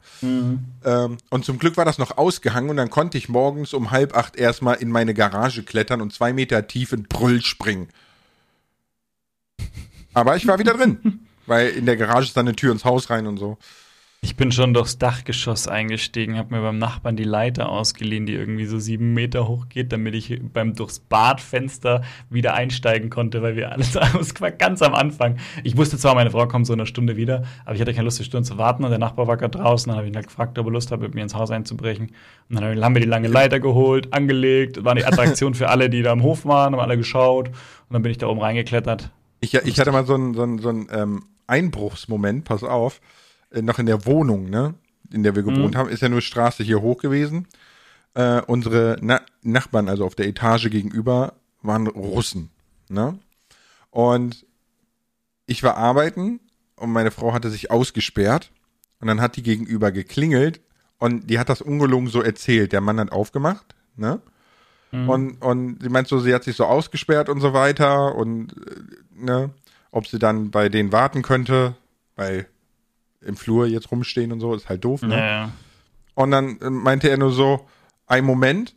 Ähm, 0.84 1.18
und 1.30 1.46
zum 1.46 1.60
Glück 1.60 1.78
war 1.78 1.86
das 1.86 2.00
noch 2.00 2.18
ausgehangen 2.18 2.72
und 2.72 2.78
dann 2.78 2.90
konnte 2.90 3.20
ich 3.20 3.30
morgens 3.30 3.74
um 3.74 3.92
halb 3.92 4.16
acht 4.16 4.36
erstmal 4.36 4.78
in 4.78 4.90
meine 4.90 5.14
Garage 5.14 5.62
klettern 5.62 6.02
und 6.02 6.12
zwei 6.12 6.34
Meter 6.34 6.66
tief 6.68 6.92
in 6.92 7.04
Brüll 7.04 7.42
springen. 7.44 7.90
Aber 10.18 10.36
ich 10.36 10.48
war 10.48 10.58
wieder 10.58 10.74
drin, 10.74 11.20
weil 11.46 11.70
in 11.70 11.86
der 11.86 11.96
Garage 11.96 12.26
ist 12.26 12.36
dann 12.36 12.48
eine 12.48 12.56
Tür 12.56 12.72
ins 12.72 12.86
Haus 12.86 13.12
rein 13.12 13.28
und 13.28 13.38
so. 13.38 13.60
Ich 14.22 14.36
bin 14.36 14.52
schon 14.52 14.74
durchs 14.74 14.98
Dachgeschoss 14.98 15.68
eingestiegen, 15.68 16.38
habe 16.38 16.56
mir 16.56 16.64
beim 16.64 16.80
Nachbarn 16.80 17.16
die 17.16 17.24
Leiter 17.24 17.70
ausgeliehen, 17.70 18.26
die 18.26 18.34
irgendwie 18.34 18.66
so 18.66 18.80
sieben 18.80 19.14
Meter 19.14 19.48
hoch 19.48 19.70
geht, 19.70 19.92
damit 19.92 20.16
ich 20.16 20.42
beim 20.42 20.74
durchs 20.74 20.98
Badfenster 20.98 22.02
wieder 22.32 22.56
einsteigen 22.56 23.12
konnte, 23.12 23.44
weil 23.44 23.56
wir 23.56 23.72
alles 23.72 23.92
das 23.92 24.42
war 24.42 24.50
ganz 24.50 24.82
am 24.82 24.96
Anfang. 24.96 25.38
Ich 25.64 25.78
wusste 25.78 26.00
zwar, 26.00 26.16
meine 26.16 26.32
Frau 26.32 26.48
kommt 26.48 26.66
so 26.66 26.74
in 26.74 26.80
einer 26.80 26.88
Stunde 26.88 27.16
wieder, 27.16 27.44
aber 27.64 27.76
ich 27.76 27.82
hatte 27.82 27.94
keine 27.94 28.06
Lust, 28.06 28.18
die 28.18 28.24
Stunde 28.24 28.50
zu 28.50 28.58
warten 28.58 28.84
und 28.84 28.90
der 28.90 28.98
Nachbar 28.98 29.28
war 29.28 29.38
gerade 29.38 29.56
draußen. 29.56 29.88
Dann 29.88 29.98
habe 29.98 30.08
ich 30.08 30.14
ihn 30.14 30.16
halt 30.16 30.30
gefragt, 30.30 30.58
ob 30.58 30.66
er 30.66 30.72
Lust 30.72 30.92
hat, 30.92 31.00
mit 31.00 31.14
mir 31.14 31.22
ins 31.22 31.36
Haus 31.36 31.52
einzubrechen. 31.52 32.08
Und 32.50 32.60
dann 32.60 32.84
haben 32.84 32.96
wir 32.96 33.02
die 33.02 33.08
lange 33.08 33.28
Leiter 33.28 33.60
geholt, 33.60 34.12
angelegt, 34.16 34.84
war 34.84 34.94
eine 34.94 35.06
Attraktion 35.06 35.54
für 35.54 35.70
alle, 35.70 35.92
die 35.92 36.02
da 36.02 36.12
im 36.12 36.24
Hof 36.24 36.44
waren, 36.44 36.74
haben 36.74 36.82
alle 36.82 36.98
geschaut 36.98 37.50
und 37.50 37.94
dann 37.94 38.02
bin 38.02 38.12
ich 38.12 38.18
da 38.18 38.26
oben 38.26 38.42
reingeklettert. 38.42 39.12
Ich, 39.40 39.54
ich 39.54 39.80
hatte 39.80 39.92
mal 39.92 40.06
so 40.06 40.16
einen 40.16 40.34
so 40.34 40.44
einen- 40.44 40.60
so 40.60 40.70
einen, 40.70 40.88
ähm, 40.92 41.24
Einbruchsmoment, 41.48 42.44
pass 42.46 42.64
auf, 42.64 43.00
äh, 43.52 43.62
noch 43.62 43.80
in 43.80 43.86
der 43.86 44.06
Wohnung, 44.06 44.50
ne, 44.50 44.74
in 45.12 45.24
der 45.24 45.36
wir 45.36 45.44
gewohnt 45.44 45.76
haben, 45.78 45.90
ist 45.90 46.02
ja 46.02 46.10
nur 46.10 46.22
Straße 46.22 46.64
hier 46.64 46.82
hoch 46.82 46.98
gewesen. 47.02 47.48
Äh, 48.16 48.42
unsere 48.48 48.98
Na 49.02 49.22
Nachbarn, 49.44 49.88
also 49.90 50.06
auf 50.06 50.16
der 50.16 50.28
Etage 50.28 50.70
gegenüber, 50.70 51.34
waren 51.62 51.88
Russen, 51.88 52.50
ne? 52.90 53.18
Und 53.92 54.46
ich 55.46 55.64
war 55.64 55.78
arbeiten 55.78 56.40
und 56.76 56.92
meine 56.92 57.12
Frau 57.12 57.34
hatte 57.34 57.50
sich 57.50 57.72
ausgesperrt 57.72 58.52
und 59.00 59.08
dann 59.08 59.22
hat 59.22 59.36
die 59.38 59.44
gegenüber 59.44 59.92
geklingelt 59.92 60.60
und 61.00 61.30
die 61.30 61.40
hat 61.40 61.50
das 61.50 61.62
ungelogen 61.62 62.08
so 62.10 62.22
erzählt. 62.22 62.74
Der 62.74 62.82
Mann 62.82 63.00
hat 63.00 63.12
aufgemacht, 63.12 63.76
ne? 63.96 64.20
Und, 64.92 65.42
und 65.42 65.82
sie 65.82 65.90
meint 65.90 66.08
so, 66.08 66.20
sie 66.20 66.34
hat 66.34 66.44
sich 66.44 66.56
so 66.56 66.66
ausgesperrt 66.66 67.30
und 67.30 67.42
so 67.42 67.54
weiter 67.54 68.16
und 68.16 68.54
äh, 68.54 68.82
ne, 69.16 69.50
ob 69.92 70.08
sie 70.08 70.20
dann 70.20 70.52
bei 70.52 70.70
denen 70.70 70.92
warten 70.92 71.22
könnte, 71.22 71.76
weil 72.16 72.48
im 73.22 73.36
Flur 73.36 73.68
jetzt 73.68 73.92
rumstehen 73.92 74.32
und 74.32 74.40
so, 74.40 74.54
ist 74.54 74.70
halt 74.70 74.86
doof, 74.86 75.02
ne? 75.02 75.18
Ja. 75.18 75.52
Und 76.16 76.32
dann 76.32 76.60
äh, 76.62 76.70
meinte 76.70 77.10
er 77.10 77.18
nur 77.18 77.32
so, 77.32 77.68
ein 78.08 78.24
Moment, 78.24 78.76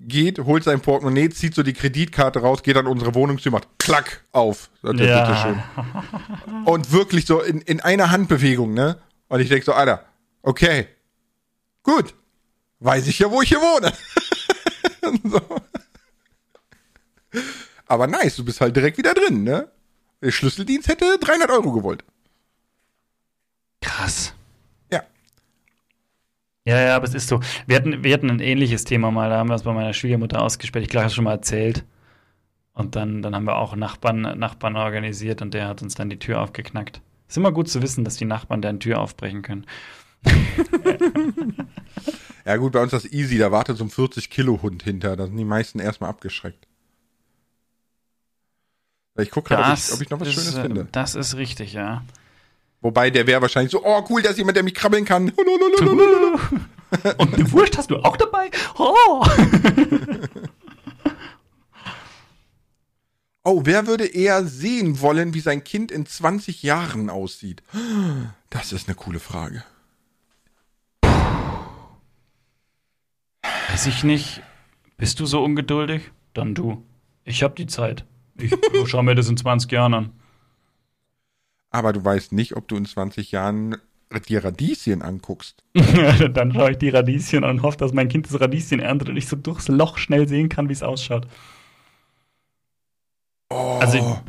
geht, 0.00 0.38
holt 0.40 0.64
sein 0.64 0.80
Portemonnaie, 0.80 1.30
zieht 1.30 1.54
so 1.54 1.62
die 1.62 1.72
Kreditkarte 1.72 2.40
raus, 2.40 2.62
geht 2.62 2.76
an 2.76 2.86
unsere 2.86 3.14
Wohnungstür, 3.14 3.52
macht 3.52 3.68
klack 3.78 4.24
auf. 4.32 4.70
Er, 4.82 4.92
Ja. 5.76 6.64
Und 6.66 6.92
wirklich 6.92 7.26
so 7.26 7.40
in, 7.40 7.60
in 7.62 7.80
einer 7.80 8.10
Handbewegung, 8.10 8.74
ne? 8.74 8.98
Und 9.28 9.40
ich 9.40 9.48
denk 9.48 9.64
so, 9.64 9.72
Alter, 9.72 10.04
okay, 10.42 10.88
gut, 11.82 12.14
weiß 12.80 13.06
ich 13.06 13.18
ja, 13.18 13.30
wo 13.30 13.42
ich 13.42 13.48
hier 13.48 13.58
wohne. 13.60 13.92
so. 15.24 15.40
Aber 17.86 18.06
nice, 18.06 18.36
du 18.36 18.44
bist 18.44 18.60
halt 18.60 18.76
direkt 18.76 18.98
wieder 18.98 19.14
drin, 19.14 19.44
ne? 19.44 19.70
Der 20.22 20.30
Schlüsseldienst 20.30 20.88
hätte 20.88 21.18
300 21.20 21.50
Euro 21.50 21.72
gewollt. 21.72 22.04
Krass. 23.80 24.34
Ja. 24.90 25.02
Ja, 26.64 26.80
ja, 26.80 26.96
aber 26.96 27.04
es 27.04 27.14
ist 27.14 27.28
so. 27.28 27.40
Wir 27.66 27.76
hatten, 27.76 28.02
wir 28.02 28.12
hatten 28.12 28.30
ein 28.30 28.40
ähnliches 28.40 28.84
Thema 28.84 29.10
mal, 29.10 29.30
da 29.30 29.36
haben 29.36 29.48
wir 29.48 29.54
es 29.54 29.62
bei 29.62 29.72
meiner 29.72 29.92
Schwiegermutter 29.92 30.42
ausgesperrt. 30.42 30.84
Ich 30.84 30.88
glaube, 30.88 31.02
ich 31.02 31.06
habe 31.06 31.14
schon 31.14 31.24
mal 31.24 31.32
erzählt. 31.32 31.84
Und 32.72 32.94
dann, 32.94 33.22
dann 33.22 33.34
haben 33.34 33.44
wir 33.46 33.56
auch 33.56 33.74
Nachbarn, 33.74 34.20
Nachbarn 34.20 34.76
organisiert 34.76 35.40
und 35.40 35.54
der 35.54 35.66
hat 35.66 35.80
uns 35.80 35.94
dann 35.94 36.10
die 36.10 36.18
Tür 36.18 36.42
aufgeknackt. 36.42 37.00
Ist 37.26 37.38
immer 37.38 37.52
gut 37.52 37.68
zu 37.68 37.80
wissen, 37.80 38.04
dass 38.04 38.16
die 38.16 38.26
Nachbarn 38.26 38.60
deren 38.60 38.80
Tür 38.80 39.00
aufbrechen 39.00 39.42
können. 39.42 39.64
Ja 42.46 42.56
gut, 42.58 42.72
bei 42.72 42.80
uns 42.80 42.92
ist 42.92 43.04
das 43.04 43.12
easy, 43.12 43.38
da 43.38 43.50
wartet 43.50 43.76
so 43.76 43.84
ein 43.84 43.90
40-Kilo-Hund 43.90 44.84
hinter. 44.84 45.16
Da 45.16 45.26
sind 45.26 45.36
die 45.36 45.44
meisten 45.44 45.80
erstmal 45.80 46.10
abgeschreckt. 46.10 46.68
Ich 49.18 49.32
gucke 49.32 49.48
gerade, 49.48 49.72
ob 49.72 49.78
ich, 49.78 49.92
ob 49.92 50.00
ich 50.00 50.10
noch 50.10 50.20
was 50.20 50.28
ist, 50.28 50.34
Schönes 50.34 50.54
äh, 50.54 50.62
finde. 50.62 50.86
Das 50.92 51.16
ist 51.16 51.36
richtig, 51.36 51.72
ja. 51.72 52.04
Wobei, 52.82 53.10
der 53.10 53.26
wäre 53.26 53.42
wahrscheinlich 53.42 53.72
so, 53.72 53.84
oh 53.84 54.04
cool, 54.10 54.22
da 54.22 54.30
ist 54.30 54.38
jemand, 54.38 54.56
der 54.56 54.62
mich 54.62 54.74
krabbeln 54.74 55.04
kann. 55.04 55.30
Und 55.30 57.34
eine 57.34 57.50
Wurst 57.50 57.76
hast 57.78 57.90
du 57.90 57.96
auch 57.96 58.16
dabei? 58.16 58.48
Oh. 58.78 59.26
Oh, 63.48 63.60
wer 63.62 63.86
würde 63.86 64.06
eher 64.06 64.44
sehen 64.44 65.00
wollen, 65.00 65.32
wie 65.32 65.38
sein 65.38 65.62
Kind 65.62 65.92
in 65.92 66.04
20 66.04 66.64
Jahren 66.64 67.08
aussieht? 67.08 67.62
Das 68.50 68.72
ist 68.72 68.88
eine 68.88 68.96
coole 68.96 69.20
Frage. 69.20 69.62
Weiß 73.76 73.88
ich 73.88 74.04
nicht. 74.04 74.40
Bist 74.96 75.20
du 75.20 75.26
so 75.26 75.44
ungeduldig? 75.44 76.10
Dann 76.32 76.54
du. 76.54 76.82
Ich 77.24 77.42
hab 77.42 77.56
die 77.56 77.66
Zeit. 77.66 78.06
Ich 78.38 78.50
schau 78.86 79.02
mir 79.02 79.14
das 79.14 79.28
in 79.28 79.36
20 79.36 79.70
Jahren 79.70 79.92
an. 79.92 80.12
Aber 81.68 81.92
du 81.92 82.02
weißt 82.02 82.32
nicht, 82.32 82.56
ob 82.56 82.68
du 82.68 82.76
in 82.76 82.86
20 82.86 83.32
Jahren 83.32 83.76
dir 84.28 84.42
Radieschen 84.42 85.02
anguckst. 85.02 85.62
dann 86.32 86.54
schaue 86.54 86.70
ich 86.70 86.78
die 86.78 86.88
Radieschen 86.88 87.44
an 87.44 87.58
und 87.58 87.62
hoffe, 87.64 87.76
dass 87.76 87.92
mein 87.92 88.08
Kind 88.08 88.24
das 88.24 88.40
Radieschen 88.40 88.80
erntet 88.80 89.10
und 89.10 89.18
ich 89.18 89.28
so 89.28 89.36
durchs 89.36 89.68
Loch 89.68 89.98
schnell 89.98 90.26
sehen 90.26 90.48
kann, 90.48 90.70
wie 90.70 90.72
es 90.72 90.82
ausschaut. 90.82 91.28
Oh. 93.50 93.78
Also, 93.78 94.22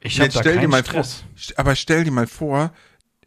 ich 0.00 0.18
habe 0.18 0.24
Jetzt 0.24 0.34
da 0.34 0.40
stell 0.40 0.54
dir 0.54 0.62
keinen 0.62 0.70
mal 0.70 0.84
Stress. 0.84 1.24
vor, 1.36 1.54
aber 1.58 1.76
stell 1.76 2.02
dir 2.02 2.10
mal 2.10 2.26
vor, 2.26 2.72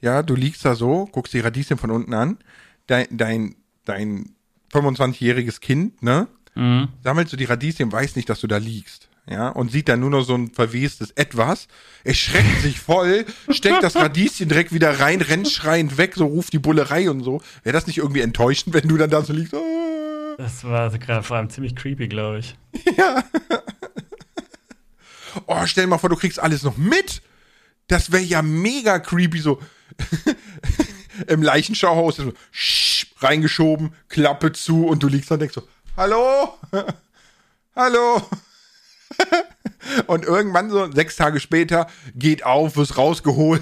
ja, 0.02 0.22
du 0.22 0.36
liegst 0.36 0.66
da 0.66 0.76
so, 0.76 1.06
guckst 1.14 1.34
die 1.34 1.40
Radieschen 1.40 1.78
von 1.78 1.92
unten 1.92 2.14
an, 2.14 2.40
dein, 2.88 3.08
dein, 3.10 3.56
dein 3.86 4.36
25-jähriges 4.76 5.60
Kind, 5.62 6.02
ne, 6.04 6.28
Mhm. 6.56 6.88
sammelt 7.04 7.28
so 7.30 7.36
die 7.38 7.44
Radieschen, 7.46 7.92
weiß 7.92 8.16
nicht, 8.16 8.30
dass 8.30 8.40
du 8.42 8.48
da 8.48 8.58
liegst. 8.58 9.10
Ja, 9.28 9.50
und 9.50 9.72
sieht 9.72 9.90
dann 9.90 10.00
nur 10.02 10.12
noch 10.12 10.22
so 10.24 10.36
ein 10.36 10.52
verwestes 10.52 11.10
Etwas, 11.12 11.68
erschreckt 12.04 12.62
sich 12.62 12.80
voll, 12.80 13.26
steckt 13.50 13.82
das 13.82 13.96
Radieschen 13.96 14.48
direkt 14.50 14.72
wieder 14.72 15.00
rein, 15.00 15.20
rennt 15.20 15.50
schreiend 15.50 15.98
weg, 15.98 16.14
so 16.16 16.28
ruft 16.28 16.54
die 16.54 16.60
Bullerei 16.60 17.10
und 17.10 17.24
so. 17.24 17.42
Wäre 17.64 17.74
das 17.74 17.88
nicht 17.88 17.98
irgendwie 17.98 18.22
enttäuschend, 18.22 18.76
wenn 18.76 18.88
du 18.88 18.98
dann 18.98 19.10
da 19.10 19.24
so 19.24 19.34
liegst? 19.34 19.56
Ah. 19.56 20.36
Das 20.38 20.64
war 20.64 20.90
gerade 20.98 21.24
vor 21.24 21.38
allem 21.38 21.50
ziemlich 21.50 21.76
creepy, 21.76 22.08
glaube 22.08 22.40
ich. 22.40 22.56
Oh, 25.48 25.66
stell 25.66 25.84
dir 25.84 25.90
mal 25.90 25.98
vor, 25.98 26.10
du 26.10 26.16
kriegst 26.16 26.40
alles 26.40 26.64
noch 26.64 26.78
mit. 26.78 27.22
Das 27.88 28.12
wäre 28.12 28.24
ja 28.24 28.42
mega 28.42 29.00
creepy, 29.00 29.40
so 29.40 29.62
im 31.28 31.44
Leichenschauhaus 31.44 32.16
so 32.16 32.34
sch, 32.52 32.95
reingeschoben, 33.18 33.94
Klappe 34.10 34.52
zu 34.52 34.88
und 34.88 35.04
du 35.04 35.08
liegst 35.08 35.32
da 35.32 35.36
und 35.36 35.42
denkst 35.42 35.56
so, 35.56 35.68
hallo? 35.98 36.58
hallo? 37.76 38.22
Und 40.08 40.26
irgendwann 40.26 40.70
so 40.70 40.92
sechs 40.92 41.16
Tage 41.16 41.40
später 41.40 41.88
geht 42.16 42.44
auf, 42.44 42.76
wirst 42.76 42.98
rausgeholt, 42.98 43.62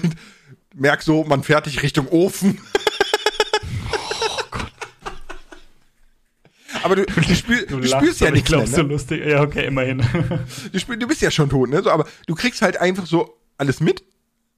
merkst 0.74 1.06
so, 1.06 1.24
man 1.24 1.42
fährt 1.42 1.66
dich 1.66 1.82
Richtung 1.82 2.08
Ofen. 2.08 2.60
Oh. 6.76 6.78
Aber 6.82 6.96
du, 6.96 7.04
du, 7.04 7.34
spür, 7.34 7.66
du, 7.66 7.80
du 7.80 7.88
spürst 7.88 8.20
ja 8.20 8.30
nichts 8.30 8.50
mehr. 8.50 8.60
Ne? 8.60 8.66
so 8.66 8.82
lustig. 8.82 9.24
Ja, 9.24 9.42
okay, 9.42 9.66
immerhin. 9.66 10.02
Du, 10.72 10.78
spür, 10.78 10.96
du 10.96 11.06
bist 11.06 11.20
ja 11.20 11.30
schon 11.30 11.48
tot, 11.48 11.70
ne? 11.70 11.82
So, 11.82 11.90
aber 11.90 12.06
du 12.26 12.34
kriegst 12.34 12.62
halt 12.62 12.78
einfach 12.78 13.06
so 13.06 13.38
alles 13.58 13.80
mit, 13.80 14.02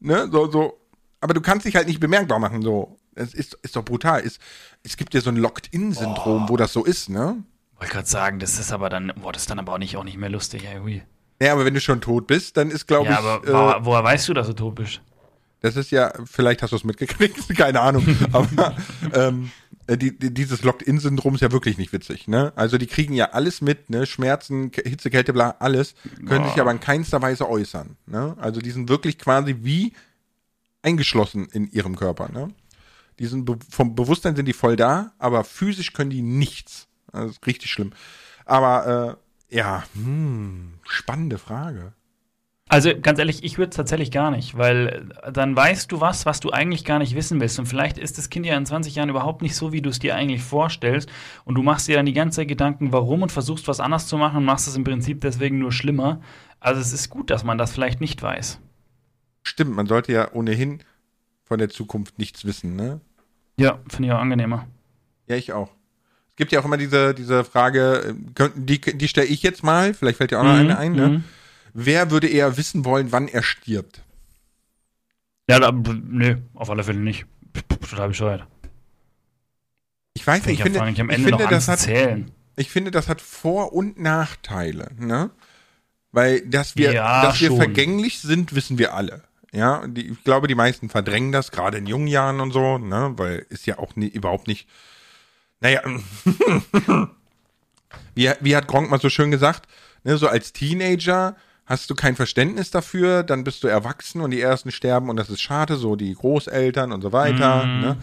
ne? 0.00 0.28
So, 0.30 0.50
so. 0.50 0.80
Aber 1.20 1.34
du 1.34 1.40
kannst 1.40 1.66
dich 1.66 1.76
halt 1.76 1.88
nicht 1.88 2.00
bemerkbar 2.00 2.38
machen, 2.38 2.62
so. 2.62 2.96
Es 3.16 3.34
ist, 3.34 3.54
ist 3.62 3.76
doch 3.76 3.84
brutal. 3.84 4.20
Es, 4.24 4.38
es 4.82 4.96
gibt 4.96 5.14
ja 5.14 5.20
so 5.20 5.30
ein 5.30 5.36
Locked-In-Syndrom, 5.36 6.48
wo 6.48 6.56
das 6.56 6.72
so 6.72 6.84
ist, 6.84 7.08
ne? 7.08 7.42
Wollte 7.78 7.92
gerade 7.92 8.08
sagen, 8.08 8.38
das 8.38 8.58
ist 8.58 8.72
aber 8.72 8.88
dann, 8.88 9.12
boah, 9.20 9.32
das 9.32 9.42
ist 9.42 9.50
dann 9.50 9.58
aber 9.58 9.72
auch 9.72 9.78
nicht, 9.78 9.96
auch 9.96 10.04
nicht 10.04 10.16
mehr 10.16 10.30
lustig, 10.30 10.64
irgendwie. 10.64 11.02
Ja, 11.40 11.52
aber 11.52 11.64
wenn 11.64 11.74
du 11.74 11.80
schon 11.80 12.00
tot 12.00 12.26
bist, 12.26 12.56
dann 12.56 12.70
ist, 12.70 12.86
glaube 12.86 13.10
ja, 13.10 13.18
ich. 13.18 13.24
Ja, 13.24 13.30
aber 13.32 13.48
äh, 13.48 13.52
woher, 13.52 13.84
woher 13.84 14.04
weißt 14.04 14.28
du, 14.28 14.34
dass 14.34 14.46
du 14.46 14.54
tot 14.54 14.76
bist? 14.76 15.00
Das 15.60 15.76
ist 15.76 15.90
ja, 15.90 16.12
vielleicht 16.24 16.62
hast 16.62 16.70
du 16.70 16.76
es 16.76 16.84
mitgekriegt, 16.84 17.48
keine 17.56 17.80
Ahnung. 17.80 18.06
aber 18.32 18.76
ähm, 19.12 19.50
äh, 19.86 19.96
die, 19.96 20.18
die, 20.18 20.32
dieses 20.32 20.62
Locked-In-Syndrom 20.62 21.34
ist 21.34 21.40
ja 21.40 21.52
wirklich 21.52 21.78
nicht 21.78 21.92
witzig, 21.92 22.28
ne? 22.28 22.52
Also 22.56 22.78
die 22.78 22.86
kriegen 22.86 23.14
ja 23.14 23.30
alles 23.30 23.60
mit, 23.60 23.90
ne? 23.90 24.06
Schmerzen, 24.06 24.70
Hitze, 24.72 25.10
Kälte, 25.10 25.32
bla, 25.32 25.56
alles, 25.58 25.94
können 26.26 26.44
Boah. 26.44 26.50
sich 26.50 26.60
aber 26.60 26.70
in 26.70 26.80
keinster 26.80 27.20
Weise 27.22 27.48
äußern, 27.48 27.96
ne? 28.06 28.36
Also 28.38 28.60
die 28.60 28.70
sind 28.70 28.88
wirklich 28.88 29.18
quasi 29.18 29.56
wie 29.62 29.92
eingeschlossen 30.82 31.48
in 31.52 31.70
ihrem 31.70 31.96
Körper, 31.96 32.30
ne? 32.32 32.48
Die 33.18 33.26
sind 33.26 33.50
vom 33.70 33.94
Bewusstsein 33.94 34.36
sind 34.36 34.46
die 34.46 34.52
voll 34.52 34.76
da, 34.76 35.12
aber 35.18 35.44
physisch 35.44 35.92
können 35.92 36.10
die 36.10 36.22
nichts. 36.22 36.88
Das 37.12 37.30
ist 37.30 37.46
richtig 37.46 37.70
schlimm. 37.70 37.92
Aber 38.44 39.18
äh, 39.50 39.56
ja, 39.56 39.84
hm, 39.94 40.74
spannende 40.84 41.38
Frage. 41.38 41.94
Also 42.68 42.90
ganz 43.00 43.20
ehrlich, 43.20 43.44
ich 43.44 43.58
würde 43.58 43.70
es 43.70 43.76
tatsächlich 43.76 44.10
gar 44.10 44.32
nicht, 44.32 44.58
weil 44.58 45.08
dann 45.32 45.54
weißt 45.54 45.90
du 45.92 46.00
was, 46.00 46.26
was 46.26 46.40
du 46.40 46.50
eigentlich 46.50 46.84
gar 46.84 46.98
nicht 46.98 47.14
wissen 47.14 47.40
willst. 47.40 47.60
Und 47.60 47.66
vielleicht 47.66 47.96
ist 47.96 48.18
das 48.18 48.28
Kind 48.28 48.44
ja 48.44 48.56
in 48.56 48.66
20 48.66 48.96
Jahren 48.96 49.08
überhaupt 49.08 49.40
nicht 49.40 49.54
so, 49.54 49.72
wie 49.72 49.82
du 49.82 49.88
es 49.88 50.00
dir 50.00 50.16
eigentlich 50.16 50.42
vorstellst. 50.42 51.08
Und 51.44 51.54
du 51.54 51.62
machst 51.62 51.86
dir 51.86 51.96
dann 51.96 52.06
die 52.06 52.12
ganze 52.12 52.36
Zeit 52.36 52.48
Gedanken, 52.48 52.92
warum 52.92 53.22
und 53.22 53.30
versuchst 53.30 53.68
was 53.68 53.78
anders 53.78 54.08
zu 54.08 54.18
machen 54.18 54.38
und 54.38 54.44
machst 54.44 54.66
es 54.66 54.74
im 54.74 54.82
Prinzip 54.82 55.20
deswegen 55.20 55.60
nur 55.60 55.70
schlimmer. 55.70 56.20
Also 56.58 56.80
es 56.80 56.92
ist 56.92 57.08
gut, 57.08 57.30
dass 57.30 57.44
man 57.44 57.56
das 57.56 57.72
vielleicht 57.72 58.00
nicht 58.00 58.20
weiß. 58.20 58.60
Stimmt, 59.44 59.76
man 59.76 59.86
sollte 59.86 60.12
ja 60.12 60.32
ohnehin 60.32 60.80
von 61.46 61.58
der 61.58 61.70
Zukunft 61.70 62.18
nichts 62.18 62.44
wissen, 62.44 62.76
ne? 62.76 63.00
Ja, 63.56 63.78
finde 63.88 64.08
ich 64.08 64.12
auch 64.12 64.20
angenehmer. 64.20 64.66
Ja, 65.28 65.36
ich 65.36 65.52
auch. 65.52 65.70
Es 66.28 66.36
gibt 66.36 66.52
ja 66.52 66.60
auch 66.60 66.64
immer 66.66 66.76
diese, 66.76 67.14
diese 67.14 67.44
Frage, 67.44 68.14
äh, 68.38 68.50
die, 68.54 68.80
die 68.80 69.08
stelle 69.08 69.28
ich 69.28 69.42
jetzt 69.42 69.62
mal, 69.62 69.94
vielleicht 69.94 70.18
fällt 70.18 70.32
dir 70.32 70.40
auch 70.40 70.44
noch 70.44 70.52
mhm, 70.52 70.60
eine 70.60 70.78
ein, 70.78 70.92
ne? 70.92 71.08
Mhm. 71.08 71.24
Wer 71.72 72.10
würde 72.10 72.28
eher 72.28 72.56
wissen 72.56 72.84
wollen, 72.84 73.12
wann 73.12 73.28
er 73.28 73.42
stirbt? 73.42 74.02
Ja, 75.48 75.60
da, 75.60 75.72
nee, 75.72 76.36
auf 76.54 76.70
alle 76.70 76.84
Fälle 76.84 76.98
nicht. 76.98 77.26
Total 77.68 78.08
bescheuert. 78.08 78.46
Ich 80.14 80.26
weiß 80.26 80.46
nicht, 80.46 80.58
ich, 80.58 80.62
finde, 80.62 80.78
ich, 80.88 80.98
ich 80.98 81.24
finde 81.24 81.46
das 81.48 81.68
hat, 81.68 81.86
ich 82.56 82.70
finde, 82.70 82.90
das 82.90 83.08
hat 83.08 83.20
Vor- 83.20 83.72
und 83.72 83.98
Nachteile, 84.00 84.90
ne? 84.98 85.30
Weil, 86.10 86.40
dass 86.40 86.76
wir, 86.76 86.92
ja, 86.92 87.22
dass 87.22 87.40
wir 87.40 87.54
vergänglich 87.54 88.20
sind, 88.20 88.54
wissen 88.54 88.78
wir 88.78 88.94
alle. 88.94 89.22
Ja, 89.56 89.86
die, 89.86 90.10
ich 90.10 90.22
glaube, 90.22 90.48
die 90.48 90.54
meisten 90.54 90.90
verdrängen 90.90 91.32
das, 91.32 91.50
gerade 91.50 91.78
in 91.78 91.86
jungen 91.86 92.08
Jahren 92.08 92.40
und 92.40 92.52
so, 92.52 92.76
ne? 92.76 93.14
Weil 93.16 93.46
ist 93.48 93.64
ja 93.64 93.78
auch 93.78 93.96
nie, 93.96 94.06
überhaupt 94.06 94.48
nicht. 94.48 94.68
Naja, 95.60 95.80
wie, 98.14 98.30
wie 98.40 98.56
hat 98.56 98.68
Gronk 98.68 98.90
mal 98.90 99.00
so 99.00 99.08
schön 99.08 99.30
gesagt, 99.30 99.66
ne, 100.04 100.18
so 100.18 100.28
als 100.28 100.52
Teenager 100.52 101.36
hast 101.64 101.88
du 101.88 101.94
kein 101.94 102.16
Verständnis 102.16 102.70
dafür, 102.70 103.22
dann 103.22 103.44
bist 103.44 103.64
du 103.64 103.68
erwachsen 103.68 104.20
und 104.20 104.30
die 104.30 104.42
ersten 104.42 104.70
sterben 104.70 105.08
und 105.08 105.16
das 105.16 105.30
ist 105.30 105.40
schade, 105.40 105.76
so 105.76 105.96
die 105.96 106.14
Großeltern 106.14 106.92
und 106.92 107.00
so 107.00 107.12
weiter. 107.12 107.64
Mm. 107.64 107.80
Ne? 107.80 107.96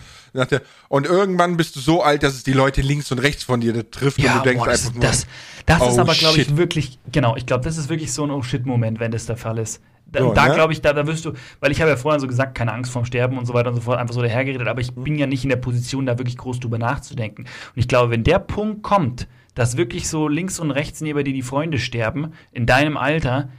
Und 0.90 1.06
irgendwann 1.06 1.56
bist 1.56 1.76
du 1.76 1.80
so 1.80 2.02
alt, 2.02 2.24
dass 2.24 2.34
es 2.34 2.44
die 2.44 2.52
Leute 2.52 2.82
links 2.82 3.12
und 3.12 3.20
rechts 3.20 3.44
von 3.44 3.62
dir 3.62 3.90
trifft 3.92 4.18
ja, 4.18 4.34
und 4.34 4.40
du 4.40 4.50
denkst 4.50 4.66
boah, 4.66 4.72
das, 4.72 4.88
einfach 4.88 4.94
nur, 4.96 5.04
das, 5.04 5.28
das 5.68 5.82
oh, 5.82 5.90
ist 5.90 6.00
aber, 6.00 6.16
glaube 6.16 6.42
ich, 6.42 6.58
wirklich, 6.58 7.00
genau, 7.12 7.38
ich 7.38 7.46
glaube, 7.46 7.64
das 7.64 7.78
ist 7.78 7.90
wirklich 7.90 8.12
so 8.12 8.24
ein 8.24 8.32
Oh-Shit-Moment, 8.32 9.00
wenn 9.00 9.12
das 9.12 9.28
der 9.28 9.38
Fall 9.38 9.60
ist. 9.60 9.80
Da, 10.14 10.20
so, 10.20 10.34
da 10.34 10.48
ne? 10.48 10.54
glaube 10.54 10.72
ich, 10.72 10.82
da, 10.82 10.94
da 10.94 11.06
wirst 11.06 11.26
du, 11.26 11.34
weil 11.60 11.72
ich 11.72 11.82
habe 11.82 11.90
ja 11.92 11.98
vorhin 11.98 12.22
so 12.22 12.28
gesagt, 12.28 12.56
keine 12.56 12.72
Angst 12.72 12.92
vorm 12.92 13.04
Sterben 13.04 13.38
und 13.38 13.46
so 13.46 13.54
weiter 13.54 13.70
und 13.70 13.76
so 13.76 13.82
fort, 13.82 14.00
einfach 14.00 14.14
so 14.14 14.22
dahergeredet, 14.22 14.68
aber 14.68 14.80
ich 14.80 14.94
bin 14.94 15.18
ja 15.18 15.28
nicht 15.28 15.44
in 15.44 15.50
der 15.50 15.58
Position, 15.58 16.06
da 16.06 16.18
wirklich 16.18 16.38
groß 16.38 16.62
drüber 16.62 16.78
nachzudenken. 16.78 17.44
Und 17.44 17.50
ich 17.76 17.88
glaube, 17.88 18.12
wenn 18.12 18.24
der 18.24 18.40
Punkt 18.40 18.84
kommt, 18.84 19.28
dass 19.56 19.76
wirklich 19.76 20.08
so 20.08 20.28
links 20.28 20.60
und 20.60 20.72
rechts 20.72 21.02
neben 21.02 21.24
dir 21.24 21.34
die 21.34 21.42
Freunde 21.42 21.80
sterben, 21.80 22.34
in 22.52 22.66
deinem 22.66 22.96
Alter, 22.96 23.50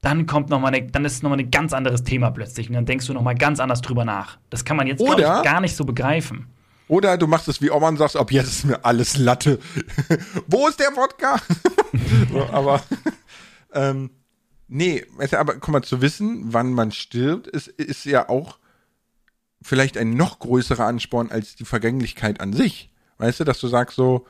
dann 0.00 0.26
kommt 0.26 0.50
noch 0.50 0.60
mal 0.60 0.68
eine, 0.68 0.86
dann 0.86 1.04
ist 1.04 1.14
es 1.14 1.22
nochmal 1.22 1.40
ein 1.40 1.50
ganz 1.50 1.72
anderes 1.72 2.04
Thema 2.04 2.30
plötzlich. 2.30 2.68
Und 2.68 2.74
dann 2.74 2.86
denkst 2.86 3.06
du 3.06 3.12
nochmal 3.12 3.34
ganz 3.34 3.60
anders 3.60 3.80
drüber 3.82 4.04
nach. 4.04 4.38
Das 4.50 4.64
kann 4.64 4.76
man 4.76 4.86
jetzt, 4.86 5.00
ich, 5.00 5.16
gar 5.16 5.60
nicht 5.60 5.76
so 5.76 5.84
begreifen. 5.84 6.46
Oder 6.88 7.18
du 7.18 7.26
machst 7.26 7.48
es 7.48 7.60
wie 7.60 7.70
Oma 7.70 7.88
und 7.88 7.96
sagst, 7.96 8.16
ab 8.16 8.30
jetzt 8.30 8.48
ist 8.48 8.64
mir 8.64 8.84
alles 8.84 9.16
Latte. 9.16 9.58
Wo 10.46 10.68
ist 10.68 10.78
der 10.78 10.94
Wodka? 10.94 11.40
so, 12.32 12.46
aber 12.52 12.80
ähm, 13.74 14.10
nee, 14.68 15.04
aber 15.32 15.54
guck 15.54 15.68
mal, 15.68 15.82
zu 15.82 16.00
wissen, 16.00 16.52
wann 16.52 16.72
man 16.72 16.92
stirbt, 16.92 17.46
ist, 17.46 17.68
ist 17.68 18.04
ja 18.04 18.28
auch 18.28 18.58
vielleicht 19.62 19.96
ein 19.98 20.10
noch 20.10 20.38
größerer 20.38 20.86
Ansporn 20.86 21.30
als 21.30 21.56
die 21.56 21.64
Vergänglichkeit 21.64 22.40
an 22.40 22.52
sich. 22.52 22.90
Weißt 23.18 23.40
du, 23.40 23.44
dass 23.44 23.58
du 23.58 23.68
sagst 23.68 23.96
so, 23.96 24.26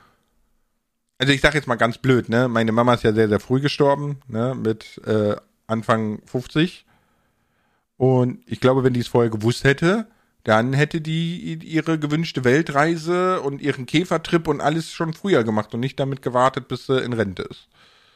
also 1.17 1.33
ich 1.33 1.41
sag 1.41 1.55
jetzt 1.55 1.67
mal 1.67 1.75
ganz 1.75 1.97
blöd, 1.97 2.29
ne? 2.29 2.47
Meine 2.47 2.71
Mama 2.71 2.93
ist 2.93 3.03
ja 3.03 3.13
sehr, 3.13 3.27
sehr 3.27 3.39
früh 3.39 3.59
gestorben, 3.59 4.19
ne? 4.27 4.55
Mit 4.55 5.01
äh, 5.05 5.35
Anfang 5.65 6.21
50. 6.25 6.85
Und 7.97 8.43
ich 8.45 8.59
glaube, 8.59 8.83
wenn 8.83 8.93
die 8.93 8.99
es 8.99 9.07
vorher 9.07 9.31
gewusst 9.31 9.63
hätte, 9.63 10.07
dann 10.43 10.73
hätte 10.73 11.01
die 11.01 11.55
ihre 11.55 11.99
gewünschte 11.99 12.45
Weltreise 12.45 13.41
und 13.41 13.61
ihren 13.61 13.85
Käfertrip 13.85 14.47
und 14.47 14.61
alles 14.61 14.93
schon 14.93 15.13
früher 15.13 15.43
gemacht 15.43 15.73
und 15.73 15.81
nicht 15.81 15.99
damit 15.99 16.21
gewartet, 16.21 16.67
bis 16.67 16.85
sie 16.85 17.01
in 17.01 17.13
Rente 17.13 17.43
ist. 17.43 17.67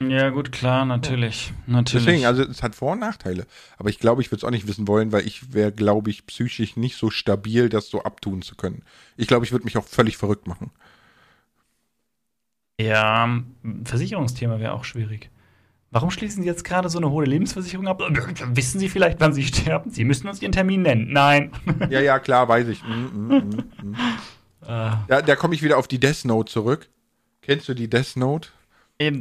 Ja, 0.10 0.30
gut, 0.30 0.52
klar, 0.52 0.86
natürlich. 0.86 1.54
natürlich. 1.68 2.06
Deswegen, 2.06 2.26
also 2.26 2.44
es 2.44 2.64
hat 2.64 2.76
Vor- 2.76 2.94
und 2.94 3.00
Nachteile. 3.00 3.46
Aber 3.78 3.90
ich 3.90 4.00
glaube, 4.00 4.22
ich 4.22 4.32
würde 4.32 4.38
es 4.38 4.44
auch 4.44 4.52
nicht 4.52 4.68
wissen 4.68 4.88
wollen, 4.88 5.12
weil 5.12 5.26
ich 5.28 5.54
wäre, 5.54 5.72
glaube 5.72 6.10
ich, 6.10 6.26
psychisch 6.26 6.76
nicht 6.76 6.98
so 6.98 7.10
stabil, 7.10 7.70
das 7.70 7.90
so 7.90 8.04
abtun 8.04 8.42
zu 8.42 8.56
können. 8.56 8.84
Ich 9.18 9.28
glaube, 9.28 9.46
ich 9.46 9.52
würde 9.52 9.66
mich 9.66 9.78
auch 9.78 9.86
völlig 9.86 10.18
verrückt 10.18 10.48
machen. 10.48 10.72
Ja, 12.80 13.42
Versicherungsthema 13.86 14.60
wäre 14.60 14.74
auch 14.74 14.86
schwierig. 14.86 15.30
Warum 15.92 16.10
schließen 16.10 16.42
Sie 16.42 16.48
jetzt 16.48 16.64
gerade 16.64 16.90
so 16.90 16.98
eine 17.00 17.10
hohe 17.10 17.26
Lebensversicherung 17.26 17.88
ab? 17.88 18.02
Wissen 18.54 18.80
Sie 18.80 18.90
vielleicht, 18.90 19.20
wann 19.20 19.34
Sie 19.34 19.44
sterben? 19.44 19.92
Sie 19.92 20.06
müssen 20.06 20.28
uns 20.28 20.42
Ihren 20.42 20.54
Termin 20.54 20.82
nennen. 20.82 21.12
Nein. 21.12 21.52
Ja, 21.90 22.00
ja, 22.00 22.18
klar, 22.20 22.48
weiß 22.48 22.70
ich. 22.70 22.82
Mm, 22.84 23.28
mm, 23.28 23.28
mm, 23.28 23.90
mm. 23.90 23.96
Ah. 24.68 25.06
Da, 25.08 25.24
da 25.24 25.36
komme 25.36 25.56
ich 25.56 25.64
wieder 25.64 25.80
auf 25.80 25.88
die 25.88 26.00
Death 26.00 26.24
Note 26.24 26.52
zurück. 26.52 26.88
Kennst 27.42 27.68
du 27.68 27.74
die 27.74 27.90
Death 27.90 28.16
Note? 28.16 28.50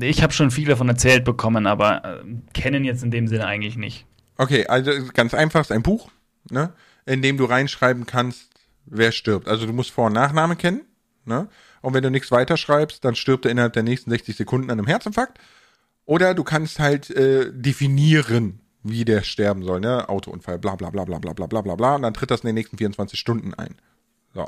Ich 0.03 0.23
habe 0.23 0.33
schon 0.33 0.51
viel 0.51 0.69
davon 0.69 0.89
erzählt 0.89 1.25
bekommen, 1.25 1.67
aber 1.67 2.05
äh, 2.05 2.25
kennen 2.53 2.85
jetzt 2.85 3.03
in 3.03 3.11
dem 3.11 3.29
Sinne 3.29 3.47
eigentlich 3.47 3.77
nicht. 3.77 4.07
Okay, 4.37 4.67
also 4.67 4.91
ganz 5.15 5.35
einfach, 5.35 5.61
ist 5.61 5.73
ein 5.73 5.83
Buch, 5.83 6.11
ne, 6.51 6.73
in 7.07 7.23
dem 7.23 7.37
du 7.37 7.45
reinschreiben 7.45 8.07
kannst, 8.07 8.51
wer 8.87 9.13
stirbt. 9.13 9.49
Also 9.49 9.67
du 9.67 9.73
musst 9.73 9.91
Vor- 9.91 10.07
und 10.07 10.13
Nachname 10.13 10.57
kennen, 10.57 10.83
ne? 11.25 11.49
Und 11.83 11.95
wenn 11.95 12.03
du 12.03 12.11
nichts 12.11 12.31
weiterschreibst, 12.31 13.05
dann 13.05 13.15
stirbt 13.15 13.47
er 13.47 13.51
innerhalb 13.51 13.73
der 13.73 13.83
nächsten 13.83 14.11
60 14.11 14.37
Sekunden 14.37 14.71
an 14.71 14.79
einem 14.79 14.87
Herzinfarkt. 14.87 15.39
Oder 16.05 16.35
du 16.35 16.45
kannst 16.45 16.79
halt 16.79 17.09
äh, 17.11 17.51
definieren, 17.53 18.61
wie 18.83 19.05
der 19.05 19.23
sterben 19.23 19.63
soll, 19.63 19.81
ne? 19.81 20.09
Autounfall, 20.09 20.59
bla 20.59 20.75
bla 20.77 20.91
bla 20.91 21.05
bla 21.05 21.19
bla 21.19 21.33
bla 21.33 21.47
bla 21.47 21.63
bla 21.63 21.75
bla. 21.75 21.95
Und 21.97 22.03
dann 22.03 22.15
tritt 22.15 22.31
das 22.31 22.41
in 22.41 22.47
den 22.47 22.55
nächsten 22.55 22.77
24 22.77 23.19
Stunden 23.19 23.55
ein. 23.55 23.77
So. 24.35 24.47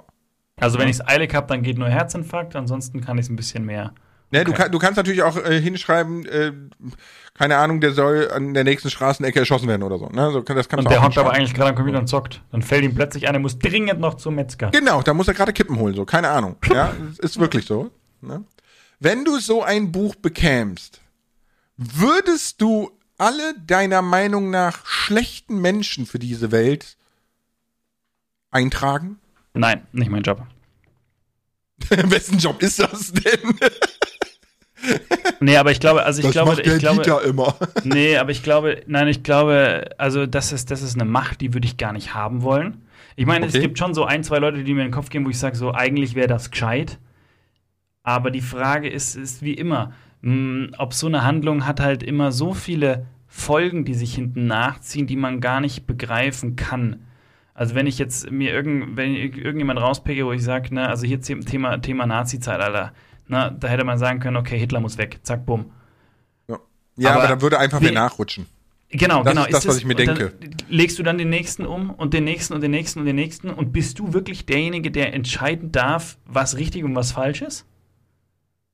Also 0.57 0.79
wenn 0.79 0.89
ich 0.89 0.97
es 0.97 1.07
eilig 1.07 1.35
habe, 1.35 1.47
dann 1.47 1.63
geht 1.63 1.79
nur 1.79 1.89
Herzinfarkt, 1.89 2.55
ansonsten 2.57 3.01
kann 3.01 3.19
ich 3.19 3.27
es 3.27 3.31
ein 3.31 3.37
bisschen 3.37 3.65
mehr. 3.65 3.95
Ne, 4.33 4.41
okay. 4.41 4.45
du, 4.51 4.53
kann, 4.57 4.73
du 4.73 4.79
kannst 4.79 4.97
natürlich 4.97 5.23
auch 5.23 5.37
äh, 5.37 5.61
hinschreiben, 5.61 6.25
äh, 6.25 6.53
keine 7.35 7.59
Ahnung, 7.59 7.83
der 7.83 7.93
soll 7.93 8.31
an 8.31 8.55
der 8.55 8.65
nächsten 8.65 8.89
Straßenecke 8.89 9.39
erschossen 9.39 9.69
werden 9.69 9.83
oder 9.83 9.99
so. 9.99 10.07
Ne? 10.09 10.31
so 10.33 10.41
das 10.41 10.71
kannst 10.71 10.87
und 10.87 10.91
der 10.91 11.03
hockt 11.03 11.19
aber 11.19 11.33
eigentlich 11.33 11.53
gerade 11.53 11.71
am 11.71 11.77
Computer 11.77 11.99
und 11.99 12.07
zockt. 12.07 12.41
Dann 12.51 12.63
fällt 12.63 12.83
ihm 12.83 12.95
plötzlich 12.95 13.29
ein, 13.29 13.35
er 13.35 13.41
muss 13.41 13.59
dringend 13.59 14.01
noch 14.01 14.15
zum 14.15 14.37
Metzger. 14.37 14.71
Genau, 14.71 15.03
da 15.03 15.13
muss 15.13 15.29
er 15.29 15.35
gerade 15.35 15.53
Kippen 15.53 15.79
holen, 15.79 15.95
so, 15.95 16.07
keine 16.07 16.31
Ahnung. 16.31 16.57
ja, 16.73 16.95
ist 17.19 17.39
wirklich 17.39 17.67
so. 17.67 17.91
Ne? 18.23 18.43
Wenn 19.01 19.27
du 19.27 19.39
so 19.39 19.63
ein 19.63 19.93
Buch 19.93 20.15
bekämst, 20.15 21.03
würdest 21.77 22.63
du 22.63 22.91
alle 23.19 23.55
deiner 23.67 24.01
Meinung 24.01 24.49
nach 24.49 24.87
schlechten 24.87 25.61
Menschen 25.61 26.07
für 26.07 26.19
diese 26.19 26.53
Welt 26.53 26.97
eintragen? 28.51 29.19
Nein, 29.53 29.87
nicht 29.93 30.11
mein 30.11 30.23
Job. 30.23 30.47
Wessen 31.91 32.39
Job 32.39 32.63
ist 32.63 32.79
das 32.79 33.13
denn? 33.13 33.59
Nee, 35.41 35.57
aber 35.57 35.71
ich 35.71 35.81
glaube, 35.81 36.05
also 36.05 36.21
ich 36.21 36.27
das 36.27 36.33
glaube, 36.33 36.51
macht 36.53 36.67
der 36.67 36.75
ich 36.75 36.79
glaube, 36.79 37.03
Dieter 37.03 37.23
immer. 37.23 37.57
Nee, 37.85 38.17
aber 38.17 38.31
ich 38.31 38.43
glaube, 38.43 38.83
nein, 38.87 39.09
ich 39.09 39.23
glaube, 39.23 39.91
also 39.99 40.27
das 40.27 40.53
ist, 40.53 40.71
das 40.71 40.83
ist 40.83 40.95
eine 40.95 41.05
Macht, 41.05 41.41
die 41.41 41.53
würde 41.53 41.67
ich 41.67 41.77
gar 41.77 41.93
nicht 41.93 42.15
haben 42.15 42.43
wollen. 42.43 42.83
Ich 43.17 43.27
meine, 43.27 43.47
okay. 43.47 43.57
es 43.57 43.63
gibt 43.63 43.79
schon 43.79 43.95
so 43.95 44.05
ein, 44.05 44.25
zwei 44.25 44.39
Leute, 44.39 44.65
die 44.65 44.73
mir 44.73 44.83
in 44.83 44.89
den 44.89 44.95
Kopf 44.95 45.11
gehen, 45.11 45.25
wo 45.25 45.31
ich 45.31 45.39
sage, 45.39 45.57
so 45.57 45.73
eigentlich 45.73 46.15
wäre 46.15 46.29
das 46.29 46.51
gescheit. 46.51 46.99
Aber 48.03 48.31
die 48.31 48.41
Frage 48.41 48.89
ist, 48.89 49.17
ist 49.17 49.43
wie 49.43 49.55
immer, 49.55 49.93
mh, 50.23 50.33
hm, 50.33 50.75
ob 50.79 50.95
so 50.95 51.07
eine 51.07 51.25
Handlung 51.25 51.67
hat 51.67 51.81
halt 51.81 52.03
immer 52.03 52.33
so 52.33 52.55
viele 52.55 53.07
Folgen, 53.27 53.85
die 53.85 53.95
sich 53.95 54.15
hinten 54.15 54.47
nachziehen, 54.47 55.07
die 55.07 55.17
man 55.17 55.41
gar 55.41 55.61
nicht 55.61 55.87
begreifen 55.87 56.57
kann. 56.57 57.07
Also 57.55 57.75
wenn 57.75 57.87
ich 57.87 57.99
jetzt 57.99 58.31
mir 58.31 58.53
irgend, 58.53 58.97
wenn 58.97 59.15
irgendjemand 59.15 59.81
rauspicke, 59.81 60.25
wo 60.25 60.33
ich 60.33 60.43
sage, 60.43 60.75
ne, 60.75 60.89
also 60.89 61.07
hier 61.07 61.21
Thema, 61.21 61.79
Thema 61.79 62.07
Nazi-Zeitalter, 62.07 62.93
ne, 63.29 63.57
da 63.59 63.69
hätte 63.69 63.85
man 63.85 63.99
sagen 63.99 64.21
können, 64.21 64.37
okay, 64.37 64.59
Hitler 64.59 64.81
muss 64.81 64.99
weg, 64.99 65.21
zack, 65.23 65.47
bumm. 65.47 65.71
Ja, 66.49 66.59
ja 66.97 67.11
aber, 67.11 67.25
aber 67.25 67.29
da 67.37 67.43
würde 67.43 67.59
einfach 67.59 67.81
mehr 67.81 67.93
nachrutschen. 67.93 68.47
Genau, 68.93 69.23
das 69.23 69.33
genau. 69.33 69.47
Ist 69.47 69.55
das, 69.55 69.67
was 69.67 69.79
ich 69.79 69.87
mir 69.87 69.95
denke. 69.95 70.35
legst 70.69 70.99
du 70.99 71.03
dann 71.03 71.17
den 71.17 71.31
nächsten 71.31 71.65
um 71.65 71.91
und 71.91 72.13
den 72.13 72.25
nächsten 72.25 72.53
und 72.53 72.61
den 72.61 72.71
nächsten 72.71 73.01
und 73.01 73.07
den 73.07 73.17
nächsten 73.17 73.49
und 73.51 73.73
bist 73.73 73.99
du 73.99 74.13
wirklich 74.13 74.45
derjenige, 74.45 74.91
der 74.91 75.15
entscheiden 75.15 75.73
darf, 75.73 76.19
was 76.27 76.59
richtig 76.59 76.85
und 76.85 76.95
was 76.95 77.13
falsch 77.13 77.41
ist? 77.41 77.65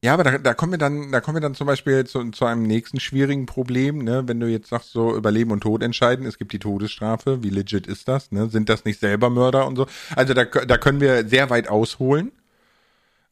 Ja, 0.02 0.14
aber 0.14 0.22
da, 0.22 0.38
da 0.38 0.54
kommen 0.54 0.72
wir 0.72 0.78
dann, 0.78 1.10
da 1.10 1.20
kommen 1.20 1.36
wir 1.36 1.40
dann 1.40 1.56
zum 1.56 1.66
Beispiel 1.66 2.04
zu, 2.04 2.30
zu 2.30 2.44
einem 2.44 2.62
nächsten 2.62 3.00
schwierigen 3.00 3.46
Problem, 3.46 3.98
ne? 3.98 4.24
Wenn 4.26 4.38
du 4.38 4.46
jetzt 4.46 4.68
sagst, 4.68 4.92
so 4.92 5.16
über 5.16 5.32
Leben 5.32 5.50
und 5.50 5.60
Tod 5.60 5.82
entscheiden, 5.82 6.24
es 6.24 6.38
gibt 6.38 6.52
die 6.52 6.60
Todesstrafe, 6.60 7.42
wie 7.42 7.50
legit 7.50 7.88
ist 7.88 8.06
das, 8.06 8.30
ne? 8.30 8.48
Sind 8.48 8.68
das 8.68 8.84
nicht 8.84 9.00
selber 9.00 9.28
Mörder 9.28 9.66
und 9.66 9.74
so? 9.74 9.86
Also 10.14 10.34
da, 10.34 10.44
da 10.44 10.78
können 10.78 11.00
wir 11.00 11.26
sehr 11.28 11.50
weit 11.50 11.68
ausholen. 11.68 12.30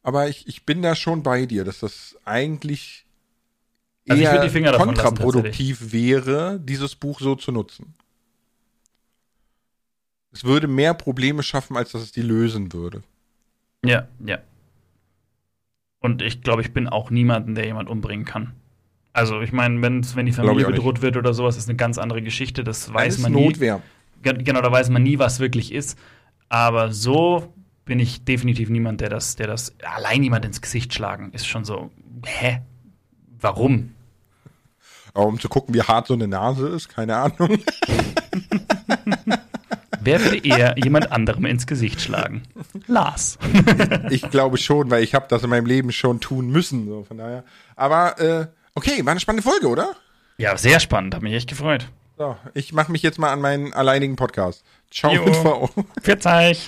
Aber 0.07 0.29
ich, 0.29 0.47
ich 0.47 0.63
bin 0.63 0.81
da 0.81 0.95
schon 0.95 1.21
bei 1.21 1.45
dir, 1.45 1.65
dass 1.65 1.81
das 1.81 2.15
eigentlich 2.23 3.05
also 4.07 4.23
eher 4.23 4.71
kontraproduktiv 4.77 5.81
lassen, 5.81 5.91
wäre, 5.91 6.61
dieses 6.63 6.95
Buch 6.95 7.19
so 7.19 7.35
zu 7.35 7.51
nutzen. 7.51 7.93
Es 10.31 10.45
würde 10.45 10.69
mehr 10.69 10.93
Probleme 10.93 11.43
schaffen, 11.43 11.75
als 11.75 11.91
dass 11.91 12.03
es 12.03 12.13
die 12.13 12.21
lösen 12.21 12.71
würde. 12.71 13.03
Ja, 13.83 14.07
ja. 14.25 14.37
Und 15.99 16.21
ich 16.21 16.41
glaube, 16.41 16.61
ich 16.61 16.71
bin 16.71 16.87
auch 16.87 17.09
niemanden, 17.09 17.53
der 17.53 17.65
jemand 17.65 17.89
umbringen 17.89 18.25
kann. 18.25 18.53
Also, 19.11 19.41
ich 19.41 19.51
meine, 19.51 19.81
wenn 19.81 20.03
die 20.25 20.31
Familie 20.31 20.67
bedroht 20.67 21.01
wird 21.01 21.17
oder 21.17 21.33
sowas, 21.33 21.57
ist 21.57 21.67
eine 21.67 21.75
ganz 21.75 21.97
andere 21.97 22.21
Geschichte. 22.21 22.63
Das 22.63 22.93
weiß 22.93 23.15
das 23.15 23.23
man 23.23 23.33
nie. 23.33 23.47
Notwehr. 23.47 23.81
Genau, 24.21 24.61
da 24.61 24.71
weiß 24.71 24.89
man 24.89 25.03
nie, 25.03 25.19
was 25.19 25.41
wirklich 25.41 25.73
ist. 25.73 25.99
Aber 26.47 26.93
so 26.93 27.53
bin 27.87 27.99
ich 27.99 28.23
definitiv 28.23 28.69
niemand, 28.69 29.01
der 29.01 29.09
das, 29.09 29.35
der 29.35 29.47
das 29.47 29.73
allein 29.81 30.21
jemand 30.21 30.45
ins 30.45 30.61
Gesicht 30.61 30.93
schlagen, 30.93 31.31
ist 31.33 31.47
schon 31.47 31.65
so, 31.65 31.89
hä? 32.25 32.61
Warum? 33.39 33.93
Aber 35.13 35.25
um 35.25 35.39
zu 35.39 35.49
gucken, 35.49 35.73
wie 35.73 35.81
hart 35.81 36.07
so 36.07 36.13
eine 36.13 36.27
Nase 36.27 36.67
ist, 36.67 36.89
keine 36.89 37.15
Ahnung. 37.15 37.57
Wer 39.99 40.23
würde 40.23 40.37
eher 40.37 40.75
jemand 40.77 41.11
anderem 41.11 41.45
ins 41.45 41.67
Gesicht 41.67 41.99
schlagen? 41.99 42.43
Lars. 42.87 43.39
ich 44.09 44.29
glaube 44.29 44.57
schon, 44.57 44.89
weil 44.89 45.03
ich 45.03 45.15
habe 45.15 45.25
das 45.27 45.43
in 45.43 45.49
meinem 45.49 45.65
Leben 45.65 45.91
schon 45.91 46.19
tun 46.21 46.49
müssen. 46.49 46.87
So, 46.87 47.03
von 47.03 47.17
daher. 47.17 47.43
Aber 47.75 48.19
äh, 48.19 48.47
okay, 48.75 49.03
war 49.03 49.11
eine 49.11 49.19
spannende 49.19 49.43
Folge, 49.43 49.67
oder? 49.67 49.95
Ja, 50.37 50.55
sehr 50.55 50.79
spannend. 50.79 51.13
Hat 51.15 51.23
mich 51.23 51.33
echt 51.33 51.49
gefreut. 51.49 51.89
So, 52.17 52.37
ich 52.53 52.71
mache 52.73 52.91
mich 52.91 53.03
jetzt 53.03 53.19
mal 53.19 53.33
an 53.33 53.41
meinen 53.41 53.73
alleinigen 53.73 54.15
Podcast. 54.15 54.63
Ciao 54.91 55.13
jo. 55.13 55.25
mit 55.25 55.35
V. 55.35 55.69
Für 56.01 56.13
euch. 56.13 56.55